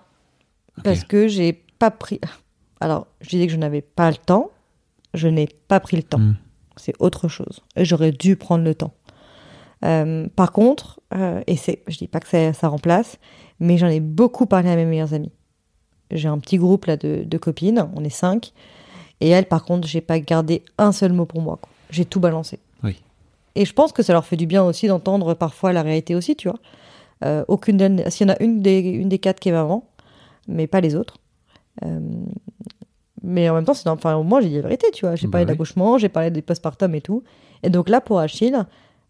[0.84, 2.20] parce que j'ai pas pris.
[2.80, 4.50] Alors, je disais que je n'avais pas le temps.
[5.14, 6.18] Je n'ai pas pris le temps.
[6.18, 6.36] Hmm.
[6.76, 7.60] C'est autre chose.
[7.76, 8.92] Et j'aurais dû prendre le temps.
[9.84, 13.16] Euh, par contre, euh, et c'est, je dis pas que ça, ça remplace,
[13.60, 15.32] mais j'en ai beaucoup parlé à mes meilleures amies.
[16.10, 18.52] J'ai un petit groupe là de, de copines, on est cinq,
[19.20, 21.58] et elles, par contre, j'ai pas gardé un seul mot pour moi.
[21.90, 22.58] J'ai tout balancé.
[23.58, 26.36] Et je pense que ça leur fait du bien aussi d'entendre parfois la réalité aussi,
[26.36, 26.60] tu vois.
[27.24, 29.90] Euh, aucune s'il y en a une des, une des quatre qui est maman,
[30.46, 31.18] mais pas les autres.
[31.84, 31.98] Euh,
[33.20, 35.16] mais en même temps, c'est enfin, au moins j'ai dit la vérité, tu vois.
[35.16, 35.48] J'ai Bah parlé oui.
[35.48, 37.24] d'accouchement, j'ai parlé des postpartum et tout.
[37.64, 38.64] Et donc là, pour Achille,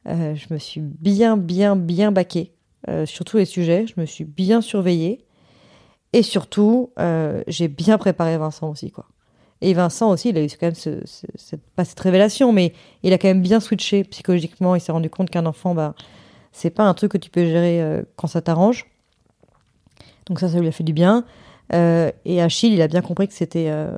[0.08, 2.54] euh, je me suis bien, bien, bien baquée
[3.04, 3.86] sur tous les sujets.
[3.86, 5.26] Je me suis bien surveillée.
[6.14, 6.90] Et surtout,
[7.46, 9.04] j'ai bien préparé Vincent aussi, quoi.
[9.60, 12.72] Et Vincent aussi, il a eu quand même ce, ce- cette, pas cette révélation, mais
[13.02, 14.74] il a quand même bien switché psychologiquement.
[14.76, 15.94] Il s'est rendu compte qu'un enfant, bah,
[16.52, 18.86] c'est pas un truc que tu peux gérer euh, quand ça t'arrange.
[20.26, 21.24] Donc ça, ça lui a fait du bien.
[21.72, 23.96] Euh, et Achille, il a bien compris que c'était, euh,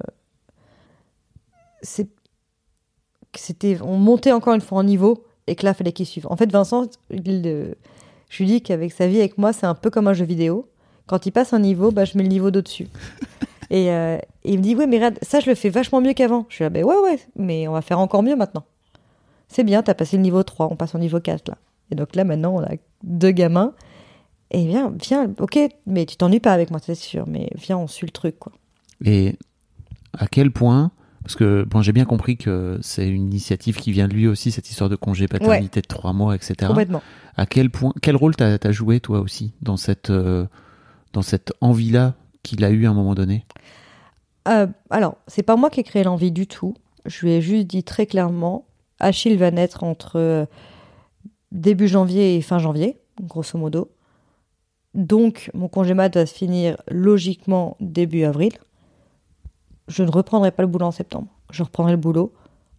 [3.34, 6.26] c'était, on montait encore une fois en niveau et que là, fallait qu'il suive.
[6.30, 7.74] En fait, Vincent, il,
[8.28, 10.68] je lui dis qu'avec sa vie, avec moi, c'est un peu comme un jeu vidéo.
[11.06, 12.88] Quand il passe un niveau, bah, je mets le niveau d'au-dessus.
[13.70, 16.12] Et, euh, et il me dit, oui, mais regarde, ça, je le fais vachement mieux
[16.12, 16.46] qu'avant.
[16.48, 18.64] Je suis là, ben ouais, ouais, mais on va faire encore mieux maintenant.
[19.48, 21.56] C'est bien, t'as passé le niveau 3, on passe au niveau 4 là.
[21.90, 22.70] Et donc là, maintenant, on a
[23.02, 23.72] deux gamins.
[24.52, 27.86] Et viens, viens, ok, mais tu t'ennuies pas avec moi, c'est sûr, mais viens, on
[27.86, 28.52] suit le truc, quoi.
[29.04, 29.36] Et
[30.18, 30.90] à quel point
[31.22, 34.50] parce que bon, j'ai bien compris que c'est une initiative qui vient de lui aussi,
[34.50, 36.54] cette histoire de congé paternité de trois mois, etc.
[36.66, 37.02] Complètement.
[37.36, 40.46] À quel point, quel rôle t'as as joué toi aussi dans cette euh,
[41.12, 43.44] dans cette envie-là qu'il a eu à un moment donné
[44.48, 46.74] Euh, alors, c'est pas moi qui ai créé l'envie du tout.
[47.06, 48.66] Je lui ai juste dit très clairement,
[48.98, 50.46] Achille va naître entre euh,
[51.52, 53.90] début janvier et fin janvier, grosso modo.
[54.94, 58.52] Donc, mon congé mat va se finir logiquement début avril.
[59.88, 61.28] Je ne reprendrai pas le boulot en septembre.
[61.50, 62.32] Je reprendrai le boulot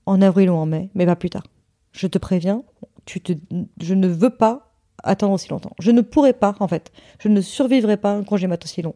[0.05, 1.43] en avril ou en mai, mais pas plus tard.
[1.91, 2.64] Je te préviens,
[3.05, 3.34] tu te...
[3.80, 4.72] je ne veux pas
[5.03, 5.74] attendre aussi longtemps.
[5.80, 6.91] Je ne pourrai pas, en fait.
[7.20, 8.95] Je ne survivrai pas un congé mat aussi long.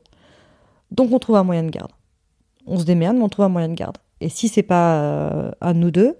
[0.92, 1.92] Donc, on trouve un moyen de garde
[2.66, 3.98] on se démerde, mais on trouve un moyen de garde.
[4.22, 6.18] Et si c'est pas euh, à nous deux,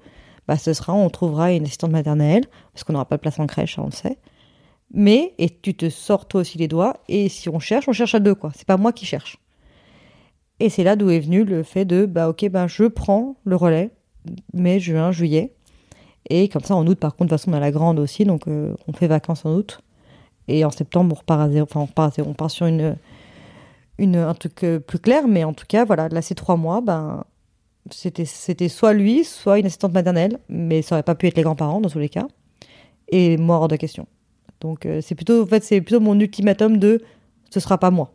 [0.48, 3.48] bah ce sera, on trouvera une assistante maternelle, parce qu'on n'aura pas de place en
[3.48, 4.18] crèche, ça, on le sait.
[4.94, 8.16] Mais, et tu te sors toi aussi les doigts, et si on cherche, on cherche
[8.16, 8.52] à deux, quoi.
[8.56, 9.38] C'est pas moi qui cherche.
[10.60, 13.56] Et c'est là d'où est venu le fait de, bah ok, bah je prends le
[13.56, 13.90] relais,
[14.54, 15.54] mai, juin, juillet.
[16.30, 18.26] Et comme ça, en août, par contre, de toute façon, on a la grande aussi,
[18.26, 19.82] donc euh, on fait vacances en août.
[20.48, 22.68] Et en septembre, on repart à zéro, enfin, on repart, à zéro, on part sur
[22.68, 22.96] une,
[23.98, 26.82] une, un truc euh, plus clair, mais en tout cas, voilà, là, ces trois mois,
[26.82, 27.24] ben,
[27.92, 31.44] c'était, c'était soit lui, soit une assistante maternelle, mais ça aurait pas pu être les
[31.44, 32.28] grands-parents dans tous les cas.
[33.10, 34.08] Et moi, hors de question.
[34.62, 37.02] Donc, euh, c'est plutôt, en fait, c'est plutôt mon ultimatum de
[37.50, 38.12] ce sera pas moi.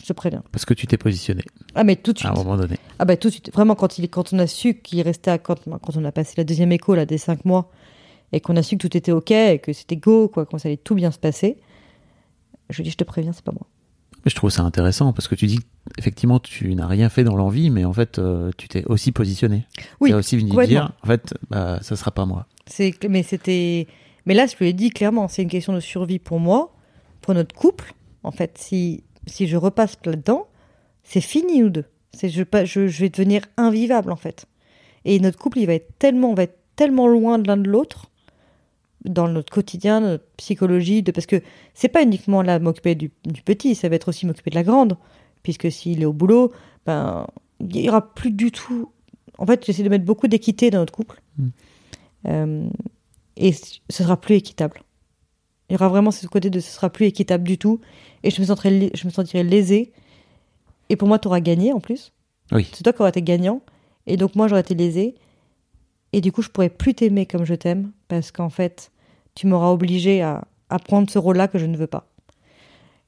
[0.00, 0.42] Je te préviens.
[0.52, 1.42] Parce que tu t'es positionné
[1.74, 2.30] Ah, mais tout de à suite.
[2.32, 2.76] un moment donné.
[2.98, 3.52] Ah, bah, tout de suite.
[3.52, 6.34] Vraiment, quand, il, quand on a su qu'il restait à, quand, quand on a passé
[6.38, 7.70] la deuxième écho, là, des cinq mois,
[8.32, 10.78] et qu'on a su que tout était OK, et que c'était go, quoi, qu'on allait
[10.78, 11.58] tout bien se passer,
[12.70, 13.66] je lui dis, je te préviens, c'est pas moi.
[14.24, 15.60] Mais je trouve ça intéressant parce que tu dis
[15.98, 19.66] effectivement tu n'as rien fait dans l'envie, mais en fait euh, tu t'es aussi positionné.
[20.00, 22.46] Oui, tu as aussi venu dire en fait bah ça sera pas moi.
[22.66, 23.88] C'est, mais c'était,
[24.26, 26.72] mais là, je lui ai dit clairement, c'est une question de survie pour moi,
[27.20, 27.94] pour notre couple.
[28.22, 30.46] En fait, si, si je repasse là-dedans,
[31.02, 31.86] c'est fini nous deux.
[32.12, 34.46] C'est, je, pas- je, je vais devenir invivable en fait.
[35.04, 37.68] Et notre couple, il va être tellement, on va être tellement loin de l'un de
[37.68, 38.09] l'autre
[39.04, 41.42] dans notre quotidien, notre psychologie, de, parce que
[41.74, 44.62] c'est pas uniquement là m'occuper du, du petit, ça va être aussi m'occuper de la
[44.62, 44.96] grande,
[45.42, 46.52] puisque s'il est au boulot,
[46.86, 47.26] ben
[47.60, 48.90] il y aura plus du tout.
[49.38, 51.20] En fait, j'essaie de mettre beaucoup d'équité dans notre couple.
[52.26, 52.68] Euh,
[53.36, 54.82] et ce sera plus équitable.
[55.68, 57.80] Il y aura vraiment ce côté de ce sera plus équitable du tout.
[58.22, 59.92] Et je me sentirai, je me sentirai lésée.
[60.88, 62.12] Et pour moi, tu auras gagné en plus.
[62.52, 62.66] Oui.
[62.72, 63.62] C'est toi qui auras été gagnant.
[64.06, 65.14] Et donc moi, j'aurais été lésée.
[66.12, 67.90] Et du coup, je pourrais plus t'aimer comme je t'aime.
[68.08, 68.90] Parce qu'en fait,
[69.34, 72.06] tu m'auras obligé à, à prendre ce rôle-là que je ne veux pas.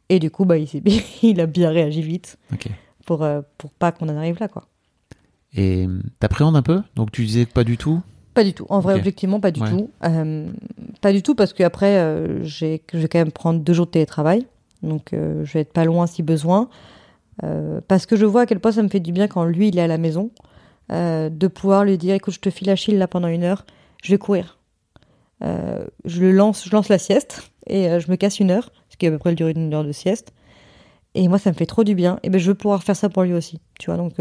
[0.09, 0.69] Et du coup, bah, il,
[1.23, 2.69] il a bien réagi vite Ok.
[3.07, 4.67] pour, euh, pour pas qu'on en arrive là, quoi.
[5.55, 5.87] Et
[6.19, 6.81] t'appréhendes un peu?
[6.97, 8.01] Donc tu disais pas du tout?
[8.35, 8.65] Pas du tout.
[8.71, 9.69] En vrai, objectivement, pas du Ouais.
[9.69, 9.91] tout.
[10.05, 10.49] Euh,
[11.03, 13.85] pas du tout parce qu'après, euh, j'ai, que je vais quand même prendre deux jours
[13.87, 14.47] de télétravail.
[14.83, 16.71] Donc, euh, je vais être pas loin si besoin.
[17.45, 19.69] Euh, parce que je vois à quel point ça me fait du bien quand lui,
[19.69, 20.31] il est à la maison.
[20.91, 23.65] Euh, de pouvoir lui dire écoute, je te file Achille là pendant une heure,
[24.03, 24.59] je vais courir.
[25.43, 28.71] Euh, je le lance, je lance la sieste et euh, je me casse une heure,
[28.89, 30.33] ce qui est à peu près le durée d'une heure de sieste.
[31.15, 32.19] Et moi, ça me fait trop du bien.
[32.23, 33.61] Et ben, je veux pouvoir faire ça pour lui aussi.
[33.79, 34.15] Tu vois, donc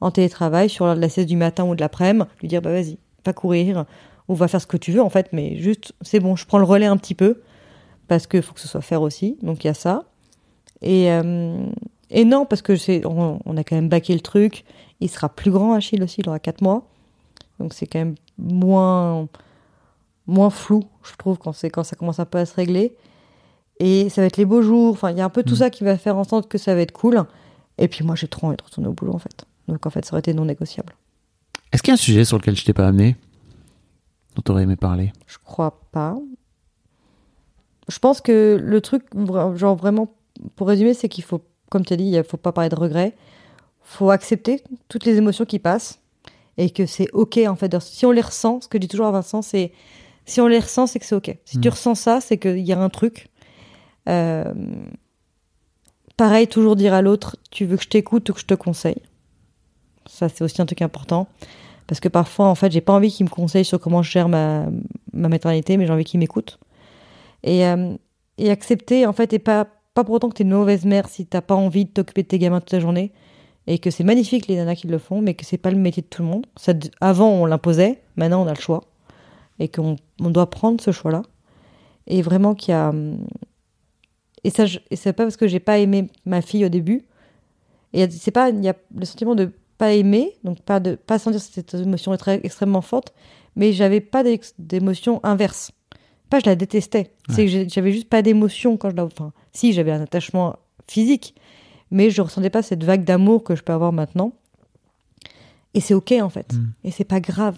[0.00, 2.98] en télétravail, sur de la sieste du matin ou de l'après-midi, lui dire bah vas-y,
[3.24, 3.84] va courir
[4.28, 6.58] ou va faire ce que tu veux en fait, mais juste c'est bon, je prends
[6.58, 7.42] le relais un petit peu
[8.08, 9.36] parce qu'il faut que ce soit faire aussi.
[9.42, 10.04] Donc il y a ça.
[10.80, 11.08] Et,
[12.10, 14.64] et non, parce que c'est, on, on a quand même baqué le truc.
[15.02, 16.88] Il sera plus grand, Achille aussi, il aura 4 mois.
[17.58, 19.28] Donc c'est quand même moins,
[20.26, 22.96] moins flou, je trouve, quand, quand ça commence un peu à se régler.
[23.80, 24.92] Et ça va être les beaux jours.
[24.92, 26.74] Enfin, il y a un peu tout ça qui va faire en sorte que ça
[26.74, 27.24] va être cool.
[27.78, 29.44] Et puis moi, j'ai trop envie de retourner au boulot, en fait.
[29.66, 30.94] Donc en fait, ça aurait été non négociable.
[31.72, 33.16] Est-ce qu'il y a un sujet sur lequel je t'ai pas amené
[34.36, 35.12] dont t'aurais aimé parler?
[35.26, 36.16] Je crois pas.
[37.88, 39.04] Je pense que le truc,
[39.56, 40.14] genre vraiment,
[40.54, 43.16] pour résumer, c'est qu'il faut, comme tu as dit, il faut pas parler de regrets.
[43.92, 46.00] Faut accepter toutes les émotions qui passent
[46.58, 47.78] et que c'est OK, en fait.
[47.80, 49.72] Si on les ressent, ce que je dis toujours à Vincent, c'est
[50.24, 51.36] si on les ressent, c'est que c'est OK.
[51.44, 53.28] Si tu ressens ça, c'est qu'il y a un truc.
[54.08, 54.52] Euh,
[56.16, 59.02] pareil, toujours dire à l'autre, tu veux que je t'écoute ou que je te conseille.
[60.06, 61.28] Ça, c'est aussi un truc important.
[61.86, 64.28] Parce que parfois, en fait, j'ai pas envie qu'il me conseille sur comment je gère
[64.28, 64.66] ma,
[65.12, 66.58] ma maternité, mais j'ai envie qu'il m'écoute.
[67.42, 67.94] Et, euh,
[68.38, 71.26] et accepter, en fait, et pas, pas pour autant que t'es une mauvaise mère si
[71.26, 73.12] t'as pas envie de t'occuper de tes gamins toute la journée.
[73.66, 76.02] Et que c'est magnifique les nanas qui le font, mais que c'est pas le métier
[76.02, 76.46] de tout le monde.
[76.56, 78.82] Ça, avant, on l'imposait, maintenant, on a le choix.
[79.58, 81.22] et qu'on on doit prendre ce choix-là.
[82.08, 82.88] Et vraiment qu'il y a.
[82.88, 83.18] hum,
[84.44, 87.02] Et ça, je- et c'est pas parce que j'ai pas aimé ma fille au début.
[87.92, 88.48] Et c'est pas.
[88.50, 92.16] Il y a le sentiment de pas aimer, donc pas de pas sentir cette émotion
[92.16, 93.14] très, extrêmement forte,
[93.54, 94.24] mais j'avais pas
[94.58, 95.70] d'émotion inverse.
[96.30, 97.12] Pas je la détestais.
[97.28, 99.04] C'est que j'avais juste pas d'émotion quand je la.
[99.04, 100.56] Enfin, si, j'avais un attachement
[100.88, 101.34] physique,
[101.92, 104.32] mais je ressentais pas cette vague d'amour que je peux avoir maintenant.
[105.74, 106.54] Et c'est ok en fait.
[106.54, 106.72] Mm.
[106.84, 107.56] Et c'est pas grave.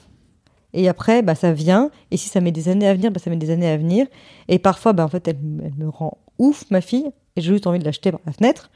[0.75, 1.91] Et après, bah, ça vient.
[2.11, 4.07] Et si ça met des années à venir, bah, ça met des années à venir.
[4.49, 7.07] Et parfois, bah, en fait, elle, me rend ouf, ma fille.
[7.37, 8.71] Et j'ai juste envie de l'acheter par la fenêtre.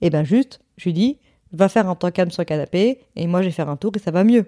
[0.00, 1.18] Et ben juste, je lui dis,
[1.52, 3.00] va faire un temps calme sur le canapé.
[3.16, 4.46] Et moi, je vais faire un tour et ça va mieux.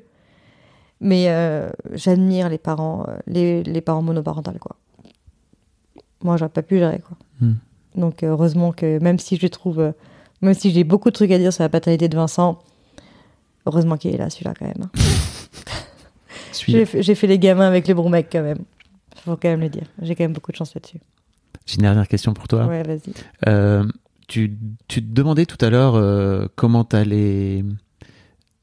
[1.00, 4.76] Mais euh, j'admire les parents, euh, les, les parents monoparentales, quoi.
[6.22, 7.16] Moi, j'aurais pas pu gérer, quoi.
[7.40, 7.54] Mm.
[7.96, 9.92] Donc, heureusement que même si je trouve, euh,
[10.42, 12.58] même si j'ai beaucoup de trucs à dire sur la paternité de Vincent,
[13.66, 14.88] heureusement qu'il est là, celui-là, quand même.
[16.52, 18.58] Suis- J'ai fait, les gamins avec les bons mecs quand même.
[19.24, 19.86] Faut quand même le dire.
[20.02, 20.98] J'ai quand même beaucoup de chance là-dessus.
[21.66, 22.66] J'ai une dernière question pour toi.
[22.66, 23.12] Ouais, vas-y.
[23.48, 23.84] Euh,
[24.28, 24.56] tu,
[24.88, 27.64] tu te demandais tout à l'heure euh, comment t'allais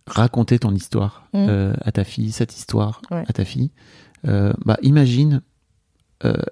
[0.06, 1.46] raconter ton histoire Mm.
[1.50, 3.24] euh, à ta fille, cette histoire Ouais.
[3.28, 3.72] à ta fille.
[4.28, 5.42] Euh, bah, imagine,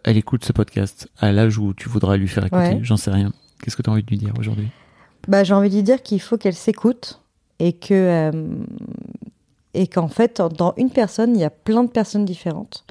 [0.06, 2.76] elle écoute ce podcast à l'âge où tu voudras lui faire écouter.
[2.76, 2.80] Ouais.
[2.84, 3.34] J'en sais rien.
[3.62, 4.70] Qu'est-ce que tu as envie de lui dire aujourd'hui?
[5.28, 7.22] Bah, j'ai envie de dire qu'il faut qu'elle s'écoute
[7.60, 8.32] et que euh,
[9.74, 12.84] et qu'en fait, dans une personne, il y a plein de personnes différentes.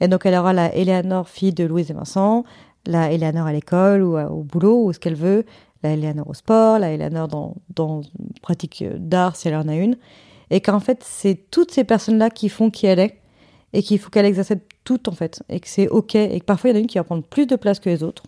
[0.00, 2.44] Et donc, elle aura la Eleanor, fille de Louise et Vincent,
[2.86, 5.46] la Eleanor à l'école ou au boulot, ou ce qu'elle veut,
[5.82, 9.68] la Eleanor au sport, la Eleanor dans, dans une pratique euh, d'art, si elle en
[9.68, 9.96] a une.
[10.50, 13.20] Et qu'en fait, c'est toutes ces personnes-là qui font qui elle est
[13.72, 14.52] et qu'il faut qu'elle exerce
[14.84, 15.42] toutes, en fait.
[15.48, 16.14] Et que c'est OK.
[16.14, 17.88] Et que parfois, il y en a une qui va prendre plus de place que
[17.88, 18.24] les autres.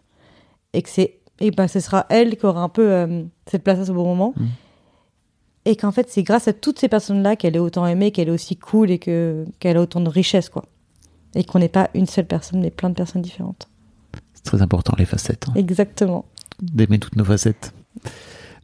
[0.72, 1.18] Et que c'est.
[1.40, 4.04] Et ben, ce sera elle qui aura un peu euh, cette place à ce bon
[4.04, 4.32] moment.
[4.36, 4.46] Mm.
[5.66, 8.32] Et qu'en fait, c'est grâce à toutes ces personnes-là qu'elle est autant aimée, qu'elle est
[8.32, 10.64] aussi cool et que, qu'elle a autant de richesse, quoi.
[11.34, 13.68] Et qu'on n'est pas une seule personne, mais plein de personnes différentes.
[14.32, 15.46] C'est très important, les facettes.
[15.48, 15.52] hein.
[15.56, 16.24] Exactement.
[16.62, 17.74] D'aimer toutes nos facettes.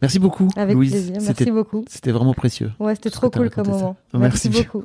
[0.01, 0.93] Merci beaucoup, Avec Louise.
[0.93, 1.17] plaisir.
[1.21, 1.85] Merci beaucoup.
[1.89, 2.73] C'était vraiment précieux.
[2.81, 3.97] Ouais, c'était trop cool comme moment.
[4.15, 4.85] Merci beaucoup.